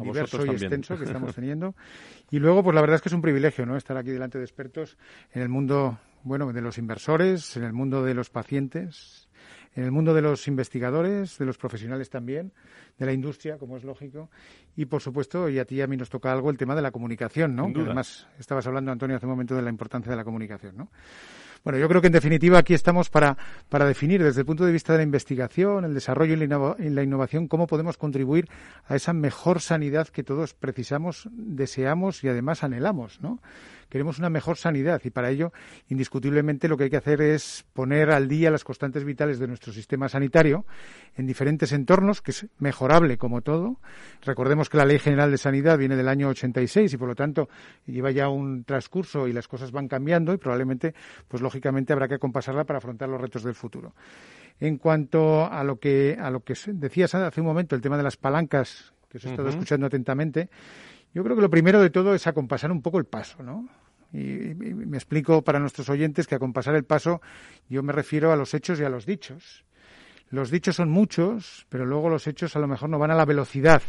diverso 0.00 0.44
y 0.46 0.50
extenso 0.50 0.98
que 0.98 1.04
estamos 1.04 1.34
teniendo. 1.34 1.76
Y 2.30 2.40
luego, 2.40 2.64
pues 2.64 2.74
la 2.74 2.80
verdad 2.80 2.96
es 2.96 3.02
que 3.02 3.08
es 3.08 3.12
un 3.12 3.22
privilegio, 3.22 3.66
¿no? 3.66 3.76
Estar 3.76 3.96
aquí 3.96 4.10
delante 4.10 4.38
de 4.38 4.44
expertos 4.44 4.96
en 5.32 5.42
el 5.42 5.48
mundo, 5.48 5.98
bueno, 6.24 6.52
de 6.52 6.60
los 6.60 6.78
inversores, 6.78 7.56
en 7.56 7.62
el 7.62 7.72
mundo 7.72 8.04
de 8.04 8.14
los 8.14 8.30
pacientes, 8.30 9.23
en 9.74 9.84
el 9.84 9.90
mundo 9.90 10.14
de 10.14 10.22
los 10.22 10.46
investigadores, 10.48 11.38
de 11.38 11.44
los 11.44 11.58
profesionales 11.58 12.10
también, 12.10 12.52
de 12.98 13.06
la 13.06 13.12
industria, 13.12 13.58
como 13.58 13.76
es 13.76 13.84
lógico, 13.84 14.30
y 14.76 14.86
por 14.86 15.00
supuesto, 15.00 15.48
y 15.48 15.58
a 15.58 15.64
ti 15.64 15.76
y 15.76 15.82
a 15.82 15.86
mí 15.86 15.96
nos 15.96 16.10
toca 16.10 16.32
algo 16.32 16.50
el 16.50 16.56
tema 16.56 16.74
de 16.74 16.82
la 16.82 16.90
comunicación, 16.90 17.54
¿no? 17.54 17.66
además 17.74 18.26
estabas 18.38 18.66
hablando, 18.66 18.92
Antonio, 18.92 19.16
hace 19.16 19.26
un 19.26 19.32
momento 19.32 19.54
de 19.54 19.62
la 19.62 19.70
importancia 19.70 20.10
de 20.10 20.16
la 20.16 20.24
comunicación, 20.24 20.76
¿no? 20.76 20.90
Bueno, 21.64 21.78
yo 21.78 21.88
creo 21.88 22.02
que 22.02 22.08
en 22.08 22.12
definitiva 22.12 22.58
aquí 22.58 22.74
estamos 22.74 23.08
para, 23.08 23.38
para 23.70 23.86
definir 23.86 24.22
desde 24.22 24.40
el 24.40 24.46
punto 24.46 24.66
de 24.66 24.72
vista 24.72 24.92
de 24.92 24.98
la 24.98 25.02
investigación, 25.02 25.86
el 25.86 25.94
desarrollo 25.94 26.34
y 26.34 26.90
la 26.90 27.02
innovación 27.02 27.48
cómo 27.48 27.66
podemos 27.66 27.96
contribuir 27.96 28.48
a 28.86 28.96
esa 28.96 29.14
mejor 29.14 29.62
sanidad 29.62 30.08
que 30.08 30.22
todos 30.22 30.52
precisamos, 30.52 31.26
deseamos 31.32 32.22
y 32.22 32.28
además 32.28 32.64
anhelamos, 32.64 33.22
¿no? 33.22 33.40
Queremos 33.94 34.18
una 34.18 34.28
mejor 34.28 34.56
sanidad 34.56 35.00
y 35.04 35.10
para 35.10 35.30
ello, 35.30 35.52
indiscutiblemente, 35.88 36.66
lo 36.66 36.76
que 36.76 36.82
hay 36.82 36.90
que 36.90 36.96
hacer 36.96 37.20
es 37.22 37.64
poner 37.74 38.10
al 38.10 38.26
día 38.26 38.50
las 38.50 38.64
constantes 38.64 39.04
vitales 39.04 39.38
de 39.38 39.46
nuestro 39.46 39.72
sistema 39.72 40.08
sanitario 40.08 40.66
en 41.14 41.28
diferentes 41.28 41.70
entornos, 41.70 42.20
que 42.20 42.32
es 42.32 42.48
mejorable 42.58 43.18
como 43.18 43.40
todo. 43.42 43.78
Recordemos 44.22 44.68
que 44.68 44.78
la 44.78 44.84
Ley 44.84 44.98
General 44.98 45.30
de 45.30 45.38
Sanidad 45.38 45.78
viene 45.78 45.94
del 45.94 46.08
año 46.08 46.26
86 46.26 46.92
y, 46.92 46.96
por 46.96 47.06
lo 47.06 47.14
tanto, 47.14 47.48
lleva 47.86 48.10
ya 48.10 48.28
un 48.28 48.64
transcurso 48.64 49.28
y 49.28 49.32
las 49.32 49.46
cosas 49.46 49.70
van 49.70 49.86
cambiando 49.86 50.34
y 50.34 50.38
probablemente, 50.38 50.92
pues 51.28 51.40
lógicamente, 51.40 51.92
habrá 51.92 52.08
que 52.08 52.14
acompasarla 52.14 52.64
para 52.64 52.78
afrontar 52.78 53.08
los 53.08 53.20
retos 53.20 53.44
del 53.44 53.54
futuro. 53.54 53.94
En 54.58 54.76
cuanto 54.76 55.46
a 55.46 55.62
lo 55.62 55.78
que, 55.78 56.16
a 56.20 56.32
lo 56.32 56.40
que 56.40 56.54
decías 56.66 57.14
hace 57.14 57.40
un 57.40 57.46
momento, 57.46 57.76
el 57.76 57.80
tema 57.80 57.96
de 57.96 58.02
las 58.02 58.16
palancas, 58.16 58.92
que 59.08 59.18
os 59.18 59.24
he 59.24 59.28
estado 59.28 59.48
escuchando 59.50 59.86
atentamente, 59.86 60.50
yo 61.14 61.22
creo 61.22 61.36
que 61.36 61.42
lo 61.42 61.50
primero 61.50 61.80
de 61.80 61.90
todo 61.90 62.14
es 62.14 62.26
acompasar 62.26 62.72
un 62.72 62.82
poco 62.82 62.98
el 62.98 63.04
paso, 63.04 63.42
¿no? 63.42 63.68
Y, 64.12 64.54
me 64.54 64.96
explico 64.96 65.42
para 65.42 65.60
nuestros 65.60 65.88
oyentes 65.88 66.26
que 66.26 66.34
acompasar 66.34 66.74
el 66.74 66.84
paso 66.84 67.20
yo 67.68 67.82
me 67.82 67.92
refiero 67.92 68.32
a 68.32 68.36
los 68.36 68.52
hechos 68.52 68.80
y 68.80 68.84
a 68.84 68.88
los 68.88 69.06
dichos. 69.06 69.64
Los 70.30 70.50
dichos 70.50 70.76
son 70.76 70.90
muchos, 70.90 71.66
pero 71.68 71.86
luego 71.86 72.08
los 72.08 72.26
hechos 72.26 72.56
a 72.56 72.58
lo 72.58 72.66
mejor 72.66 72.90
no 72.90 72.98
van 72.98 73.12
a 73.12 73.14
la 73.14 73.24
velocidad 73.24 73.82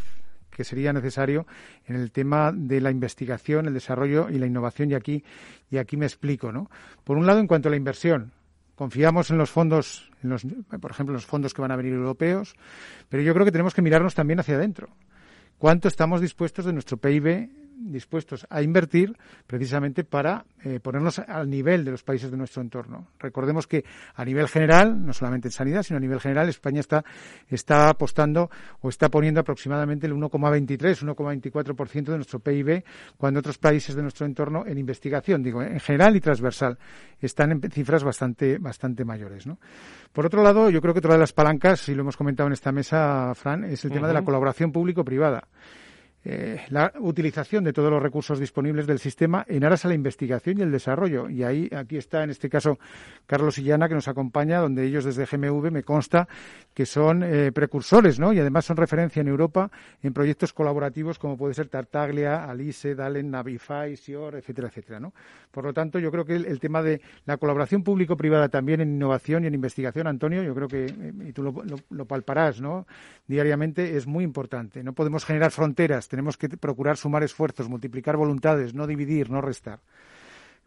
que 0.51 0.63
sería 0.63 0.93
necesario 0.93 1.45
en 1.85 1.95
el 1.95 2.11
tema 2.11 2.51
de 2.53 2.79
la 2.79 2.91
investigación, 2.91 3.65
el 3.65 3.73
desarrollo 3.73 4.29
y 4.29 4.37
la 4.37 4.45
innovación. 4.45 4.91
Y 4.91 4.93
aquí, 4.93 5.23
y 5.69 5.77
aquí 5.77 5.97
me 5.97 6.05
explico, 6.05 6.51
¿no? 6.51 6.69
Por 7.03 7.17
un 7.17 7.25
lado, 7.25 7.39
en 7.39 7.47
cuanto 7.47 7.67
a 7.67 7.71
la 7.71 7.77
inversión, 7.77 8.31
confiamos 8.75 9.31
en 9.31 9.37
los 9.37 9.49
fondos, 9.49 10.11
en 10.23 10.29
los, 10.29 10.45
por 10.79 10.91
ejemplo, 10.91 11.11
en 11.11 11.15
los 11.15 11.25
fondos 11.25 11.53
que 11.53 11.61
van 11.61 11.71
a 11.71 11.75
venir 11.75 11.93
europeos, 11.93 12.55
pero 13.09 13.21
yo 13.21 13.33
creo 13.33 13.45
que 13.45 13.51
tenemos 13.51 13.73
que 13.73 13.81
mirarnos 13.81 14.15
también 14.15 14.39
hacia 14.39 14.55
adentro 14.55 14.89
cuánto 15.57 15.87
estamos 15.87 16.21
dispuestos 16.21 16.65
de 16.65 16.73
nuestro 16.73 16.97
PIB 16.97 17.64
dispuestos 17.77 18.47
a 18.49 18.61
invertir 18.61 19.17
precisamente 19.47 20.03
para 20.03 20.45
eh, 20.63 20.79
ponernos 20.79 21.19
al 21.19 21.49
nivel 21.49 21.85
de 21.85 21.91
los 21.91 22.03
países 22.03 22.31
de 22.31 22.37
nuestro 22.37 22.61
entorno. 22.61 23.09
Recordemos 23.19 23.67
que 23.67 23.83
a 24.15 24.25
nivel 24.25 24.47
general, 24.47 25.05
no 25.05 25.13
solamente 25.13 25.49
en 25.49 25.51
sanidad, 25.51 25.83
sino 25.83 25.97
a 25.97 25.99
nivel 25.99 26.19
general, 26.19 26.49
España 26.49 26.79
está, 26.79 27.03
está 27.47 27.89
apostando 27.89 28.49
o 28.81 28.89
está 28.89 29.09
poniendo 29.09 29.41
aproximadamente 29.41 30.07
el 30.07 30.13
1,23, 30.13 31.15
1,24% 31.15 32.03
de 32.05 32.15
nuestro 32.15 32.39
PIB, 32.39 32.83
cuando 33.17 33.39
otros 33.39 33.57
países 33.57 33.95
de 33.95 34.01
nuestro 34.01 34.25
entorno 34.25 34.65
en 34.65 34.77
investigación, 34.77 35.43
digo, 35.43 35.61
en 35.61 35.79
general 35.79 36.15
y 36.15 36.21
transversal, 36.21 36.77
están 37.19 37.51
en 37.51 37.61
cifras 37.71 38.03
bastante, 38.03 38.57
bastante 38.57 39.05
mayores. 39.05 39.45
¿no? 39.47 39.59
Por 40.11 40.25
otro 40.25 40.43
lado, 40.43 40.69
yo 40.69 40.81
creo 40.81 40.93
que 40.93 40.99
otra 40.99 41.13
de 41.13 41.19
las 41.19 41.33
palancas, 41.33 41.87
y 41.89 41.95
lo 41.95 42.01
hemos 42.01 42.17
comentado 42.17 42.47
en 42.47 42.53
esta 42.53 42.71
mesa, 42.71 43.33
Fran, 43.35 43.63
es 43.65 43.83
el 43.85 43.91
tema 43.91 44.07
de 44.07 44.13
la 44.13 44.23
colaboración 44.23 44.71
público-privada. 44.71 45.47
Eh, 46.27 46.59
la 46.69 46.91
utilización 47.01 47.63
de 47.63 47.71
todos 47.71 47.91
los 47.91 48.01
recursos 48.01 48.39
disponibles 48.39 48.87
del 48.87 48.97
sistema 48.97 49.45
en 49.47 49.63
aras 49.63 49.85
a 49.85 49.89
la 49.89 49.93
investigación 49.93 50.57
y 50.57 50.63
el 50.63 50.71
desarrollo. 50.71 51.29
Y 51.29 51.43
ahí, 51.43 51.69
aquí 51.71 51.97
está, 51.97 52.23
en 52.23 52.31
este 52.31 52.49
caso, 52.49 52.79
Carlos 53.27 53.59
Illana, 53.59 53.87
que 53.87 53.93
nos 53.93 54.07
acompaña, 54.07 54.59
donde 54.59 54.87
ellos 54.87 55.05
desde 55.05 55.25
GMV 55.25 55.69
me 55.69 55.83
consta 55.83 56.27
que 56.73 56.87
son 56.87 57.21
eh, 57.21 57.51
precursores, 57.51 58.19
¿no? 58.19 58.33
Y 58.33 58.39
además 58.39 58.65
son 58.65 58.75
referencia 58.75 59.21
en 59.21 59.27
Europa 59.27 59.69
en 60.01 60.13
proyectos 60.13 60.51
colaborativos 60.51 61.19
como 61.19 61.37
puede 61.37 61.53
ser 61.53 61.67
Tartaglia, 61.67 62.45
Alice, 62.45 62.95
Dalen, 62.95 63.29
Navify, 63.29 63.95
Sior, 63.95 64.35
etcétera, 64.35 64.69
etcétera, 64.69 64.99
¿no? 64.99 65.13
Por 65.51 65.63
lo 65.63 65.73
tanto, 65.73 65.99
yo 65.99 66.11
creo 66.11 66.25
que 66.25 66.35
el, 66.35 66.59
tema 66.59 66.81
de 66.81 67.01
la 67.25 67.37
colaboración 67.37 67.83
público-privada 67.83 68.49
también 68.49 68.81
en 68.81 68.95
innovación 68.95 69.43
y 69.43 69.47
en 69.47 69.53
investigación, 69.53 70.07
Antonio, 70.07 70.41
yo 70.41 70.55
creo 70.55 70.67
que, 70.67 70.85
eh, 70.85 71.13
y 71.27 71.33
tú 71.33 71.43
lo, 71.43 71.63
lo 71.91 72.05
palparás, 72.05 72.59
¿no? 72.59 72.87
Diariamente 73.27 73.95
es 73.95 74.07
muy 74.07 74.23
importante. 74.23 74.83
No 74.83 74.93
podemos 74.93 75.23
generar 75.23 75.51
fronteras 75.51 76.09
tenemos 76.15 76.37
que 76.37 76.47
procurar 76.47 76.95
sumar 76.95 77.23
esfuerzos, 77.23 77.67
multiplicar 77.67 78.15
voluntades, 78.15 78.73
no 78.73 78.87
dividir, 78.87 79.29
no 79.29 79.41
restar. 79.41 79.81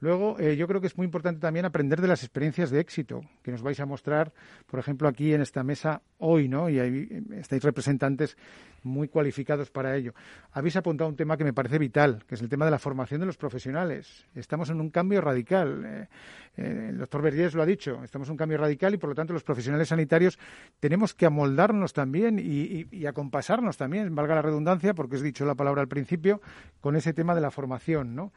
Luego, 0.01 0.39
eh, 0.39 0.57
yo 0.57 0.69
creo 0.69 0.81
que 0.81 0.87
es 0.87 0.97
muy 0.97 1.05
importante 1.05 1.41
también 1.41 1.65
aprender 1.65 2.01
de 2.01 2.07
las 2.07 2.23
experiencias 2.23 2.71
de 2.71 2.79
éxito 2.79 3.23
que 3.43 3.51
nos 3.51 3.63
vais 3.63 3.81
a 3.81 3.87
mostrar, 3.87 4.33
por 4.67 4.79
ejemplo, 4.79 5.09
aquí 5.09 5.35
en 5.35 5.41
esta 5.41 5.65
mesa 5.65 6.03
hoy, 6.19 6.49
¿no? 6.49 6.71
Y 6.71 6.79
eh, 6.79 7.23
estáis 7.33 7.65
representantes 7.65 8.37
muy 8.85 9.09
cualificados 9.09 9.71
para 9.71 9.97
ello. 9.97 10.15
Habéis 10.53 10.77
apuntado 10.77 11.11
un 11.11 11.17
tema 11.17 11.37
que 11.37 11.43
me 11.43 11.53
parece 11.53 11.79
vital, 11.79 12.23
que 12.29 12.37
es 12.37 12.43
el 12.43 12.49
tema 12.49 12.65
de 12.65 12.71
la 12.71 12.79
formación 12.79 13.19
de 13.19 13.27
los 13.27 13.37
profesionales. 13.37 14.25
Estamos 14.37 14.71
en 14.71 14.81
un 14.81 14.91
cambio 14.91 15.21
radical. 15.21 15.85
Eh, 15.85 16.09
el 16.91 16.99
doctor 16.99 17.21
Vergés 17.21 17.55
lo 17.55 17.63
ha 17.63 17.67
dicho, 17.67 18.03
estamos 18.05 18.29
en 18.29 18.33
un 18.33 18.39
cambio 18.39 18.59
radical 18.59 18.95
y, 18.95 18.99
por 18.99 19.11
lo 19.11 19.17
tanto, 19.17 19.33
los 19.33 19.43
profesionales 19.43 19.89
sanitarios 19.89 20.39
tenemos 20.79 21.13
que 21.13 21.27
amoldarnos 21.27 21.93
también 21.93 22.39
y, 22.39 22.87
y 22.93 23.07
acompasarnos 23.07 23.77
también, 23.77 24.15
valga 24.15 24.37
la 24.37 24.43
redundancia, 24.43 24.95
porque 24.95 25.17
has 25.17 25.23
dicho 25.23 25.45
la 25.45 25.57
palabra 25.57 25.83
al 25.83 25.89
principio, 25.89 26.41
con 26.81 26.95
ese 26.95 27.13
tema 27.13 27.35
de 27.35 27.41
la 27.41 27.51
formación, 27.51 28.15
¿no? 28.15 28.33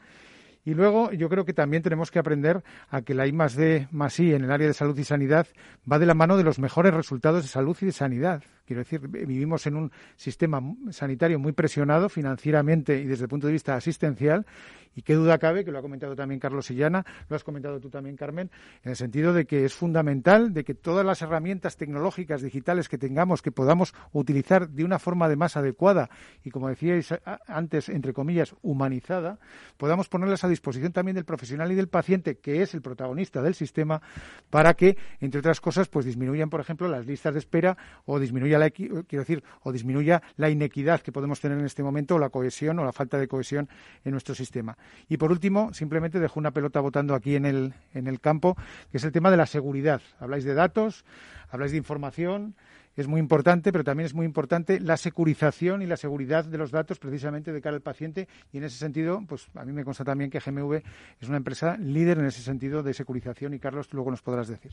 Y 0.64 0.74
luego 0.74 1.10
yo 1.12 1.28
creo 1.28 1.44
que 1.44 1.52
también 1.52 1.82
tenemos 1.82 2.10
que 2.10 2.18
aprender 2.18 2.62
a 2.88 3.02
que 3.02 3.14
la 3.14 3.26
I 3.26 3.32
más 3.32 3.56
D 3.56 3.88
más 3.90 4.18
en 4.20 4.44
el 4.44 4.50
área 4.50 4.68
de 4.68 4.74
salud 4.74 4.96
y 4.96 5.04
sanidad 5.04 5.46
va 5.90 5.98
de 5.98 6.06
la 6.06 6.14
mano 6.14 6.36
de 6.36 6.44
los 6.44 6.58
mejores 6.58 6.94
resultados 6.94 7.42
de 7.42 7.48
salud 7.48 7.76
y 7.80 7.86
de 7.86 7.92
sanidad. 7.92 8.42
Quiero 8.66 8.80
decir, 8.80 9.00
vivimos 9.00 9.66
en 9.66 9.76
un 9.76 9.92
sistema 10.16 10.60
sanitario 10.90 11.38
muy 11.38 11.52
presionado 11.52 12.08
financieramente 12.08 13.00
y 13.00 13.04
desde 13.04 13.24
el 13.24 13.28
punto 13.28 13.46
de 13.46 13.52
vista 13.52 13.74
asistencial. 13.74 14.46
Y 14.94 15.02
qué 15.02 15.14
duda 15.14 15.38
cabe, 15.38 15.64
que 15.64 15.72
lo 15.72 15.78
ha 15.78 15.82
comentado 15.82 16.14
también 16.14 16.38
Carlos 16.38 16.66
Sillana, 16.66 17.06
lo 17.30 17.36
has 17.36 17.44
comentado 17.44 17.80
tú 17.80 17.88
también, 17.88 18.14
Carmen, 18.14 18.50
en 18.84 18.90
el 18.90 18.96
sentido 18.96 19.32
de 19.32 19.46
que 19.46 19.64
es 19.64 19.72
fundamental 19.72 20.52
de 20.52 20.64
que 20.64 20.74
todas 20.74 21.04
las 21.06 21.22
herramientas 21.22 21.78
tecnológicas 21.78 22.42
digitales 22.42 22.90
que 22.90 22.98
tengamos, 22.98 23.40
que 23.40 23.52
podamos 23.52 23.94
utilizar 24.12 24.68
de 24.68 24.84
una 24.84 24.98
forma 24.98 25.30
de 25.30 25.36
más 25.36 25.56
adecuada 25.56 26.10
y, 26.44 26.50
como 26.50 26.68
decíais 26.68 27.14
antes, 27.46 27.88
entre 27.88 28.12
comillas, 28.12 28.54
humanizada, 28.60 29.38
podamos 29.78 30.10
ponerlas 30.10 30.44
a 30.44 30.48
disposición 30.48 30.92
también 30.92 31.14
del 31.14 31.24
profesional 31.24 31.72
y 31.72 31.74
del 31.74 31.88
paciente, 31.88 32.36
que 32.36 32.60
es 32.60 32.74
el 32.74 32.82
protagonista 32.82 33.40
del 33.40 33.54
sistema, 33.54 34.02
para 34.50 34.74
que, 34.74 34.98
entre 35.20 35.40
otras 35.40 35.62
cosas, 35.62 35.88
pues 35.88 36.04
disminuyan, 36.04 36.50
por 36.50 36.60
ejemplo, 36.60 36.86
las 36.88 37.06
listas 37.06 37.32
de 37.32 37.38
espera 37.38 37.78
o 38.04 38.18
disminuyan 38.18 38.51
quiero 38.70 39.04
decir 39.08 39.42
o 39.62 39.72
disminuya 39.72 40.22
la 40.36 40.50
inequidad 40.50 41.00
que 41.00 41.12
podemos 41.12 41.40
tener 41.40 41.58
en 41.58 41.64
este 41.64 41.82
momento 41.82 42.16
o 42.16 42.18
la 42.18 42.30
cohesión 42.30 42.78
o 42.78 42.84
la 42.84 42.92
falta 42.92 43.18
de 43.18 43.28
cohesión 43.28 43.68
en 44.04 44.12
nuestro 44.12 44.34
sistema. 44.34 44.76
Y 45.08 45.16
por 45.16 45.30
último, 45.32 45.72
simplemente 45.72 46.20
dejo 46.20 46.40
una 46.40 46.50
pelota 46.50 46.80
votando 46.80 47.14
aquí 47.14 47.36
en 47.36 47.46
el 47.46 47.74
en 47.94 48.06
el 48.06 48.20
campo, 48.20 48.56
que 48.90 48.98
es 48.98 49.04
el 49.04 49.12
tema 49.12 49.30
de 49.30 49.36
la 49.36 49.46
seguridad. 49.46 50.00
Habláis 50.18 50.44
de 50.44 50.54
datos, 50.54 51.04
habláis 51.50 51.72
de 51.72 51.78
información, 51.78 52.54
es 52.96 53.08
muy 53.08 53.20
importante, 53.20 53.72
pero 53.72 53.84
también 53.84 54.06
es 54.06 54.14
muy 54.14 54.26
importante 54.26 54.80
la 54.80 54.96
securización 54.96 55.82
y 55.82 55.86
la 55.86 55.96
seguridad 55.96 56.44
de 56.44 56.58
los 56.58 56.70
datos 56.70 56.98
precisamente 56.98 57.52
de 57.52 57.60
cara 57.60 57.76
al 57.76 57.82
paciente 57.82 58.28
y 58.52 58.58
en 58.58 58.64
ese 58.64 58.76
sentido, 58.76 59.22
pues 59.26 59.48
a 59.54 59.64
mí 59.64 59.72
me 59.72 59.84
consta 59.84 60.04
también 60.04 60.30
que 60.30 60.40
GMV 60.40 60.82
es 61.20 61.28
una 61.28 61.38
empresa 61.38 61.76
líder 61.78 62.18
en 62.18 62.26
ese 62.26 62.42
sentido 62.42 62.82
de 62.82 62.94
securización 62.94 63.54
y 63.54 63.58
Carlos, 63.58 63.88
luego 63.92 64.10
nos 64.10 64.22
podrás 64.22 64.48
decir. 64.48 64.72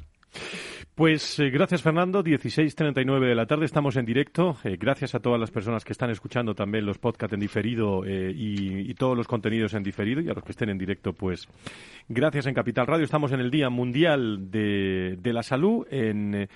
Pues 0.95 1.39
eh, 1.39 1.49
gracias 1.49 1.81
Fernando, 1.81 2.23
16.39 2.23 3.27
de 3.27 3.35
la 3.35 3.45
tarde 3.45 3.65
estamos 3.65 3.95
en 3.95 4.05
directo. 4.05 4.57
Eh, 4.63 4.77
gracias 4.77 5.15
a 5.15 5.19
todas 5.19 5.39
las 5.39 5.51
personas 5.51 5.85
que 5.85 5.93
están 5.93 6.09
escuchando 6.09 6.53
también 6.53 6.85
los 6.85 6.97
podcasts 6.97 7.33
en 7.33 7.39
diferido 7.39 8.05
eh, 8.05 8.33
y, 8.35 8.93
todos 8.99 9.15
los 9.15 9.27
contenidos 9.27 9.73
en 9.75 9.83
diferido 9.83 10.19
y 10.19 10.29
a 10.29 10.33
los 10.33 10.43
que 10.43 10.51
estén 10.51 10.69
en 10.69 10.77
directo, 10.77 11.13
pues 11.13 11.47
gracias 12.09 12.47
en 12.47 12.53
Capital 12.53 12.85
Radio. 12.85 13.05
Estamos 13.05 13.31
en 13.31 13.39
el 13.39 13.49
Día 13.49 13.69
Mundial 13.69 14.51
de, 14.51 15.17
de 15.21 15.33
la 15.33 15.41
Salud 15.41 15.87
en 15.89 16.49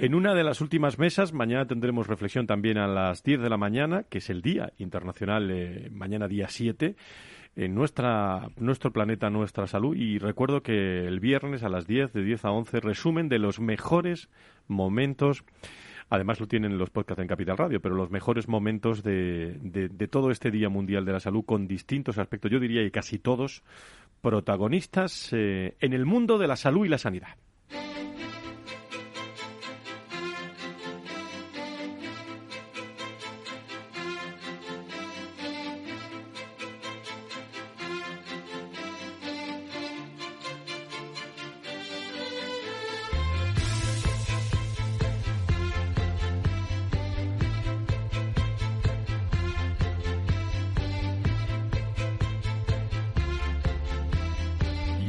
en 0.00 0.14
una 0.14 0.32
de 0.32 0.44
las 0.44 0.60
últimas 0.60 0.96
mesas, 0.98 1.32
mañana 1.32 1.66
tendremos 1.66 2.06
reflexión 2.06 2.46
también 2.46 2.78
a 2.78 2.86
las 2.86 3.24
10 3.24 3.40
de 3.40 3.50
la 3.50 3.56
mañana, 3.56 4.04
que 4.04 4.18
es 4.18 4.30
el 4.30 4.42
Día 4.42 4.72
Internacional, 4.78 5.50
eh, 5.50 5.88
mañana 5.90 6.28
día 6.28 6.46
7, 6.48 6.94
en 7.56 7.74
nuestra, 7.74 8.48
nuestro 8.58 8.92
planeta, 8.92 9.28
nuestra 9.28 9.66
salud. 9.66 9.96
Y 9.96 10.18
recuerdo 10.18 10.62
que 10.62 11.04
el 11.04 11.18
viernes 11.18 11.64
a 11.64 11.68
las 11.68 11.88
10, 11.88 12.12
de 12.12 12.22
10 12.22 12.44
a 12.44 12.52
11, 12.52 12.78
resumen 12.78 13.28
de 13.28 13.40
los 13.40 13.58
mejores 13.58 14.28
momentos. 14.68 15.42
Además 16.10 16.38
lo 16.38 16.46
tienen 16.46 16.78
los 16.78 16.90
podcasts 16.90 17.20
en 17.20 17.26
Capital 17.26 17.58
Radio, 17.58 17.80
pero 17.80 17.96
los 17.96 18.10
mejores 18.10 18.46
momentos 18.46 19.02
de, 19.02 19.58
de, 19.60 20.08
todo 20.08 20.30
este 20.30 20.52
Día 20.52 20.68
Mundial 20.68 21.04
de 21.04 21.12
la 21.12 21.20
Salud 21.20 21.44
con 21.44 21.66
distintos 21.66 22.18
aspectos, 22.18 22.52
yo 22.52 22.60
diría 22.60 22.84
y 22.84 22.92
casi 22.92 23.18
todos 23.18 23.64
protagonistas 24.20 25.30
eh, 25.32 25.76
en 25.80 25.92
el 25.92 26.06
mundo 26.06 26.38
de 26.38 26.46
la 26.46 26.56
salud 26.56 26.86
y 26.86 26.88
la 26.88 26.98
sanidad. 26.98 27.36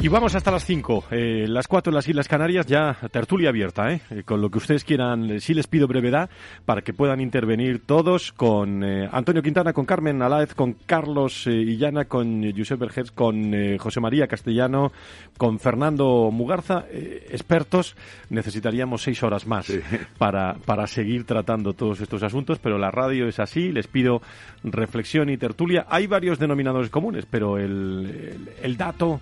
Y 0.10 0.12
vamos 0.12 0.34
hasta 0.34 0.49
las 0.49 0.66
5, 0.66 1.03
eh, 1.12 1.45
las 1.47 1.68
4 1.68 1.91
en 1.91 1.95
las 1.95 2.07
Islas 2.07 2.28
Canarias, 2.28 2.66
ya 2.66 2.97
tertulia 3.12 3.49
abierta, 3.49 3.93
¿eh? 3.93 4.01
eh 4.10 4.24
con 4.26 4.41
lo 4.41 4.49
que 4.49 4.57
ustedes 4.57 4.84
quieran. 4.84 5.39
Sí 5.39 5.53
les 5.53 5.68
pido 5.68 5.88
brevedad 5.88 6.32
para 6.66 6.82
que 6.82 6.93
puedan 6.93 7.22
intervenir 7.22 7.86
todos 7.86 8.32
con 8.32 8.84
eh, 8.84 9.07
Antonio 9.12 9.43
Quintana, 9.43 9.72
con 9.72 9.86
Carmen 9.86 10.20
Alaez, 10.24 10.55
con 10.55 10.74
Carlos 10.74 11.45
eh, 11.45 11.51
Illana, 11.51 12.05
con 12.05 12.41
Josep 12.57 12.80
Bergers, 12.80 13.12
con 13.12 13.53
José 13.78 13.99
María 13.99 14.26
Castellano, 14.26 14.91
con 15.38 15.60
Fernando 15.60 16.32
Mugarza, 16.32 16.86
expertos. 16.89 17.95
Necesitaríamos 18.32 19.03
seis 19.03 19.22
horas 19.22 19.45
más 19.45 19.72
para, 20.18 20.55
para 20.66 20.88
seguir 20.88 21.26
tratando 21.26 21.74
todos 21.74 22.01
estos 22.01 22.24
asuntos, 22.24 22.57
pero 22.57 22.80
la 22.80 22.89
radio 22.89 23.28
es 23.28 23.39
así. 23.39 23.72
Les 23.72 23.86
pido 23.86 24.24
reflexión 24.64 25.30
y 25.30 25.38
tertulia. 25.38 25.86
Hay 25.88 26.07
varios 26.07 26.39
denominadores 26.39 26.89
comunes, 26.89 27.28
pero 27.30 27.60
el, 27.60 28.34
el, 28.34 28.49
el 28.64 28.76
dato 28.76 29.22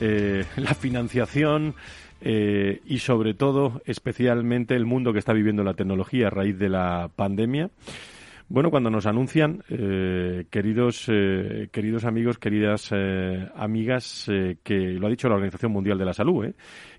eh, 0.00 0.44
la 0.56 0.74
financiación 0.74 1.74
eh, 2.20 2.80
y 2.86 2.98
sobre 2.98 3.34
todo, 3.34 3.82
especialmente 3.84 4.74
el 4.74 4.86
mundo 4.86 5.12
que 5.12 5.18
está 5.18 5.32
viviendo 5.32 5.62
la 5.64 5.74
tecnología 5.74 6.28
a 6.28 6.30
raíz 6.30 6.58
de 6.58 6.68
la 6.68 7.10
pandemia. 7.14 7.70
Bueno, 8.50 8.70
cuando 8.70 8.88
nos 8.88 9.04
anuncian, 9.04 9.62
eh, 9.68 10.46
queridos, 10.50 11.04
queridos 11.70 12.04
amigos, 12.06 12.38
queridas 12.38 12.90
amigas, 13.54 14.24
que 14.62 14.78
lo 14.92 15.06
ha 15.06 15.10
dicho 15.10 15.28
la 15.28 15.34
Organización 15.34 15.72
Mundial 15.72 15.98
de 15.98 16.04
la 16.06 16.14
Salud, 16.14 16.46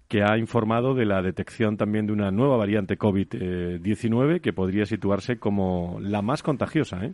que 0.10 0.24
ha 0.24 0.38
informado 0.38 0.94
de 0.96 1.06
la 1.06 1.22
detección 1.22 1.78
también 1.78 2.08
de 2.08 2.14
una 2.14 2.32
nueva 2.32 2.58
variante 2.58 2.98
COVID-19 2.98 4.42
que 4.42 4.52
podría 4.52 4.86
situarse 4.86 5.38
como 5.40 6.00
la 6.02 6.22
más 6.22 6.44
contagiosa. 6.44 7.06
¿eh? 7.06 7.14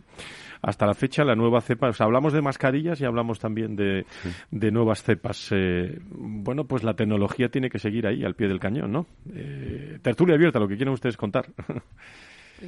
hasta 0.62 0.86
la 0.86 0.94
fecha 0.94 1.24
la 1.24 1.34
nueva 1.34 1.60
cepa, 1.60 1.88
o 1.88 1.92
sea, 1.92 2.06
hablamos 2.06 2.32
de 2.32 2.42
mascarillas 2.42 3.00
y 3.00 3.04
hablamos 3.04 3.38
también 3.38 3.76
de, 3.76 4.04
de 4.50 4.70
nuevas 4.70 5.02
cepas. 5.02 5.48
Eh, 5.52 5.98
bueno, 6.10 6.64
pues 6.64 6.82
la 6.82 6.94
tecnología 6.94 7.48
tiene 7.48 7.70
que 7.70 7.78
seguir 7.78 8.06
ahí, 8.06 8.24
al 8.24 8.34
pie 8.34 8.48
del 8.48 8.60
cañón, 8.60 8.92
¿no? 8.92 9.06
Eh, 9.34 9.98
tertulia 10.02 10.34
abierta, 10.34 10.58
lo 10.58 10.68
que 10.68 10.76
quieren 10.76 10.94
ustedes 10.94 11.16
contar. 11.16 11.46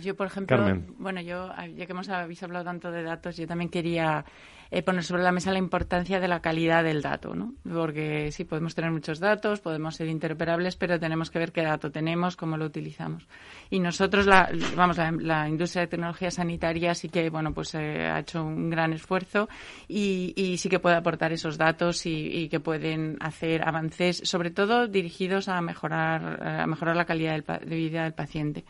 Yo, 0.03 0.15
por 0.15 0.27
ejemplo, 0.27 0.83
bueno, 0.99 1.21
yo, 1.21 1.51
ya 1.75 1.87
que 1.87 1.93
hemos 1.93 2.09
habéis 2.09 2.43
hablado 2.43 2.65
tanto 2.65 2.91
de 2.91 3.03
datos, 3.03 3.37
yo 3.37 3.47
también 3.47 3.71
quería 3.71 4.25
eh, 4.71 4.83
poner 4.83 5.03
sobre 5.03 5.23
la 5.23 5.33
mesa 5.33 5.51
la 5.51 5.59
importancia 5.59 6.21
de 6.21 6.29
la 6.29 6.41
calidad 6.41 6.85
del 6.85 7.01
dato, 7.01 7.35
¿no? 7.35 7.55
Porque 7.63 8.31
sí, 8.33 8.45
podemos 8.45 8.75
tener 8.75 8.91
muchos 8.91 9.19
datos, 9.19 9.61
podemos 9.61 9.97
ser 9.97 10.09
interoperables, 10.09 10.77
pero 10.77 11.01
tenemos 11.01 11.31
que 11.31 11.39
ver 11.39 11.53
qué 11.53 11.63
dato 11.63 11.91
tenemos, 11.91 12.37
cómo 12.37 12.59
lo 12.59 12.67
utilizamos. 12.67 13.27
Y 13.71 13.81
nosotros, 13.81 14.27
la, 14.27 14.51
vamos, 14.77 14.99
la, 14.99 15.49
industria 15.49 15.83
de 15.83 15.89
tecnología 15.89 16.31
sanitaria 16.31 16.95
sí 16.95 17.09
que, 17.09 17.31
bueno, 17.31 17.55
pues 17.55 17.75
eh, 17.75 18.07
ha 18.07 18.19
hecho 18.19 18.45
un 18.45 18.69
gran 18.69 18.93
esfuerzo 18.93 19.49
y, 19.89 20.35
y, 20.37 20.59
sí 20.59 20.69
que 20.69 20.81
puede 20.81 20.97
aportar 20.97 21.33
esos 21.33 21.57
datos 21.57 22.05
y, 22.05 22.27
y, 22.27 22.49
que 22.51 22.61
pueden 22.61 23.17
hacer 23.21 23.67
avances, 23.67 24.21
sobre 24.25 24.51
todo 24.51 24.87
dirigidos 24.87 25.49
a 25.49 25.63
mejorar, 25.63 26.47
a 26.47 26.67
mejorar 26.67 26.95
la 26.95 27.07
calidad 27.07 27.43
de 27.43 27.77
vida 27.77 28.03
del 28.03 28.13
paciente. 28.13 28.65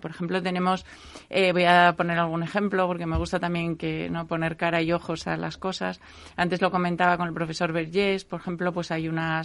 Por 0.00 0.10
ejemplo, 0.10 0.42
tenemos, 0.42 0.84
eh, 1.30 1.52
voy 1.52 1.64
a 1.64 1.94
poner 1.96 2.18
algún 2.18 2.42
ejemplo 2.42 2.86
porque 2.86 3.06
me 3.06 3.16
gusta 3.16 3.40
también 3.40 3.76
que 3.76 4.10
no 4.10 4.26
poner 4.26 4.56
cara 4.56 4.82
y 4.82 4.92
ojos 4.92 5.26
a 5.26 5.36
las 5.36 5.56
cosas. 5.56 6.00
Antes 6.36 6.60
lo 6.60 6.70
comentaba 6.70 7.16
con 7.16 7.28
el 7.28 7.34
profesor 7.34 7.72
Vergés, 7.72 8.24
por 8.24 8.40
ejemplo, 8.40 8.72
pues 8.72 8.90
hay 8.90 9.08
una 9.08 9.42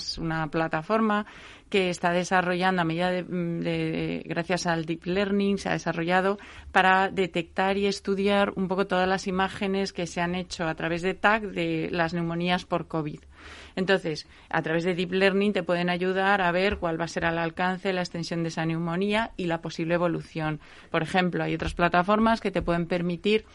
plataforma 0.51 1.25
que 1.73 1.89
está 1.89 2.11
desarrollando 2.11 2.83
a 2.83 2.85
medida 2.85 3.09
de, 3.09 4.23
gracias 4.27 4.67
al 4.67 4.85
deep 4.85 5.07
learning 5.07 5.57
se 5.57 5.69
ha 5.69 5.71
desarrollado 5.71 6.37
para 6.71 7.09
detectar 7.09 7.77
y 7.77 7.87
estudiar 7.87 8.53
un 8.55 8.67
poco 8.67 8.85
todas 8.85 9.07
las 9.07 9.25
imágenes 9.25 9.91
que 9.91 10.05
se 10.05 10.21
han 10.21 10.35
hecho 10.35 10.67
a 10.67 10.75
través 10.75 11.01
de 11.01 11.15
TAC 11.15 11.41
de 11.45 11.89
las 11.91 12.13
neumonías 12.13 12.65
por 12.65 12.87
COVID. 12.87 13.21
Entonces, 13.75 14.27
a 14.49 14.61
través 14.61 14.83
de 14.83 14.95
Deep 14.95 15.11
Learning 15.11 15.53
te 15.53 15.63
pueden 15.63 15.89
ayudar 15.89 16.41
a 16.41 16.51
ver 16.51 16.77
cuál 16.77 16.99
va 16.99 17.05
a 17.05 17.07
ser 17.07 17.23
el 17.23 17.37
alcance, 17.37 17.93
la 17.93 18.01
extensión 18.01 18.43
de 18.43 18.49
esa 18.49 18.65
neumonía 18.65 19.31
y 19.37 19.45
la 19.45 19.61
posible 19.61 19.95
evolución. 19.95 20.59
Por 20.91 21.01
ejemplo, 21.01 21.43
hay 21.43 21.55
otras 21.55 21.73
plataformas 21.73 22.41
que 22.41 22.51
te 22.51 22.61
pueden 22.61 22.85
permitir 22.85 23.45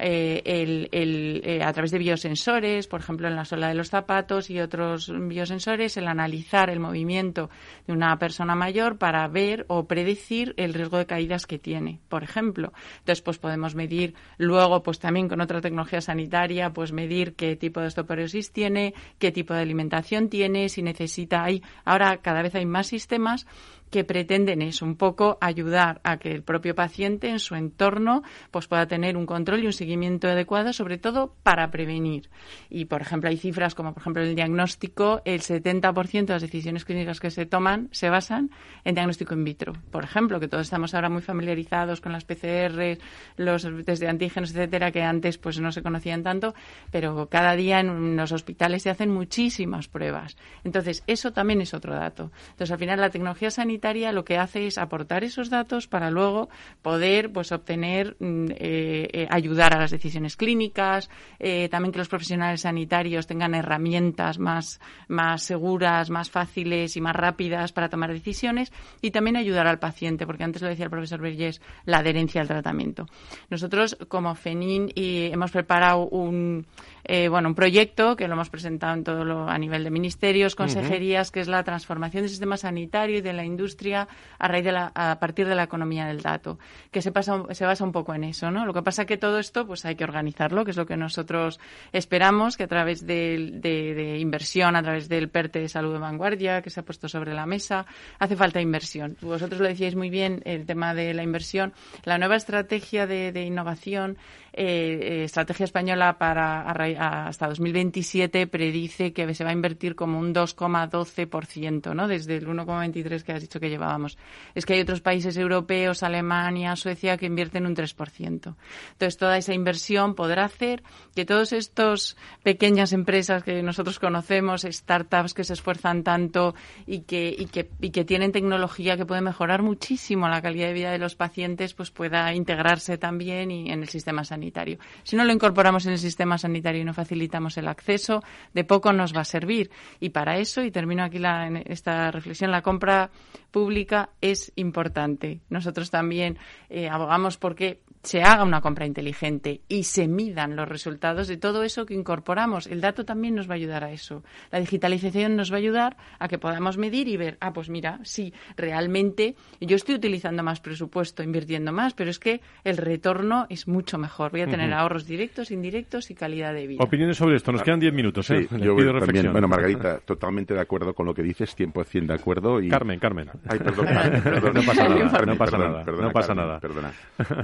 eh, 0.00 0.42
el, 0.44 1.40
eh, 1.44 1.62
a 1.62 1.72
través 1.72 1.90
de 1.90 1.98
biosensores, 1.98 2.86
por 2.86 3.00
ejemplo, 3.00 3.28
en 3.28 3.36
la 3.36 3.44
suela 3.44 3.68
de 3.68 3.74
los 3.74 3.90
zapatos 3.90 4.50
y 4.50 4.60
otros 4.60 5.12
biosensores, 5.28 5.96
el 5.96 6.08
analizar 6.08 6.70
el 6.70 6.80
movimiento 6.80 7.50
de 7.86 7.92
una 7.92 8.18
persona 8.18 8.54
mayor 8.54 8.98
para 8.98 9.26
ver 9.28 9.66
o 9.68 9.86
predecir 9.86 10.54
el 10.56 10.74
riesgo 10.74 10.98
de 10.98 11.06
caídas 11.06 11.46
que 11.46 11.58
tiene, 11.58 12.00
por 12.08 12.22
ejemplo. 12.22 12.72
Entonces, 12.98 13.22
pues 13.22 13.38
podemos 13.38 13.74
medir 13.74 14.14
luego, 14.38 14.82
pues 14.82 14.98
también 14.98 15.28
con 15.28 15.40
otra 15.40 15.60
tecnología 15.60 16.00
sanitaria, 16.00 16.72
pues 16.72 16.92
medir 16.92 17.34
qué 17.34 17.56
tipo 17.56 17.80
de 17.80 17.88
osteoporosis 17.88 18.52
tiene, 18.52 18.94
qué 19.18 19.32
tipo 19.32 19.54
de 19.54 19.60
alimentación 19.60 20.28
tiene, 20.28 20.68
si 20.68 20.82
necesita. 20.82 21.44
Hay, 21.44 21.62
ahora 21.84 22.18
cada 22.18 22.42
vez 22.42 22.54
hay 22.54 22.66
más 22.66 22.86
sistemas 22.86 23.46
que 23.90 24.04
pretenden 24.04 24.62
es 24.62 24.82
un 24.82 24.96
poco 24.96 25.36
ayudar 25.40 26.00
a 26.04 26.18
que 26.18 26.30
el 26.30 26.42
propio 26.42 26.74
paciente 26.74 27.28
en 27.28 27.40
su 27.40 27.56
entorno 27.56 28.22
pues 28.50 28.68
pueda 28.68 28.86
tener 28.86 29.16
un 29.16 29.26
control 29.26 29.62
y 29.62 29.66
un 29.66 29.72
seguimiento 29.72 30.28
adecuado, 30.28 30.72
sobre 30.72 30.96
todo 30.96 31.34
para 31.42 31.70
prevenir. 31.70 32.30
Y, 32.68 32.84
por 32.84 33.02
ejemplo, 33.02 33.28
hay 33.28 33.36
cifras 33.36 33.74
como, 33.74 33.92
por 33.92 34.02
ejemplo, 34.02 34.22
el 34.22 34.34
diagnóstico, 34.34 35.22
el 35.24 35.40
70% 35.40 36.26
de 36.26 36.32
las 36.32 36.42
decisiones 36.42 36.84
clínicas 36.84 37.20
que 37.20 37.30
se 37.30 37.46
toman 37.46 37.88
se 37.90 38.08
basan 38.10 38.50
en 38.84 38.94
diagnóstico 38.94 39.34
in 39.34 39.44
vitro. 39.44 39.72
Por 39.90 40.04
ejemplo, 40.04 40.38
que 40.38 40.48
todos 40.48 40.62
estamos 40.62 40.94
ahora 40.94 41.08
muy 41.08 41.22
familiarizados 41.22 42.00
con 42.00 42.12
las 42.12 42.24
PCR, 42.24 42.98
los 43.36 43.66
test 43.84 44.02
de 44.02 44.08
antígenos, 44.08 44.50
etcétera, 44.52 44.92
que 44.92 45.02
antes 45.02 45.38
pues 45.38 45.58
no 45.60 45.72
se 45.72 45.82
conocían 45.82 46.22
tanto, 46.22 46.54
pero 46.92 47.28
cada 47.28 47.56
día 47.56 47.80
en 47.80 48.16
los 48.16 48.30
hospitales 48.32 48.82
se 48.82 48.90
hacen 48.90 49.10
muchísimas 49.10 49.88
pruebas. 49.88 50.36
Entonces, 50.62 51.02
eso 51.06 51.32
también 51.32 51.60
es 51.60 51.74
otro 51.74 51.94
dato. 51.94 52.30
Entonces, 52.50 52.70
al 52.70 52.78
final, 52.78 53.00
la 53.00 53.10
tecnología 53.10 53.50
sanitaria 53.50 53.79
lo 54.12 54.24
que 54.24 54.36
hace 54.36 54.66
es 54.66 54.78
aportar 54.78 55.24
esos 55.24 55.48
datos 55.48 55.86
para 55.86 56.10
luego 56.10 56.48
poder 56.82 57.32
pues 57.32 57.50
obtener, 57.50 58.16
mm, 58.18 58.50
eh, 58.50 59.08
eh, 59.12 59.26
ayudar 59.30 59.74
a 59.74 59.80
las 59.80 59.90
decisiones 59.90 60.36
clínicas, 60.36 61.08
eh, 61.38 61.68
también 61.70 61.92
que 61.92 61.98
los 61.98 62.08
profesionales 62.08 62.60
sanitarios 62.62 63.26
tengan 63.26 63.54
herramientas 63.54 64.38
más, 64.38 64.80
más 65.08 65.42
seguras, 65.42 66.10
más 66.10 66.30
fáciles 66.30 66.96
y 66.96 67.00
más 67.00 67.16
rápidas 67.16 67.72
para 67.72 67.88
tomar 67.88 68.12
decisiones 68.12 68.70
y 69.00 69.10
también 69.10 69.36
ayudar 69.36 69.66
al 69.66 69.78
paciente, 69.78 70.26
porque 70.26 70.44
antes 70.44 70.62
lo 70.62 70.68
decía 70.68 70.84
el 70.84 70.90
profesor 70.90 71.20
Vergés, 71.20 71.60
la 71.86 71.98
adherencia 71.98 72.42
al 72.42 72.48
tratamiento. 72.48 73.06
Nosotros, 73.48 73.96
como 74.08 74.34
FENIN, 74.34 74.90
y 74.94 75.32
hemos 75.32 75.50
preparado 75.50 76.06
un, 76.08 76.66
eh, 77.04 77.28
bueno, 77.28 77.48
un 77.48 77.54
proyecto 77.54 78.16
que 78.16 78.28
lo 78.28 78.34
hemos 78.34 78.50
presentado 78.50 78.94
en 78.94 79.04
todo 79.04 79.24
lo, 79.24 79.48
a 79.48 79.58
nivel 79.58 79.84
de 79.84 79.90
ministerios, 79.90 80.54
consejerías, 80.54 81.30
que 81.30 81.40
es 81.40 81.48
la 81.48 81.62
transformación 81.64 82.22
del 82.22 82.30
sistema 82.30 82.56
sanitario 82.56 83.18
y 83.18 83.20
de 83.20 83.32
la 83.32 83.44
industria 83.44 84.08
a, 84.38 84.48
raíz 84.48 84.64
de 84.64 84.72
la, 84.72 84.92
a 84.94 85.18
partir 85.18 85.48
de 85.48 85.54
la 85.54 85.64
economía 85.64 86.06
del 86.06 86.20
dato, 86.20 86.58
que 86.90 87.02
se, 87.02 87.12
pasa, 87.12 87.42
se 87.50 87.64
basa 87.64 87.84
un 87.84 87.92
poco 87.92 88.14
en 88.14 88.24
eso, 88.24 88.50
¿no? 88.50 88.66
Lo 88.66 88.74
que 88.74 88.82
pasa 88.82 89.02
es 89.02 89.08
que 89.08 89.16
todo 89.16 89.38
esto, 89.38 89.66
pues 89.66 89.84
hay 89.84 89.96
que 89.96 90.04
organizarlo, 90.04 90.64
que 90.64 90.72
es 90.72 90.76
lo 90.76 90.86
que 90.86 90.96
nosotros 90.96 91.60
esperamos, 91.92 92.56
que 92.56 92.64
a 92.64 92.68
través 92.68 93.06
de, 93.06 93.58
de 93.60 94.18
inversión, 94.18 94.76
a 94.76 94.82
través 94.82 95.08
del 95.08 95.28
PERTE 95.28 95.60
de 95.60 95.68
salud 95.68 95.92
de 95.92 95.98
vanguardia, 95.98 96.62
que 96.62 96.70
se 96.70 96.80
ha 96.80 96.84
puesto 96.84 97.08
sobre 97.08 97.34
la 97.34 97.46
mesa, 97.46 97.86
hace 98.18 98.36
falta 98.36 98.60
inversión. 98.60 99.16
Vosotros 99.20 99.60
lo 99.60 99.68
decíais 99.68 99.96
muy 99.96 100.10
bien, 100.10 100.42
el 100.44 100.66
tema 100.66 100.94
de 100.94 101.14
la 101.14 101.22
inversión. 101.22 101.72
La 102.04 102.18
nueva 102.18 102.36
estrategia 102.36 103.06
de, 103.06 103.32
de 103.32 103.44
innovación 103.44 104.18
eh, 104.52 105.22
estrategia 105.24 105.64
española 105.64 106.18
para 106.18 106.62
hasta 106.98 107.48
2027 107.48 108.46
predice 108.46 109.12
que 109.12 109.34
se 109.34 109.44
va 109.44 109.50
a 109.50 109.52
invertir 109.52 109.94
como 109.94 110.18
un 110.18 110.34
2,12%, 110.34 111.94
¿no? 111.94 112.08
Desde 112.08 112.36
el 112.36 112.46
1,23 112.46 113.22
que 113.22 113.32
has 113.32 113.40
dicho 113.40 113.60
que 113.60 113.68
llevábamos. 113.68 114.18
Es 114.54 114.66
que 114.66 114.74
hay 114.74 114.80
otros 114.80 115.00
países 115.00 115.36
europeos, 115.36 116.02
Alemania, 116.02 116.76
Suecia, 116.76 117.16
que 117.16 117.26
invierten 117.26 117.66
un 117.66 117.74
3%. 117.74 118.20
Entonces, 118.20 119.16
toda 119.16 119.38
esa 119.38 119.54
inversión 119.54 120.14
podrá 120.14 120.44
hacer 120.44 120.82
que 121.14 121.24
todas 121.24 121.52
estas 121.52 122.16
pequeñas 122.42 122.92
empresas 122.92 123.42
que 123.42 123.62
nosotros 123.62 123.98
conocemos, 123.98 124.66
startups 124.68 125.34
que 125.34 125.44
se 125.44 125.54
esfuerzan 125.54 126.02
tanto 126.02 126.54
y 126.86 127.00
que, 127.00 127.34
y 127.36 127.46
que, 127.46 127.70
y 127.80 127.90
que 127.90 128.04
tienen 128.04 128.32
tecnología 128.32 128.96
que 128.96 129.06
puede 129.06 129.20
mejorar 129.20 129.62
muchísimo 129.62 130.28
la 130.28 130.42
calidad 130.42 130.68
de 130.68 130.74
vida 130.74 130.92
de 130.92 130.98
los 130.98 131.14
pacientes, 131.14 131.74
pues 131.74 131.90
pueda 131.90 132.34
integrarse 132.34 132.98
también 132.98 133.50
y 133.50 133.70
en 133.70 133.82
el 133.82 133.88
sistema 133.88 134.24
sanitario 134.24 134.78
si 135.04 135.16
no 135.16 135.24
lo 135.24 135.32
incorporamos 135.32 135.86
en 135.86 135.92
el 135.92 135.98
sistema 135.98 136.38
sanitario 136.38 136.79
y 136.80 136.84
no 136.84 136.94
facilitamos 136.94 137.56
el 137.58 137.68
acceso, 137.68 138.22
de 138.52 138.64
poco 138.64 138.92
nos 138.92 139.14
va 139.14 139.20
a 139.20 139.24
servir. 139.24 139.70
Y 140.00 140.10
para 140.10 140.38
eso, 140.38 140.62
y 140.62 140.70
termino 140.70 141.04
aquí 141.04 141.18
la, 141.18 141.48
esta 141.66 142.10
reflexión, 142.10 142.50
la 142.50 142.62
compra 142.62 143.10
pública 143.50 144.10
es 144.20 144.52
importante. 144.56 145.40
Nosotros 145.48 145.90
también 145.90 146.38
eh, 146.68 146.88
abogamos 146.88 147.36
porque 147.36 147.80
se 148.02 148.22
haga 148.22 148.44
una 148.44 148.60
compra 148.60 148.86
inteligente 148.86 149.60
y 149.68 149.84
se 149.84 150.08
midan 150.08 150.56
los 150.56 150.68
resultados 150.68 151.28
de 151.28 151.36
todo 151.36 151.62
eso 151.62 151.84
que 151.84 151.94
incorporamos. 151.94 152.66
El 152.66 152.80
dato 152.80 153.04
también 153.04 153.34
nos 153.34 153.48
va 153.48 153.54
a 153.54 153.56
ayudar 153.56 153.84
a 153.84 153.92
eso. 153.92 154.22
La 154.50 154.58
digitalización 154.58 155.36
nos 155.36 155.52
va 155.52 155.56
a 155.56 155.58
ayudar 155.58 155.96
a 156.18 156.28
que 156.28 156.38
podamos 156.38 156.78
medir 156.78 157.08
y 157.08 157.16
ver, 157.16 157.36
ah, 157.40 157.52
pues 157.52 157.68
mira, 157.68 158.00
sí, 158.02 158.32
realmente 158.56 159.34
yo 159.60 159.76
estoy 159.76 159.96
utilizando 159.96 160.42
más 160.42 160.60
presupuesto, 160.60 161.22
invirtiendo 161.22 161.72
más, 161.72 161.92
pero 161.92 162.10
es 162.10 162.18
que 162.18 162.40
el 162.64 162.78
retorno 162.78 163.46
es 163.50 163.68
mucho 163.68 163.98
mejor. 163.98 164.30
Voy 164.30 164.42
a 164.42 164.46
tener 164.46 164.72
ahorros 164.72 165.06
directos, 165.06 165.50
indirectos 165.50 166.10
y 166.10 166.14
calidad 166.14 166.54
de 166.54 166.66
vida. 166.66 166.82
Opiniones 166.82 167.18
sobre 167.18 167.36
esto. 167.36 167.52
Nos 167.52 167.62
quedan 167.62 167.80
diez 167.80 167.92
minutos. 167.92 168.30
¿eh? 168.30 168.48
yo 168.58 168.74
pido 168.76 168.98
también, 168.98 169.30
bueno, 169.30 169.48
Margarita, 169.48 169.98
totalmente 169.98 170.54
de 170.54 170.60
acuerdo 170.60 170.94
con 170.94 171.06
lo 171.06 171.14
que 171.14 171.22
dices, 171.22 171.54
100% 171.56 172.06
de 172.06 172.14
acuerdo. 172.14 172.60
Y... 172.60 172.68
Carmen, 172.68 172.98
Carmen. 172.98 173.28
Ay, 173.46 173.58
perdón, 173.58 173.86
perdón, 173.86 174.54
no 174.54 174.62
pasa 174.62 174.88
nada. 174.88 175.26
no 175.26 175.36
pasa 175.36 175.58
nada. 175.58 175.84
no 175.84 176.12
pasa 176.12 176.34
nada. 176.34 176.60
Perdona. 176.60 176.92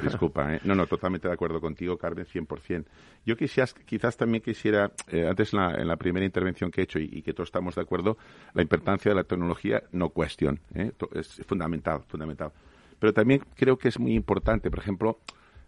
Disculpa. 0.03 0.46
¿Eh? 0.55 0.61
No, 0.65 0.75
no, 0.75 0.87
totalmente 0.87 1.29
de 1.29 1.35
acuerdo 1.35 1.61
contigo, 1.61 1.97
Carmen, 1.97 2.27
100%. 2.27 2.85
Yo 3.25 3.37
quizás, 3.37 3.75
quizás 3.75 4.17
también 4.17 4.43
quisiera, 4.43 4.93
eh, 5.09 5.27
antes 5.27 5.53
en 5.53 5.89
la, 5.89 5.97
primera 5.97 6.25
intervención 6.25 6.71
que 6.71 6.81
he 6.81 6.85
hecho 6.85 6.99
y, 6.99 7.23
que 7.23 7.33
todos 7.33 7.49
estamos 7.49 7.75
de 7.75 7.83
acuerdo, 7.83 8.17
la 8.55 8.63
importancia 8.63 9.11
de 9.11 9.17
la 9.17 9.25
tecnología, 9.25 9.83
no 9.93 10.11
cuestión. 10.11 10.61
¿eh? 10.75 10.93
Es 11.13 11.43
fundamental, 11.47 12.03
fundamental. 12.07 12.53
Pero 12.99 13.13
también 13.13 13.43
creo 13.55 13.77
que 13.77 13.89
es 13.89 13.99
muy 13.99 14.15
importante, 14.15 14.71
por 14.71 14.79
ejemplo, 14.79 15.19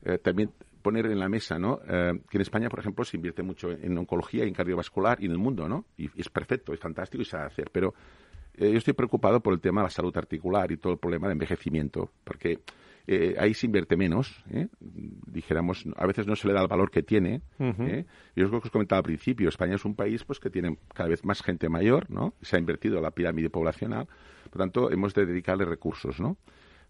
eh, 0.04 0.18
también 0.18 0.50
poner 0.82 1.06
en 1.06 1.18
la 1.18 1.28
mesa, 1.28 1.58
¿no? 1.58 1.80
que 1.80 2.36
en 2.38 2.40
España, 2.40 2.70
por 2.70 2.78
ejemplo, 2.78 3.04
se 3.04 3.16
invierte 3.16 3.42
mucho 3.42 3.70
en 3.70 3.98
oncología 3.98 4.44
y 4.44 4.48
en 4.48 4.54
cardiovascular 4.54 5.20
y 5.20 5.26
en 5.26 5.32
el 5.32 5.38
mundo, 5.38 5.68
¿no? 5.68 5.84
Y, 5.98 6.04
y 6.04 6.20
es 6.20 6.28
perfecto, 6.30 6.72
es 6.72 6.80
fantástico 6.80 7.20
y 7.20 7.24
se 7.26 7.36
va 7.36 7.42
a 7.42 7.46
hacer. 7.46 7.68
Pero 7.70 7.92
yo 8.56 8.78
estoy 8.78 8.94
preocupado 8.94 9.40
por 9.40 9.52
el 9.52 9.60
tema 9.60 9.82
de 9.82 9.86
la 9.86 9.90
salud 9.90 10.16
articular 10.16 10.70
y 10.72 10.76
todo 10.76 10.92
el 10.92 10.98
problema 10.98 11.26
de 11.26 11.32
envejecimiento, 11.32 12.10
porque 12.24 12.60
eh, 13.10 13.36
ahí 13.38 13.54
se 13.54 13.64
invierte 13.64 13.96
menos, 13.96 14.44
¿eh? 14.50 14.68
dijéramos, 14.80 15.86
a 15.96 16.06
veces 16.06 16.26
no 16.26 16.36
se 16.36 16.46
le 16.46 16.52
da 16.52 16.60
el 16.60 16.68
valor 16.68 16.90
que 16.90 17.02
tiene. 17.02 17.40
¿eh? 17.58 18.04
Yo 18.36 18.48
creo 18.48 18.60
que 18.60 18.68
os 18.68 18.70
comentaba 18.70 18.98
al 18.98 19.04
principio, 19.04 19.48
España 19.48 19.76
es 19.76 19.84
un 19.86 19.94
país 19.94 20.24
pues 20.24 20.38
que 20.38 20.50
tiene 20.50 20.76
cada 20.92 21.08
vez 21.08 21.24
más 21.24 21.42
gente 21.42 21.70
mayor, 21.70 22.10
¿no? 22.10 22.34
Se 22.42 22.56
ha 22.56 22.58
invertido 22.58 23.00
la 23.00 23.10
pirámide 23.10 23.48
poblacional, 23.48 24.06
por 24.50 24.56
lo 24.56 24.64
tanto 24.64 24.92
hemos 24.92 25.14
de 25.14 25.24
dedicarle 25.24 25.64
recursos, 25.64 26.20
¿no? 26.20 26.36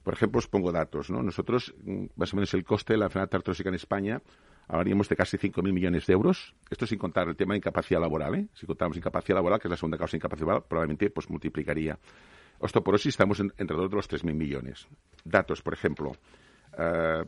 Por 0.03 0.15
ejemplo, 0.15 0.41
os 0.41 0.49
pongo 0.49 0.73
datos, 0.73 1.09
¿no? 1.09 1.23
Nosotros, 1.23 1.73
mm, 1.85 2.07
más 2.17 2.33
o 2.33 2.37
menos 2.37 2.53
el 2.53 2.65
coste 2.65 2.95
de 2.95 2.99
la 2.99 3.05
enfermedad 3.05 3.37
artrósica 3.37 3.69
en 3.69 3.77
España 3.77 4.21
hablaríamos 4.67 5.09
de 5.09 5.15
casi 5.15 5.39
5.000 5.39 5.73
millones 5.73 6.05
de 6.07 6.15
euros. 6.15 6.53
Esto 6.69 6.85
sin 6.85 6.99
contar 6.99 7.29
el 7.29 7.37
tema 7.37 7.55
de 7.55 7.59
incapacidad 7.59 8.01
laboral. 8.01 8.35
¿eh? 8.35 8.49
Si 8.55 8.67
contamos 8.67 8.97
incapacidad 8.97 9.37
laboral, 9.37 9.61
que 9.61 9.69
es 9.69 9.71
la 9.71 9.77
segunda 9.77 9.97
causa 9.97 10.13
de 10.13 10.19
incapacidad 10.19 10.49
laboral, 10.49 10.67
probablemente 10.69 11.11
pues 11.11 11.31
multiplicaría. 11.31 11.97
Osteoporosis 12.59 13.11
estamos 13.11 13.41
en, 13.41 13.53
alrededor 13.59 13.91
de 13.91 13.97
los 13.97 14.11
3.000 14.11 14.35
millones. 14.35 14.89
Datos, 15.25 15.63
por 15.63 15.75
ejemplo. 15.75 16.13
en 16.77 16.83
eh, 16.85 17.25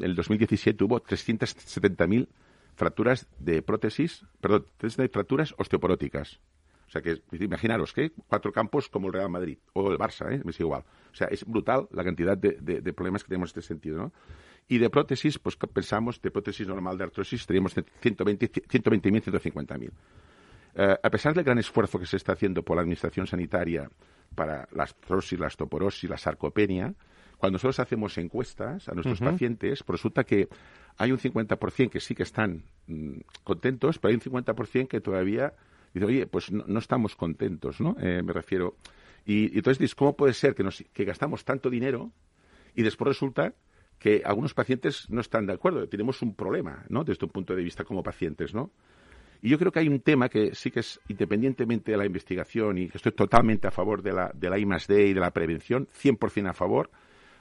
el 0.00 0.14
2017 0.14 0.84
hubo 0.84 1.02
370.000 1.02 2.28
fracturas 2.74 3.26
de 3.38 3.62
prótesis, 3.62 4.24
perdón, 4.40 4.66
fracturas 5.10 5.54
osteoporóticas. 5.58 6.40
O 6.90 6.92
sea 6.92 7.02
que, 7.02 7.22
imaginaros 7.38 7.92
que 7.92 8.10
cuatro 8.26 8.50
campos 8.50 8.88
como 8.88 9.06
el 9.06 9.12
Real 9.12 9.30
Madrid 9.30 9.58
o 9.74 9.92
el 9.92 9.98
Barça, 9.98 10.32
¿eh? 10.32 10.42
me 10.44 10.52
sigue 10.52 10.64
igual. 10.64 10.82
O 11.12 11.14
sea, 11.14 11.28
es 11.28 11.44
brutal 11.44 11.86
la 11.92 12.02
cantidad 12.02 12.36
de, 12.36 12.92
problemas 12.92 13.22
que 13.22 13.28
tenemos 13.28 13.50
en 13.50 13.60
este 13.60 13.68
sentido, 13.68 13.98
¿no? 13.98 14.12
Y 14.66 14.78
de 14.78 14.90
prótesis, 14.90 15.38
pues 15.38 15.56
pensamos, 15.56 16.20
de 16.20 16.32
prótesis 16.32 16.66
normal 16.66 16.98
de 16.98 17.04
artrosis, 17.04 17.46
teníamos 17.46 17.76
120.000, 17.76 18.66
150.000. 18.66 19.90
Eh, 20.74 20.96
a 21.00 21.10
pesar 21.10 21.34
del 21.34 21.44
gran 21.44 21.58
esfuerzo 21.58 21.98
que 21.98 22.06
se 22.06 22.16
está 22.16 22.32
haciendo 22.32 22.64
por 22.64 22.76
la 22.76 22.82
Administración 22.82 23.26
Sanitaria 23.26 23.88
para 24.34 24.68
la 24.72 24.84
artrosis, 24.84 25.38
la 25.38 25.46
osteoporosis, 25.46 26.08
la 26.08 26.18
sarcopenia, 26.18 26.94
cuando 27.40 27.54
nosotros 27.54 27.80
hacemos 27.80 28.18
encuestas 28.18 28.88
a 28.88 28.92
nuestros 28.92 29.18
pacientes, 29.18 29.82
pues 29.82 29.98
resulta 29.98 30.24
que 30.24 30.48
hay 30.98 31.10
un 31.10 31.18
50% 31.18 31.88
que 31.88 31.98
sí 31.98 32.14
que 32.14 32.22
están 32.22 32.64
mm, 32.86 33.20
contentos, 33.42 33.98
pero 33.98 34.10
hay 34.10 34.16
un 34.16 34.20
50% 34.20 34.88
que 34.88 35.00
todavía 35.00 35.54
dice, 35.94 36.04
oye, 36.04 36.26
pues 36.26 36.52
no, 36.52 36.78
estamos 36.78 37.16
contentos, 37.16 37.80
¿no? 37.80 37.96
Eh, 37.98 38.22
me 38.22 38.34
refiero. 38.34 38.76
Y, 39.24 39.56
entonces 39.56 39.78
dices, 39.78 39.94
¿cómo 39.94 40.14
puede 40.14 40.34
ser 40.34 40.54
que, 40.54 40.62
nos, 40.62 40.84
que 40.92 41.04
gastamos 41.06 41.44
tanto 41.46 41.70
dinero 41.70 42.12
y 42.74 42.82
después 42.82 43.08
resulta 43.08 43.54
que 43.98 44.22
algunos 44.24 44.52
pacientes 44.52 45.08
no 45.08 45.22
están 45.22 45.46
de 45.46 45.54
acuerdo? 45.54 45.88
Tenemos 45.88 46.20
un 46.20 46.34
problema, 46.34 46.84
¿no? 46.90 47.04
Desde 47.04 47.24
un 47.24 47.32
punto 47.32 47.56
de 47.56 47.62
vista 47.62 47.84
como 47.84 48.02
pacientes, 48.02 48.52
¿no? 48.52 48.70
Y 49.42 49.48
yo 49.48 49.58
creo 49.58 49.72
que 49.72 49.78
hay 49.78 49.88
un 49.88 50.00
tema 50.00 50.28
que 50.28 50.54
sí 50.54 50.70
que 50.70 50.80
es, 50.80 51.00
independientemente 51.08 51.92
de 51.92 51.98
la 51.98 52.04
investigación, 52.04 52.78
y 52.78 52.90
estoy 52.92 53.12
totalmente 53.12 53.66
a 53.66 53.70
favor 53.70 54.02
de 54.02 54.12
la, 54.12 54.30
de 54.34 54.50
la 54.50 54.58
I 54.58 54.66
D 54.86 55.06
y 55.08 55.14
de 55.14 55.20
la 55.20 55.30
prevención, 55.30 55.88
100% 55.88 56.50
a 56.50 56.52
favor, 56.52 56.90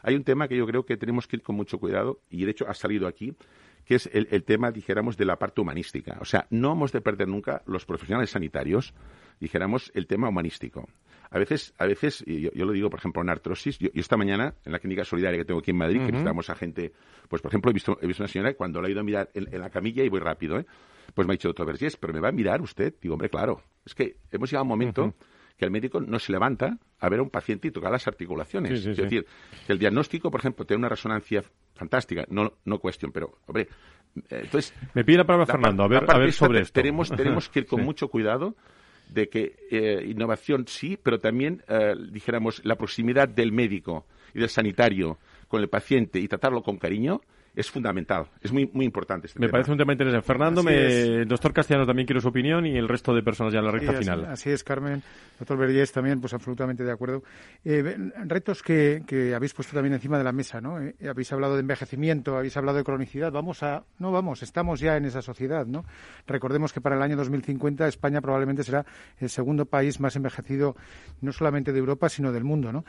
hay 0.01 0.15
un 0.15 0.23
tema 0.23 0.47
que 0.47 0.55
yo 0.55 0.65
creo 0.65 0.85
que 0.85 0.95
tenemos 0.95 1.27
que 1.27 1.37
ir 1.37 1.43
con 1.43 1.55
mucho 1.55 1.77
cuidado, 1.77 2.21
y 2.29 2.45
de 2.45 2.51
hecho 2.51 2.69
ha 2.69 2.73
salido 2.73 3.07
aquí, 3.07 3.35
que 3.85 3.95
es 3.95 4.09
el, 4.13 4.43
tema, 4.43 4.71
dijéramos, 4.71 5.17
de 5.17 5.25
la 5.25 5.37
parte 5.37 5.61
humanística. 5.61 6.17
O 6.21 6.25
sea, 6.25 6.45
no 6.51 6.73
hemos 6.73 6.91
de 6.91 7.01
perder 7.01 7.27
nunca 7.27 7.63
los 7.65 7.85
profesionales 7.85 8.29
sanitarios, 8.29 8.93
dijéramos, 9.39 9.91
el 9.95 10.05
tema 10.05 10.29
humanístico. 10.29 10.87
A 11.31 11.39
veces, 11.39 11.73
a 11.77 11.85
veces 11.85 12.23
yo, 12.25 12.51
lo 12.53 12.71
digo, 12.71 12.89
por 12.89 12.99
ejemplo, 12.99 13.21
en 13.23 13.29
artrosis, 13.29 13.79
yo, 13.79 13.89
esta 13.95 14.15
mañana, 14.15 14.53
en 14.63 14.71
la 14.71 14.79
clínica 14.79 15.03
solidaria 15.03 15.39
que 15.39 15.45
tengo 15.45 15.59
aquí 15.59 15.71
en 15.71 15.77
Madrid, 15.77 16.05
que 16.05 16.11
visitamos 16.11 16.49
a 16.51 16.55
gente, 16.55 16.93
pues 17.27 17.41
por 17.41 17.49
ejemplo, 17.49 17.71
he 17.71 17.73
visto, 17.73 17.97
he 18.01 18.07
visto 18.07 18.21
una 18.21 18.27
señora 18.27 18.53
cuando 18.53 18.79
la 18.79 18.87
he 18.87 18.91
ido 18.91 19.01
a 19.01 19.03
mirar 19.03 19.29
en, 19.33 19.51
en 19.51 19.59
la 19.59 19.71
camilla 19.71 20.03
y 20.03 20.09
voy 20.09 20.19
rápido, 20.19 20.59
¿eh? 20.59 20.65
Pues 21.13 21.27
me 21.27 21.33
ha 21.33 21.35
dicho, 21.35 21.49
doctor 21.49 21.65
Vergés, 21.65 21.97
pero 21.97 22.13
me 22.13 22.19
va 22.19 22.29
a 22.29 22.31
mirar 22.31 22.61
usted. 22.61 22.93
Digo, 23.01 23.15
hombre, 23.15 23.29
claro. 23.29 23.61
Es 23.85 23.95
que 23.95 24.17
hemos 24.31 24.49
llegado 24.49 24.61
a 24.61 24.63
un 24.63 24.69
momento 24.69 25.13
que 25.57 25.65
el 25.65 25.71
médico 25.71 25.99
no 25.99 26.19
se 26.19 26.31
levanta 26.31 26.77
a 26.99 27.09
ver 27.09 27.19
a 27.19 27.23
un 27.23 27.29
paciente 27.29 27.67
y 27.67 27.71
tocar 27.71 27.91
las 27.91 28.07
articulaciones. 28.07 28.85
es 28.85 28.97
decir, 28.97 29.25
que 29.67 29.73
el 29.73 29.79
diagnóstico, 29.79 30.31
por 30.31 30.39
ejemplo, 30.39 30.65
tiene 30.65 30.79
una 30.79 30.89
resonancia 30.89 31.43
fantástica, 31.75 32.25
no, 32.29 32.53
no 32.65 32.79
cuestión, 32.79 33.11
pero, 33.11 33.39
hombre, 33.45 33.67
eh, 34.15 34.41
entonces... 34.43 34.73
Me 34.93 35.03
pide 35.03 35.17
la 35.17 35.25
palabra 35.25 35.45
Fernando, 35.45 35.83
a 35.83 35.87
ver, 35.87 36.09
a 36.09 36.17
ver 36.17 36.31
sobre 36.31 36.61
esto. 36.61 36.79
Tenemos, 36.79 37.09
tenemos 37.09 37.49
que 37.49 37.59
ir 37.59 37.65
con 37.65 37.81
mucho 37.85 38.07
cuidado 38.07 38.55
de 39.09 39.27
que 39.27 39.55
eh, 39.69 40.05
innovación 40.07 40.65
sí, 40.67 40.97
pero 41.01 41.19
también, 41.19 41.63
eh, 41.67 41.95
dijéramos, 42.11 42.63
la 42.63 42.75
proximidad 42.75 43.27
del 43.27 43.51
médico 43.51 44.05
y 44.33 44.39
del 44.39 44.49
sanitario 44.49 45.17
con 45.47 45.61
el 45.61 45.67
paciente 45.67 46.19
y 46.19 46.27
tratarlo 46.27 46.61
con 46.61 46.77
cariño, 46.77 47.21
es 47.59 47.69
fundamental, 47.69 48.25
es 48.41 48.53
muy, 48.53 48.69
muy 48.71 48.85
importante 48.85 49.27
este 49.27 49.37
Me 49.37 49.49
parece 49.49 49.69
un 49.73 49.77
tema 49.77 49.91
interesante. 49.91 50.25
Fernando, 50.25 50.63
me, 50.63 51.25
doctor 51.25 51.51
Castellano 51.51 51.85
también 51.85 52.05
quiero 52.05 52.21
su 52.21 52.29
opinión 52.29 52.65
y 52.65 52.77
el 52.77 52.87
resto 52.87 53.13
de 53.13 53.21
personas 53.21 53.51
ya 53.51 53.59
en 53.59 53.65
la 53.65 53.71
recta 53.71 53.91
final. 53.91 54.25
Así 54.27 54.49
es, 54.49 54.63
Carmen. 54.63 55.03
Doctor 55.37 55.57
Verdiés 55.57 55.91
también, 55.91 56.21
pues 56.21 56.33
absolutamente 56.33 56.85
de 56.85 56.91
acuerdo. 56.93 57.21
Eh, 57.65 58.11
retos 58.27 58.63
que, 58.63 59.03
que, 59.05 59.35
habéis 59.35 59.53
puesto 59.53 59.73
también 59.73 59.93
encima 59.93 60.17
de 60.17 60.23
la 60.23 60.31
mesa, 60.31 60.61
¿no? 60.61 60.81
Eh, 60.81 60.95
habéis 61.09 61.33
hablado 61.33 61.55
de 61.55 61.59
envejecimiento, 61.59 62.37
habéis 62.37 62.55
hablado 62.55 62.77
de 62.77 62.85
cronicidad. 62.85 63.29
Vamos 63.29 63.61
a, 63.61 63.83
no 63.97 64.13
vamos, 64.13 64.41
estamos 64.41 64.79
ya 64.79 64.95
en 64.95 65.03
esa 65.03 65.21
sociedad, 65.21 65.65
¿no? 65.65 65.83
Recordemos 66.27 66.71
que 66.71 66.79
para 66.79 66.95
el 66.95 67.01
año 67.01 67.17
2050 67.17 67.89
España 67.89 68.21
probablemente 68.21 68.63
será 68.63 68.85
el 69.17 69.29
segundo 69.29 69.65
país 69.65 69.99
más 69.99 70.15
envejecido, 70.15 70.77
no 71.19 71.33
solamente 71.33 71.73
de 71.73 71.79
Europa, 71.79 72.07
sino 72.07 72.31
del 72.31 72.45
mundo, 72.45 72.71
¿no? 72.71 72.85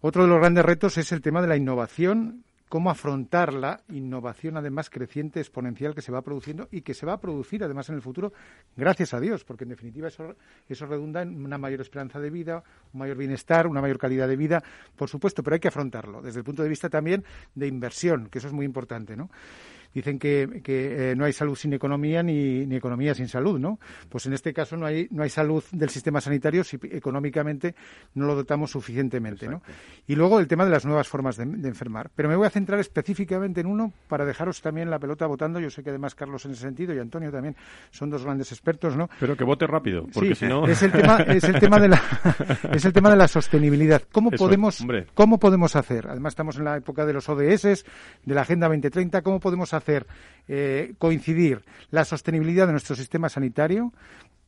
Otro 0.00 0.22
de 0.22 0.30
los 0.30 0.38
grandes 0.38 0.64
retos 0.64 0.96
es 0.96 1.12
el 1.12 1.20
tema 1.20 1.42
de 1.42 1.48
la 1.48 1.58
innovación 1.58 2.44
cómo 2.68 2.90
afrontar 2.90 3.52
la 3.52 3.80
innovación 3.88 4.56
además 4.56 4.90
creciente, 4.90 5.40
exponencial 5.40 5.94
que 5.94 6.02
se 6.02 6.12
va 6.12 6.22
produciendo 6.22 6.68
y 6.70 6.82
que 6.82 6.94
se 6.94 7.06
va 7.06 7.14
a 7.14 7.20
producir 7.20 7.62
además 7.62 7.88
en 7.88 7.96
el 7.96 8.02
futuro, 8.02 8.32
gracias 8.76 9.14
a 9.14 9.20
Dios, 9.20 9.44
porque 9.44 9.64
en 9.64 9.70
definitiva 9.70 10.08
eso, 10.08 10.34
eso 10.68 10.86
redunda 10.86 11.22
en 11.22 11.44
una 11.44 11.58
mayor 11.58 11.80
esperanza 11.80 12.18
de 12.20 12.30
vida, 12.30 12.62
un 12.92 13.00
mayor 13.00 13.16
bienestar, 13.16 13.66
una 13.66 13.80
mayor 13.80 13.98
calidad 13.98 14.28
de 14.28 14.36
vida, 14.36 14.62
por 14.96 15.08
supuesto, 15.08 15.42
pero 15.42 15.54
hay 15.54 15.60
que 15.60 15.68
afrontarlo 15.68 16.22
desde 16.22 16.40
el 16.40 16.44
punto 16.44 16.62
de 16.62 16.68
vista 16.68 16.88
también 16.88 17.24
de 17.54 17.66
inversión, 17.66 18.28
que 18.28 18.38
eso 18.38 18.48
es 18.48 18.54
muy 18.54 18.66
importante, 18.66 19.16
¿no? 19.16 19.30
Dicen 19.94 20.18
que, 20.18 20.60
que 20.62 21.12
eh, 21.12 21.16
no 21.16 21.24
hay 21.24 21.32
salud 21.32 21.54
sin 21.54 21.72
economía 21.72 22.22
ni, 22.22 22.66
ni, 22.66 22.76
economía 22.76 23.14
sin 23.14 23.28
salud, 23.28 23.58
¿no? 23.58 23.78
Pues 24.08 24.26
en 24.26 24.32
este 24.32 24.52
caso 24.52 24.76
no 24.76 24.86
hay, 24.86 25.06
no 25.10 25.22
hay 25.22 25.30
salud 25.30 25.62
del 25.70 25.88
sistema 25.88 26.20
sanitario 26.20 26.64
si 26.64 26.78
económicamente 26.90 27.74
no 28.14 28.26
lo 28.26 28.34
dotamos 28.34 28.72
suficientemente, 28.72 29.48
¿no? 29.48 29.62
Y 30.06 30.16
luego 30.16 30.40
el 30.40 30.48
tema 30.48 30.64
de 30.64 30.70
las 30.70 30.84
nuevas 30.84 31.06
formas 31.08 31.36
de, 31.36 31.44
enfermar. 31.44 32.10
Pero 32.14 32.28
me 32.28 32.36
voy 32.36 32.46
a 32.46 32.50
centrar 32.50 32.80
específicamente 32.80 33.60
en 33.60 33.66
uno 33.66 33.92
para 34.08 34.24
dejaros 34.24 34.60
también 34.60 34.90
la 34.90 34.98
pelota 34.98 35.26
votando. 35.26 35.60
Yo 35.60 35.70
sé 35.70 35.82
que 35.82 35.90
además 35.90 36.14
Carlos 36.14 36.44
en 36.44 36.52
ese 36.52 36.62
sentido 36.62 36.94
y 36.94 36.98
Antonio 36.98 37.30
también 37.30 37.56
son 37.90 38.10
dos 38.10 38.24
grandes 38.24 38.50
expertos, 38.52 38.96
¿no? 38.96 39.08
Pero 39.20 39.36
que 39.36 39.44
vote 39.44 39.66
rápido, 39.66 40.06
porque 40.12 40.34
si 40.34 40.46
no... 40.46 40.66
Es 40.66 40.82
el 40.82 40.92
tema, 40.92 41.18
es 41.18 41.44
el 41.44 41.58
tema 41.60 41.78
de 41.78 41.88
la, 41.88 42.02
es 42.72 42.84
el 42.84 42.92
tema 42.92 43.10
de 43.10 43.16
la 43.16 43.28
sostenibilidad. 43.28 44.02
¿Cómo 44.10 44.30
podemos, 44.30 44.84
cómo 45.14 45.38
podemos 45.38 45.76
hacer? 45.76 46.08
Además 46.08 46.32
estamos 46.32 46.56
en 46.56 46.64
la 46.64 46.76
época 46.76 47.06
de 47.06 47.12
los 47.12 47.28
ODS, 47.28 47.84
de 48.24 48.34
la 48.34 48.42
Agenda 48.42 48.66
2030. 48.66 49.22
¿Cómo 49.22 49.40
podemos 49.40 49.72
hacer 49.72 49.83
hacer 49.84 50.06
eh, 50.48 50.94
coincidir 50.98 51.62
la 51.90 52.04
sostenibilidad 52.04 52.66
de 52.66 52.72
nuestro 52.72 52.96
sistema 52.96 53.28
sanitario 53.28 53.92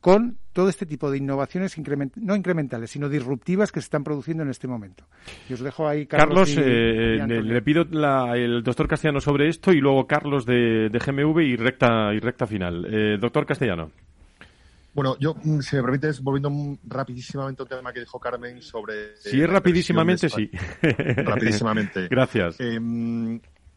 con 0.01 0.37
todo 0.53 0.69
este 0.69 0.85
tipo 0.85 1.09
de 1.09 1.17
innovaciones 1.17 1.75
no 2.17 2.35
incrementales, 2.35 2.91
sino 2.91 3.09
disruptivas 3.09 3.71
que 3.71 3.81
se 3.81 3.85
están 3.85 4.03
produciendo 4.03 4.43
en 4.43 4.49
este 4.49 4.67
momento. 4.67 5.05
Y 5.49 5.53
os 5.53 5.59
dejo 5.59 5.87
ahí, 5.87 6.05
Carlos. 6.05 6.55
eh, 6.57 7.17
le 7.27 7.61
pido 7.61 7.83
la, 7.89 8.35
el 8.35 8.63
doctor 8.63 8.87
Castellano 8.87 9.19
sobre 9.19 9.49
esto 9.49 9.71
y 9.71 9.79
luego 9.79 10.05
Carlos 10.05 10.45
de, 10.45 10.89
de 10.89 10.99
GMV 10.99 11.39
y 11.41 11.55
recta, 11.55 12.13
y 12.13 12.19
recta 12.19 12.45
final. 12.45 12.85
Eh, 12.89 13.17
doctor 13.19 13.45
Castellano. 13.45 13.91
Bueno, 14.93 15.15
yo, 15.19 15.35
mm, 15.43 15.59
si 15.61 15.75
me 15.75 15.83
permites, 15.83 16.21
volviendo 16.21 16.77
rapidísimamente 16.87 17.63
al 17.63 17.69
tema 17.69 17.91
que 17.93 17.99
dijo 17.99 18.19
Carmen 18.19 18.61
sobre... 18.61 19.17
Si 19.17 19.41
es 19.41 19.49
rapidísimamente, 19.49 20.29
sí. 20.29 20.49
Rapidísimamente. 20.81 22.07
Gracias. 22.07 22.57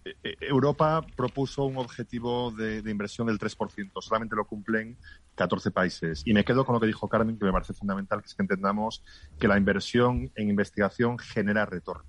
Eh, 0.04 0.14
eh, 0.22 0.36
Europa 0.40 1.04
propuso 1.14 1.64
un 1.64 1.76
objetivo 1.76 2.50
de, 2.52 2.78
inversión 2.90 3.26
del 3.26 3.38
3%, 3.38 3.90
solamente 4.00 4.34
lo 4.34 4.46
cumplen 4.46 4.96
14 5.34 5.70
países. 5.70 6.22
Y 6.24 6.32
me 6.32 6.44
quedo 6.44 6.64
con 6.64 6.74
lo 6.74 6.80
que 6.80 6.86
dijo 6.86 7.08
Carmen, 7.08 7.38
que 7.38 7.44
me 7.44 7.52
parece 7.52 7.74
fundamental, 7.74 8.20
que 8.20 8.26
es 8.26 8.34
que 8.34 8.42
entendamos 8.42 9.02
que 9.38 9.48
la 9.48 9.58
inversión 9.58 10.30
en 10.34 10.48
investigación 10.48 11.18
genera 11.18 11.66
retorno. 11.66 12.04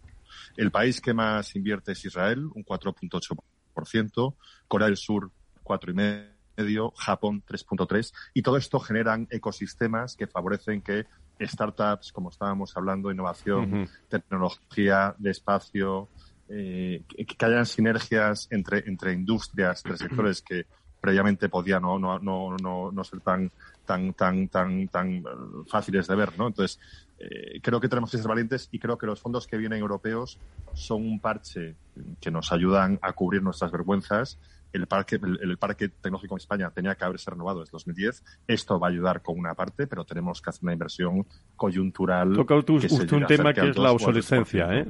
El 0.55 0.71
país 0.71 1.01
que 1.01 1.13
más 1.13 1.55
invierte 1.55 1.91
es 1.91 2.05
Israel, 2.05 2.49
un 2.53 2.63
4.8%, 2.63 4.35
Corea 4.67 4.87
del 4.87 4.97
Sur, 4.97 5.31
4,5%, 5.63 6.93
Japón, 6.95 7.43
3.3%, 7.45 8.13
y 8.33 8.41
todo 8.41 8.57
esto 8.57 8.79
generan 8.79 9.27
ecosistemas 9.29 10.15
que 10.15 10.27
favorecen 10.27 10.81
que 10.81 11.05
startups, 11.45 12.11
como 12.11 12.29
estábamos 12.29 12.75
hablando, 12.77 13.11
innovación, 13.11 13.89
tecnología 14.09 15.15
de 15.17 15.31
espacio, 15.31 16.09
eh, 16.53 17.03
que, 17.07 17.45
hayan 17.45 17.65
sinergias 17.65 18.47
entre, 18.51 18.79
entre 18.87 19.13
industrias, 19.13 19.83
entre 19.85 19.97
sectores 20.09 20.41
que 20.41 20.65
previamente 20.99 21.49
podían 21.49 21.81
no, 21.81 21.97
no, 21.97 22.19
no, 22.19 22.91
no, 22.91 23.03
ser 23.03 23.21
tan, 23.21 23.51
tan, 23.85 24.13
tan, 24.13 24.47
tan, 24.49 24.87
tan 24.89 25.23
fáciles 25.67 26.07
de 26.07 26.15
ver, 26.15 26.37
¿no? 26.37 26.47
Entonces, 26.47 26.79
eh, 27.17 27.59
creo 27.61 27.79
que 27.79 27.87
tenemos 27.87 28.11
que 28.11 28.17
ser 28.17 28.27
valientes 28.27 28.69
y 28.71 28.79
creo 28.79 28.97
que 28.97 29.07
los 29.07 29.19
fondos 29.19 29.47
que 29.47 29.57
vienen 29.57 29.79
europeos 29.79 30.39
son 30.73 31.03
un 31.03 31.19
parche 31.19 31.75
que 32.19 32.31
nos 32.31 32.51
ayudan 32.51 32.99
a 33.01 33.13
cubrir 33.13 33.41
nuestras 33.41 33.71
vergüenzas 33.71 34.37
el 34.73 34.87
parque, 34.87 35.19
el, 35.21 35.57
parque 35.57 35.89
tecnológico 35.89 36.35
en 36.35 36.37
España 36.37 36.71
tenía 36.71 36.95
que 36.95 37.03
haberse 37.03 37.29
renovado 37.29 37.59
desde 37.61 37.71
2010. 37.71 38.23
Esto 38.47 38.79
va 38.79 38.87
a 38.87 38.89
ayudar 38.89 39.21
con 39.21 39.37
una 39.37 39.53
parte, 39.53 39.87
pero 39.87 40.05
tenemos 40.05 40.41
que 40.41 40.49
hacer 40.49 40.63
una 40.63 40.73
inversión 40.73 41.25
coyuntural. 41.55 42.33
Toca 42.33 42.55
usted 42.55 43.11
un 43.11 43.25
tema 43.25 43.53
que 43.53 43.69
es 43.69 43.77
la 43.77 43.91
obsolescencia. 43.91 44.67
¿eh? 44.71 44.85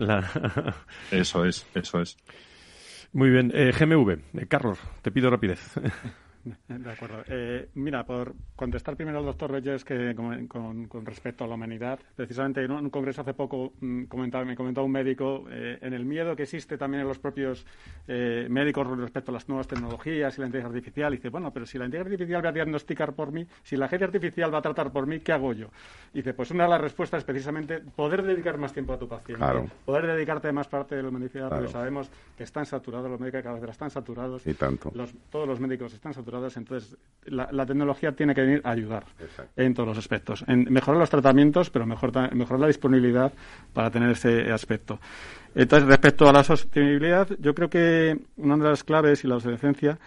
Eso 1.12 1.46
es, 1.46 1.66
eso 1.74 2.02
es. 2.02 2.18
Muy 3.14 3.30
bien. 3.30 3.52
Eh, 3.54 3.74
GMV, 3.78 4.10
eh, 4.12 4.48
Carlos, 4.48 4.80
te 5.02 5.12
pido 5.12 5.30
rapidez. 5.30 5.60
De 6.68 6.92
acuerdo. 6.92 7.24
Eh, 7.28 7.70
mira, 7.76 8.04
por 8.06 8.34
contestar 8.56 8.96
primero 8.96 9.20
al 9.20 9.26
doctor 9.26 9.52
Reyes 9.52 9.86
que 9.86 10.16
con, 10.16 11.06
respecto 11.06 11.44
a 11.44 11.48
la 11.48 11.56
humanidad, 11.56 12.00
precisamente 12.16 12.64
en 12.64 12.72
un 12.72 12.90
congreso 12.90 13.22
hace 13.22 13.34
poco 13.34 13.74
mm, 13.80 14.06
comentaba, 14.06 14.44
me 14.46 14.56
comentó 14.56 14.84
un 14.84 14.92
médico 14.92 15.46
eh, 15.50 15.78
en 15.82 15.94
el 15.94 16.06
miedo 16.06 16.36
que 16.36 16.44
existe 16.44 16.78
también 16.78 17.02
en 17.02 17.08
los 17.08 17.20
propios 17.20 17.66
eh, 18.08 18.48
médicos 18.50 18.88
respecto 18.98 19.32
a 19.32 19.34
las 19.34 19.48
nuevas 19.48 19.68
tecnologías 19.68 20.38
y 20.38 20.42
la 20.42 20.48
inteligencia 20.48 20.78
artificial. 20.78 21.14
Y 21.14 21.18
dice, 21.18 21.30
bueno, 21.30 21.52
pero 21.54 21.66
si 21.66 21.78
la 21.78 21.86
inteligencia 21.86 22.14
artificial 22.14 22.46
va 22.46 22.50
a 22.50 22.54
diagnosticar 22.54 23.14
por 23.14 23.32
mí, 23.32 23.46
si 23.64 23.78
la 23.78 23.86
agencia 23.86 24.08
artificial 24.08 24.54
va 24.54 24.60
a 24.60 24.62
tratar 24.62 24.92
por 24.92 25.06
mí, 25.06 25.20
¿qué 25.20 25.32
hago 25.34 25.54
yo? 25.54 25.68
Y 26.14 26.18
dice, 26.18 26.34
pues 26.34 26.52
una 26.52 26.64
de 26.64 26.70
las 26.72 26.82
respuestas 26.82 27.20
es 27.20 27.24
precisamente 27.24 27.80
poder 27.80 28.24
dedicar 28.24 28.58
más 28.58 28.74
tiempo 28.74 28.94
a 28.94 29.00
tu 29.00 29.08
paciente, 29.08 29.46
poder 29.86 30.08
dedicarte 30.08 30.52
más 30.52 30.68
parte 30.68 30.96
de 30.96 31.04
la 31.04 31.10
humanidad, 31.10 31.50
porque 31.50 31.68
sabemos 31.68 32.10
que 32.38 32.44
están 32.44 32.66
saturados 32.66 33.10
los 33.10 33.20
médicos, 33.20 33.44
cada 33.44 33.60
vez 33.60 33.70
están 33.70 33.90
saturados. 33.90 34.46
Y 34.48 34.54
tanto. 34.54 34.92
todos 35.30 35.48
los 35.48 35.60
médicos 35.60 35.94
están 35.94 36.14
saturados 36.14 36.31
entonces 36.56 36.98
la, 37.26 37.66
tecnología 37.66 38.14
tiene 38.14 38.34
que 38.34 38.42
venir 38.42 38.62
a 38.64 38.72
ayudar 38.72 39.06
en 39.56 39.74
todos 39.74 39.90
los 39.90 39.98
aspectos, 39.98 40.44
en 40.48 40.72
mejorar 40.72 41.00
los 41.00 41.10
tratamientos, 41.10 41.70
pero 41.70 41.86
mejorar 41.86 42.60
la 42.60 42.68
disponibilidad 42.68 43.32
para 43.74 43.92
tener 43.92 44.12
ese 44.12 44.52
aspecto. 44.52 45.00
Entonces, 45.54 45.88
respecto 45.88 46.28
a 46.28 46.34
la 46.34 46.44
sostenibilidad, 46.44 47.28
yo 47.40 47.54
creo 47.54 47.70
que 47.70 48.18
una 48.38 48.58
de 48.58 48.64
las 48.64 48.84
claves 48.84 49.24
y 49.24 49.28
la 49.28 49.36
obsolescencia 49.36 50.00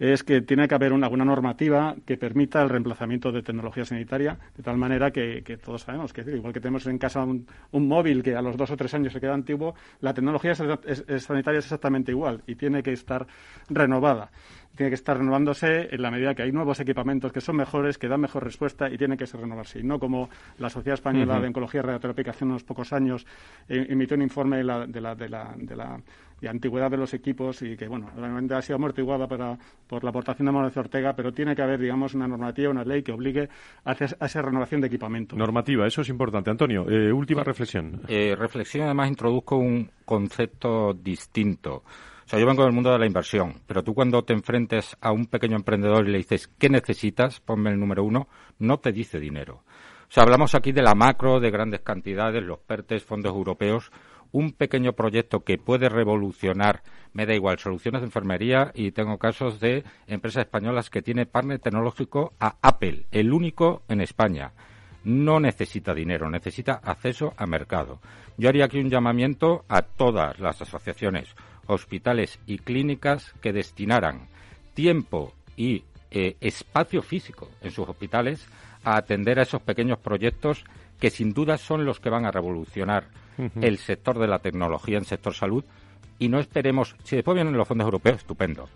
es 0.00 0.24
que 0.24 0.40
tiene 0.40 0.66
que 0.66 0.74
haber 0.74 0.94
una, 0.94 1.06
alguna 1.06 1.26
normativa 1.26 1.94
que 2.06 2.16
permita 2.16 2.62
el 2.62 2.70
reemplazamiento 2.70 3.30
de 3.30 3.42
tecnología 3.42 3.84
sanitaria, 3.84 4.38
de 4.56 4.62
tal 4.62 4.78
manera 4.78 5.10
que, 5.10 5.42
todos 5.62 5.82
sabemos 5.82 6.14
que, 6.14 6.22
igual 6.22 6.54
que 6.54 6.60
tenemos 6.60 6.86
en 6.86 6.96
casa 6.96 7.22
un, 7.22 7.46
móvil 7.72 8.22
que 8.22 8.34
a 8.34 8.40
los 8.40 8.56
dos 8.56 8.70
o 8.70 8.76
tres 8.78 8.94
años 8.94 9.12
se 9.12 9.20
queda 9.20 9.34
antiguo, 9.34 9.74
la 10.00 10.14
tecnología 10.14 10.54
sanitaria 10.54 11.58
es 11.58 11.66
exactamente 11.66 12.12
igual 12.12 12.42
y 12.46 12.54
tiene 12.54 12.82
que 12.82 12.92
estar 12.94 13.26
renovada 13.68 14.30
tiene 14.76 14.90
que 14.90 14.94
estar 14.94 15.18
renovándose 15.18 15.94
en 15.94 16.02
la 16.02 16.10
medida 16.10 16.34
que 16.34 16.42
hay 16.42 16.52
nuevos 16.52 16.80
equipamientos 16.80 17.32
que 17.32 17.40
son 17.40 17.56
mejores, 17.56 17.98
que 17.98 18.08
dan 18.08 18.20
mejor 18.20 18.44
respuesta 18.44 18.88
y 18.88 18.96
tiene 18.96 19.16
que 19.16 19.26
renovarse. 19.26 19.80
Y 19.80 19.82
no 19.82 19.98
como 19.98 20.30
la 20.58 20.70
Sociedad 20.70 20.94
Española 20.94 21.40
de 21.40 21.48
Oncología 21.48 21.80
y 21.80 21.82
Radioterapia 21.82 22.30
hace 22.30 22.44
unos 22.44 22.64
pocos 22.64 22.92
años 22.92 23.26
eh, 23.68 23.86
emitió 23.88 24.16
un 24.16 24.22
informe 24.22 24.58
de 24.58 24.64
la, 24.64 24.86
de 24.86 25.00
la, 25.00 25.14
de 25.14 25.28
la, 25.28 25.54
de 25.56 25.76
la 25.76 26.00
antigüedad 26.48 26.90
de 26.90 26.96
los 26.96 27.12
equipos 27.14 27.62
y 27.62 27.76
que, 27.76 27.88
bueno, 27.88 28.10
realmente 28.16 28.54
ha 28.54 28.62
sido 28.62 28.76
amortiguada 28.76 29.26
para, 29.26 29.58
por 29.86 30.02
la 30.04 30.10
aportación 30.10 30.46
de 30.46 30.52
Manuel 30.52 30.72
Ortega, 30.74 31.12
pero 31.14 31.32
tiene 31.32 31.54
que 31.54 31.62
haber, 31.62 31.80
digamos, 31.80 32.14
una 32.14 32.26
normativa, 32.26 32.70
una 32.70 32.84
ley 32.84 33.02
que 33.02 33.12
obligue 33.12 33.48
a, 33.84 33.92
esa 33.92 34.42
renovación 34.42 34.80
de 34.80 34.86
equipamiento. 34.86 35.36
Normativa, 35.36 35.86
eso 35.86 36.00
es 36.00 36.08
importante. 36.08 36.50
Antonio, 36.50 36.88
eh, 36.88 37.12
última 37.12 37.44
reflexión. 37.44 38.00
Eh, 38.08 38.34
reflexión, 38.36 38.86
además, 38.86 39.08
introduzco 39.08 39.56
un 39.56 39.90
concepto 40.04 40.94
distinto. 40.94 41.82
Sea, 42.30 42.38
yo 42.38 42.46
vengo 42.46 42.62
del 42.62 42.72
mundo 42.72 42.92
de 42.92 42.98
la 43.00 43.06
inversión, 43.06 43.60
pero 43.66 43.82
tú 43.82 43.92
cuando 43.92 44.22
te 44.22 44.32
enfrentes 44.32 44.96
a 45.00 45.10
un 45.10 45.26
pequeño 45.26 45.56
emprendedor 45.56 46.06
y 46.06 46.12
le 46.12 46.18
dices, 46.18 46.46
¿qué 46.60 46.68
necesitas? 46.68 47.40
Ponme 47.40 47.70
el 47.70 47.80
número 47.80 48.04
uno, 48.04 48.28
no 48.60 48.78
te 48.78 48.92
dice 48.92 49.18
dinero. 49.18 49.64
O 50.08 50.12
sea, 50.12 50.22
hablamos 50.22 50.54
aquí 50.54 50.70
de 50.70 50.80
la 50.80 50.94
macro, 50.94 51.40
de 51.40 51.50
grandes 51.50 51.80
cantidades, 51.80 52.44
los 52.44 52.60
PERTES, 52.60 53.02
fondos 53.02 53.34
europeos, 53.34 53.90
un 54.30 54.52
pequeño 54.52 54.92
proyecto 54.92 55.40
que 55.40 55.58
puede 55.58 55.88
revolucionar, 55.88 56.84
me 57.14 57.26
da 57.26 57.34
igual, 57.34 57.58
soluciones 57.58 58.00
de 58.00 58.06
enfermería 58.06 58.70
y 58.76 58.92
tengo 58.92 59.18
casos 59.18 59.58
de 59.58 59.82
empresas 60.06 60.44
españolas 60.44 60.88
que 60.88 61.02
tiene 61.02 61.26
partner 61.26 61.58
tecnológico 61.58 62.34
a 62.38 62.58
Apple, 62.62 63.06
el 63.10 63.32
único 63.32 63.82
en 63.88 64.02
España. 64.02 64.52
No 65.02 65.40
necesita 65.40 65.94
dinero, 65.94 66.30
necesita 66.30 66.74
acceso 66.74 67.34
a 67.36 67.46
mercado. 67.46 67.98
Yo 68.36 68.48
haría 68.48 68.66
aquí 68.66 68.78
un 68.78 68.88
llamamiento 68.88 69.64
a 69.68 69.82
todas 69.82 70.38
las 70.38 70.62
asociaciones 70.62 71.34
hospitales 71.70 72.38
y 72.46 72.58
clínicas 72.58 73.32
que 73.40 73.52
destinaran 73.52 74.28
tiempo 74.74 75.34
y 75.56 75.84
eh, 76.10 76.36
espacio 76.40 77.02
físico 77.02 77.48
en 77.60 77.70
sus 77.70 77.88
hospitales 77.88 78.46
a 78.84 78.96
atender 78.96 79.38
a 79.38 79.42
esos 79.42 79.62
pequeños 79.62 79.98
proyectos 79.98 80.64
que 80.98 81.10
sin 81.10 81.32
duda 81.32 81.56
son 81.56 81.84
los 81.84 82.00
que 82.00 82.10
van 82.10 82.26
a 82.26 82.30
revolucionar 82.30 83.08
el 83.60 83.78
sector 83.78 84.18
de 84.18 84.26
la 84.26 84.40
tecnología 84.40 84.98
en 84.98 85.04
sector 85.04 85.34
salud, 85.34 85.64
Y 86.18 86.28
no 86.28 86.38
esperemos, 86.38 86.94
si 87.02 87.16
después 87.16 87.34
vienen 87.34 87.56
los 87.56 87.66
fondos 87.66 87.86
europeos, 87.86 88.18
estupendo. 88.18 88.68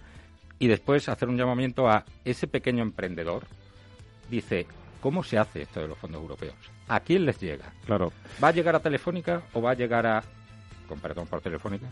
Y 0.58 0.66
después 0.66 1.10
hacer 1.10 1.28
un 1.28 1.36
llamamiento 1.36 1.86
a 1.86 2.04
ese 2.24 2.46
pequeño 2.46 2.82
emprendedor. 2.82 3.44
Dice, 4.30 4.66
¿cómo 5.02 5.22
se 5.22 5.36
hace 5.36 5.62
esto 5.62 5.80
de 5.80 5.88
los 5.88 5.98
fondos 5.98 6.22
europeos? 6.22 6.54
¿A 6.88 7.00
quién 7.00 7.26
les 7.26 7.38
llega? 7.38 7.70
Claro. 7.84 8.12
¿Va 8.42 8.48
a 8.48 8.52
llegar 8.52 8.74
a 8.74 8.80
Telefónica 8.80 9.42
o 9.52 9.60
va 9.60 9.72
a 9.72 9.74
llegar 9.74 10.06
a 10.06 10.22
con 10.86 11.00
perdón 11.00 11.26
por 11.26 11.40
telefónica, 11.40 11.86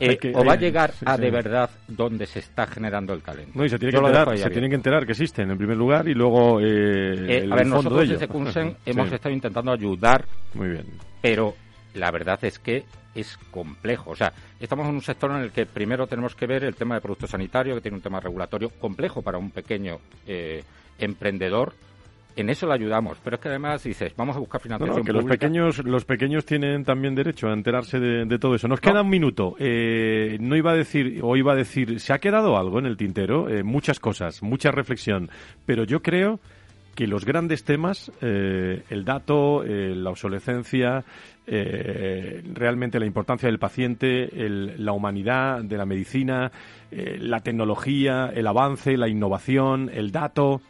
eh, 0.00 0.32
o 0.34 0.44
va 0.44 0.52
a 0.52 0.56
llegar 0.56 0.92
a 1.04 1.16
de 1.16 1.30
verdad 1.30 1.70
donde 1.86 2.26
se 2.26 2.40
está 2.40 2.66
generando 2.66 3.12
el 3.12 3.22
talento. 3.22 3.52
No, 3.54 3.64
y 3.64 3.68
se, 3.68 3.78
tiene 3.78 3.92
que, 3.92 3.98
enterar, 3.98 4.38
se 4.38 4.50
tienen 4.50 4.70
que 4.70 4.76
enterar 4.76 5.06
que 5.06 5.12
existen 5.12 5.50
en 5.50 5.58
primer 5.58 5.76
lugar 5.76 6.08
y 6.08 6.14
luego 6.14 6.60
eh, 6.60 7.44
eh 7.44 7.48
a 7.50 7.54
ver, 7.54 7.66
nosotros 7.66 8.08
desde 8.08 8.28
Kunsen 8.28 8.76
hemos 8.86 9.10
estado 9.12 9.34
intentando 9.34 9.72
ayudar, 9.72 10.24
muy 10.54 10.68
bien, 10.68 10.86
pero 11.22 11.54
la 11.94 12.10
verdad 12.10 12.38
es 12.44 12.58
que 12.58 12.84
es 13.14 13.36
complejo. 13.50 14.10
O 14.10 14.16
sea, 14.16 14.32
estamos 14.60 14.86
en 14.88 14.94
un 14.94 15.02
sector 15.02 15.30
en 15.32 15.38
el 15.38 15.50
que 15.50 15.66
primero 15.66 16.06
tenemos 16.06 16.34
que 16.34 16.46
ver 16.46 16.64
el 16.64 16.74
tema 16.74 16.94
de 16.94 17.00
producto 17.00 17.26
sanitario, 17.26 17.74
que 17.74 17.80
tiene 17.80 17.96
un 17.96 18.02
tema 18.02 18.20
regulatorio 18.20 18.70
complejo 18.70 19.22
para 19.22 19.38
un 19.38 19.50
pequeño 19.50 19.98
eh, 20.26 20.62
emprendedor 20.98 21.74
en 22.40 22.50
eso 22.50 22.66
le 22.66 22.74
ayudamos, 22.74 23.18
pero 23.22 23.36
es 23.36 23.42
que 23.42 23.48
además 23.48 23.82
dices, 23.82 24.14
vamos 24.16 24.36
a 24.36 24.38
buscar 24.38 24.60
financiación. 24.60 24.98
No, 24.98 25.04
que 25.04 25.12
los 25.12 25.24
pequeños, 25.24 25.84
los 25.84 26.04
pequeños 26.04 26.44
tienen 26.44 26.84
también 26.84 27.14
derecho 27.14 27.48
a 27.48 27.52
enterarse 27.52 27.98
de, 27.98 28.38
todo 28.38 28.54
eso. 28.54 28.68
Nos 28.68 28.80
queda 28.80 29.02
un 29.02 29.08
minuto. 29.08 29.56
Eh, 29.58 30.36
no 30.40 30.56
iba 30.56 30.72
a 30.72 30.74
decir, 30.74 31.20
o 31.22 31.36
iba 31.36 31.52
a 31.52 31.56
decir, 31.56 32.00
se 32.00 32.12
ha 32.12 32.18
quedado 32.18 32.56
algo 32.56 32.78
en 32.78 32.86
el 32.86 32.96
tintero, 32.96 33.48
eh, 33.48 33.62
muchas 33.62 33.98
cosas, 33.98 34.42
mucha 34.42 34.70
reflexión, 34.70 35.30
pero 35.66 35.84
yo 35.84 36.00
creo 36.00 36.40
que 36.94 37.06
los 37.06 37.24
grandes 37.24 37.64
temas, 37.64 38.10
eh, 38.20 38.82
el 38.90 39.04
dato, 39.04 39.62
la 39.64 40.10
obsolescencia, 40.10 41.04
realmente 41.46 42.98
la 42.98 43.06
importancia 43.06 43.48
del 43.48 43.60
paciente, 43.60 44.28
la 44.32 44.92
humanidad 44.92 45.62
de 45.62 45.76
la 45.76 45.86
medicina, 45.86 46.50
la 46.90 47.40
tecnología, 47.40 48.32
el 48.34 48.48
avance, 48.48 48.96
la 48.96 49.08
innovación, 49.08 49.90
el 49.94 50.10
dato, 50.10 50.60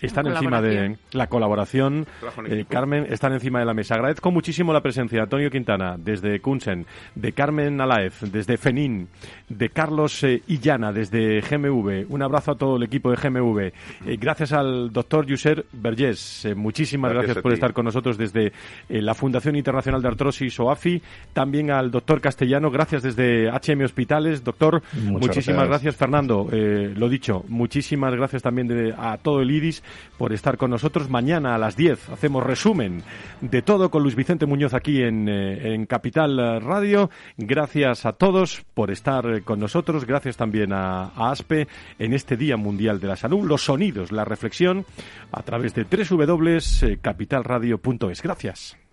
están 0.00 0.26
encima 0.26 0.60
de 0.60 0.96
la 1.12 1.26
colaboración. 1.28 2.06
Eh, 2.46 2.64
Carmen, 2.68 3.06
están 3.08 3.32
encima 3.32 3.60
de 3.60 3.64
la 3.64 3.74
mesa. 3.74 3.94
Agradezco 3.94 4.30
muchísimo 4.30 4.72
la 4.72 4.82
presencia 4.82 5.16
de 5.16 5.22
Antonio 5.22 5.50
Quintana 5.50 5.96
desde 5.98 6.40
Kunsen, 6.40 6.86
de 7.14 7.32
Carmen 7.32 7.80
Alaez 7.80 8.20
desde 8.20 8.56
Fenin, 8.58 9.08
de 9.48 9.70
Carlos 9.70 10.22
eh, 10.24 10.42
Illana 10.48 10.92
desde 10.92 11.40
GMV. 11.40 12.06
Un 12.10 12.22
abrazo 12.22 12.52
a 12.52 12.54
todo 12.56 12.76
el 12.76 12.82
equipo 12.82 13.10
de 13.10 13.16
GMV. 13.16 13.58
Eh, 13.60 13.72
gracias 14.18 14.52
al 14.52 14.92
doctor 14.92 15.26
Yuser 15.26 15.64
Vergés. 15.72 16.46
muchísimas 16.54 17.12
gracias, 17.12 17.38
por 17.38 17.52
estar 17.52 17.72
con 17.72 17.84
nosotros 17.84 18.18
desde 18.18 18.52
la 18.88 19.14
Fundación 19.14 19.56
Internacional 19.56 20.02
de 20.02 20.08
Artrosis 20.08 20.60
OAFI. 20.60 21.02
También 21.32 21.70
al 21.70 21.90
doctor 21.90 22.20
Castellano. 22.20 22.70
Gracias 22.70 23.02
desde 23.02 23.50
HM 23.50 23.82
Hospitales. 23.84 24.44
Doctor, 24.44 24.82
muchísimas 25.04 25.68
gracias. 25.68 25.96
Fernando. 25.96 26.48
lo 26.50 27.08
dicho, 27.08 27.44
muchísimas 27.48 28.14
gracias 28.14 28.42
también 28.42 28.94
a 28.98 29.16
todo 29.18 29.40
el 29.40 29.50
IRIS 29.50 29.82
por 30.18 30.32
estar 30.32 30.56
con 30.56 30.70
nosotros. 30.70 31.10
Mañana 31.10 31.54
a 31.54 31.58
las 31.58 31.76
10 31.76 32.10
hacemos 32.10 32.42
resumen 32.42 33.02
de 33.40 33.62
todo 33.62 33.90
con 33.90 34.02
Luis 34.02 34.14
Vicente 34.14 34.46
Muñoz 34.46 34.74
aquí 34.74 35.02
en, 35.02 35.28
eh, 35.28 35.84
Capital 35.88 36.60
Radio. 36.62 37.10
Gracias 37.36 38.06
a 38.06 38.12
todos 38.12 38.64
por 38.74 38.90
estar 38.90 39.42
con 39.42 39.60
nosotros. 39.60 40.04
Gracias 40.04 40.36
también 40.36 40.72
a, 40.72 41.12
a, 41.14 41.30
ASPE 41.30 41.68
en 41.98 42.14
este 42.14 42.36
Día 42.36 42.56
Mundial 42.56 43.00
de 43.00 43.08
la 43.08 43.16
Salud. 43.16 43.46
Los 43.46 43.64
sonidos, 43.64 44.12
la 44.12 44.24
reflexión 44.24 44.86
a 45.32 45.42
través 45.42 45.74
de 45.74 45.84
www.capitalradio.es. 45.84 48.22
Gracias. 48.22 48.85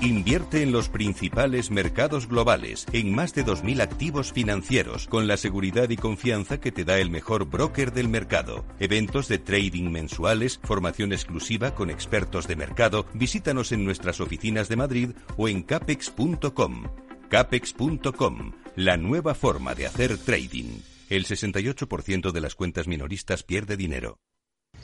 Invierte 0.00 0.62
en 0.62 0.70
los 0.70 0.88
principales 0.88 1.72
mercados 1.72 2.28
globales, 2.28 2.86
en 2.92 3.12
más 3.12 3.34
de 3.34 3.44
2.000 3.44 3.80
activos 3.80 4.32
financieros, 4.32 5.08
con 5.08 5.26
la 5.26 5.36
seguridad 5.36 5.90
y 5.90 5.96
confianza 5.96 6.60
que 6.60 6.70
te 6.70 6.84
da 6.84 7.00
el 7.00 7.10
mejor 7.10 7.46
broker 7.46 7.92
del 7.92 8.08
mercado. 8.08 8.64
Eventos 8.78 9.26
de 9.26 9.38
trading 9.38 9.90
mensuales, 9.90 10.60
formación 10.62 11.12
exclusiva 11.12 11.74
con 11.74 11.90
expertos 11.90 12.46
de 12.46 12.54
mercado. 12.54 13.06
Visítanos 13.12 13.72
en 13.72 13.84
nuestras 13.84 14.20
oficinas 14.20 14.68
de 14.68 14.76
Madrid 14.76 15.10
o 15.36 15.48
en 15.48 15.62
capex.com. 15.62 16.84
Capex.com, 17.28 18.52
la 18.76 18.96
nueva 18.96 19.34
forma 19.34 19.74
de 19.74 19.86
hacer 19.86 20.16
trading. 20.16 20.78
El 21.10 21.24
68% 21.24 22.30
de 22.30 22.40
las 22.40 22.54
cuentas 22.54 22.86
minoristas 22.86 23.42
pierde 23.42 23.76
dinero. 23.76 24.20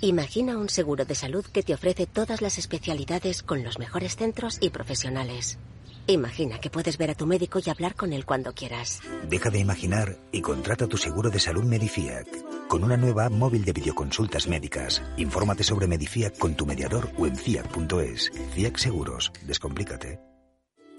Imagina 0.04 0.58
un 0.58 0.68
seguro 0.68 1.06
de 1.06 1.14
salud 1.14 1.46
que 1.46 1.62
te 1.62 1.72
ofrece 1.72 2.04
todas 2.04 2.42
las 2.42 2.58
especialidades 2.58 3.42
con 3.42 3.64
los 3.64 3.78
mejores 3.78 4.16
centros 4.16 4.58
y 4.60 4.68
profesionales. 4.68 5.58
Imagina 6.06 6.60
que 6.60 6.68
puedes 6.68 6.98
ver 6.98 7.08
a 7.08 7.14
tu 7.14 7.26
médico 7.26 7.58
y 7.64 7.70
hablar 7.70 7.94
con 7.94 8.12
él 8.12 8.26
cuando 8.26 8.52
quieras. 8.52 9.00
Deja 9.30 9.48
de 9.48 9.60
imaginar 9.60 10.18
y 10.30 10.42
contrata 10.42 10.86
tu 10.88 10.98
seguro 10.98 11.30
de 11.30 11.40
salud 11.40 11.64
Medifiac. 11.64 12.28
Con 12.68 12.84
una 12.84 12.98
nueva 12.98 13.24
app 13.24 13.32
móvil 13.32 13.64
de 13.64 13.72
videoconsultas 13.72 14.46
médicas. 14.46 15.02
Infórmate 15.16 15.64
sobre 15.64 15.86
Medifiac 15.86 16.36
con 16.36 16.54
tu 16.54 16.66
mediador 16.66 17.08
o 17.16 17.26
en 17.26 17.34
fiac.es. 17.34 18.30
Fiac 18.54 18.76
Seguros. 18.76 19.32
Descomplícate. 19.46 20.20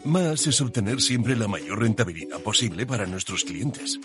Más 0.03 0.47
es 0.47 0.59
obtener 0.61 0.99
siempre 0.99 1.35
la 1.35 1.47
mayor 1.47 1.79
rentabilidad 1.79 2.39
posible 2.39 2.87
para 2.87 3.05
nuestros 3.05 3.43
clientes. 3.43 3.99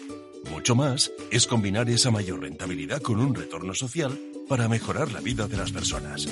Mucho 0.50 0.74
más 0.74 1.10
es 1.30 1.46
combinar 1.46 1.88
esa 1.88 2.10
mayor 2.10 2.40
rentabilidad 2.40 3.00
con 3.00 3.18
un 3.18 3.34
retorno 3.34 3.74
social 3.74 4.18
para 4.50 4.66
mejorar 4.66 5.12
la 5.12 5.20
vida 5.20 5.46
de 5.46 5.56
las 5.56 5.70
personas. 5.70 6.26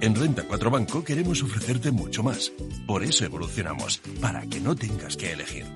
En 0.00 0.14
Renta 0.14 0.44
4 0.44 0.70
Banco 0.70 1.02
queremos 1.02 1.42
ofrecerte 1.42 1.90
mucho 1.90 2.22
más. 2.22 2.52
Por 2.86 3.02
eso 3.02 3.24
evolucionamos, 3.24 3.98
para 4.20 4.46
que 4.46 4.60
no 4.60 4.76
tengas 4.76 5.16
que 5.16 5.32
elegir. 5.32 5.66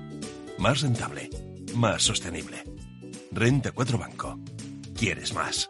Más 0.57 0.79
rentable, 0.83 1.29
más 1.75 2.01
sostenible. 2.01 2.63
Renta 3.33 3.73
4 3.73 3.97
Banco. 3.97 4.39
¿Quieres 4.95 5.33
más? 5.33 5.69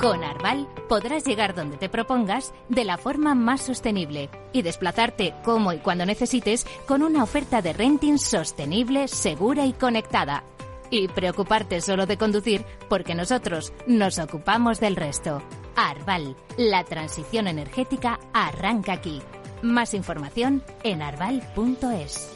Con 0.00 0.22
Arval 0.22 0.68
podrás 0.88 1.24
llegar 1.24 1.56
donde 1.56 1.76
te 1.76 1.88
propongas 1.88 2.54
de 2.68 2.84
la 2.84 2.98
forma 2.98 3.34
más 3.34 3.62
sostenible 3.62 4.30
y 4.52 4.62
desplazarte 4.62 5.34
como 5.44 5.72
y 5.72 5.78
cuando 5.78 6.06
necesites 6.06 6.66
con 6.86 7.02
una 7.02 7.24
oferta 7.24 7.62
de 7.62 7.72
renting 7.72 8.18
sostenible, 8.18 9.08
segura 9.08 9.66
y 9.66 9.72
conectada. 9.72 10.44
Y 10.90 11.08
preocuparte 11.08 11.80
solo 11.80 12.06
de 12.06 12.16
conducir 12.16 12.64
porque 12.88 13.16
nosotros 13.16 13.72
nos 13.88 14.20
ocupamos 14.20 14.78
del 14.78 14.94
resto. 14.94 15.42
Arval, 15.74 16.36
la 16.56 16.84
transición 16.84 17.48
energética 17.48 18.20
arranca 18.32 18.92
aquí. 18.92 19.20
Más 19.62 19.94
información 19.94 20.62
en 20.84 21.02
arval.es. 21.02 22.32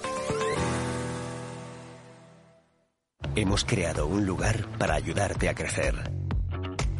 Hemos 3.37 3.65
creado 3.65 4.09
un 4.09 4.27
lugar 4.27 4.67
para 4.79 4.95
ayudarte 4.95 5.49
a 5.49 5.55
crecer 5.55 6.22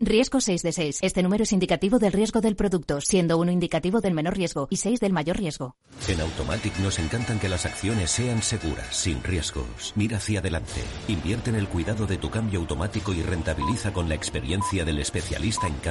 Riesgo 0.00 0.40
6 0.40 0.62
de 0.62 0.72
6. 0.72 0.98
Este 1.00 1.22
número 1.22 1.44
es 1.44 1.52
indicativo 1.52 1.98
del 1.98 2.12
riesgo 2.12 2.40
del 2.40 2.54
producto, 2.54 3.00
siendo 3.00 3.38
uno 3.38 3.50
indicativo 3.50 4.00
del 4.00 4.12
menor 4.12 4.36
riesgo 4.36 4.68
y 4.70 4.76
6 4.76 5.00
del 5.00 5.12
mayor 5.12 5.38
riesgo. 5.38 5.76
En 6.06 6.20
Automatic 6.20 6.76
nos 6.80 6.98
encantan 6.98 7.38
que 7.38 7.48
las 7.48 7.64
acciones 7.64 8.10
sean 8.10 8.42
seguras, 8.42 8.94
sin 8.94 9.22
riesgos. 9.22 9.94
Mira 9.96 10.18
hacia 10.18 10.40
adelante. 10.40 10.82
Invierte 11.08 11.50
en 11.50 11.56
el 11.56 11.68
cuidado 11.68 12.06
de 12.06 12.18
tu 12.18 12.30
cambio 12.30 12.60
automático 12.60 13.12
y 13.14 13.22
rentabiliza 13.22 13.92
con 13.92 14.08
la 14.08 14.14
experiencia 14.14 14.84
del 14.84 14.98
especialista 14.98 15.66
en 15.66 15.74
cambio 15.74 15.86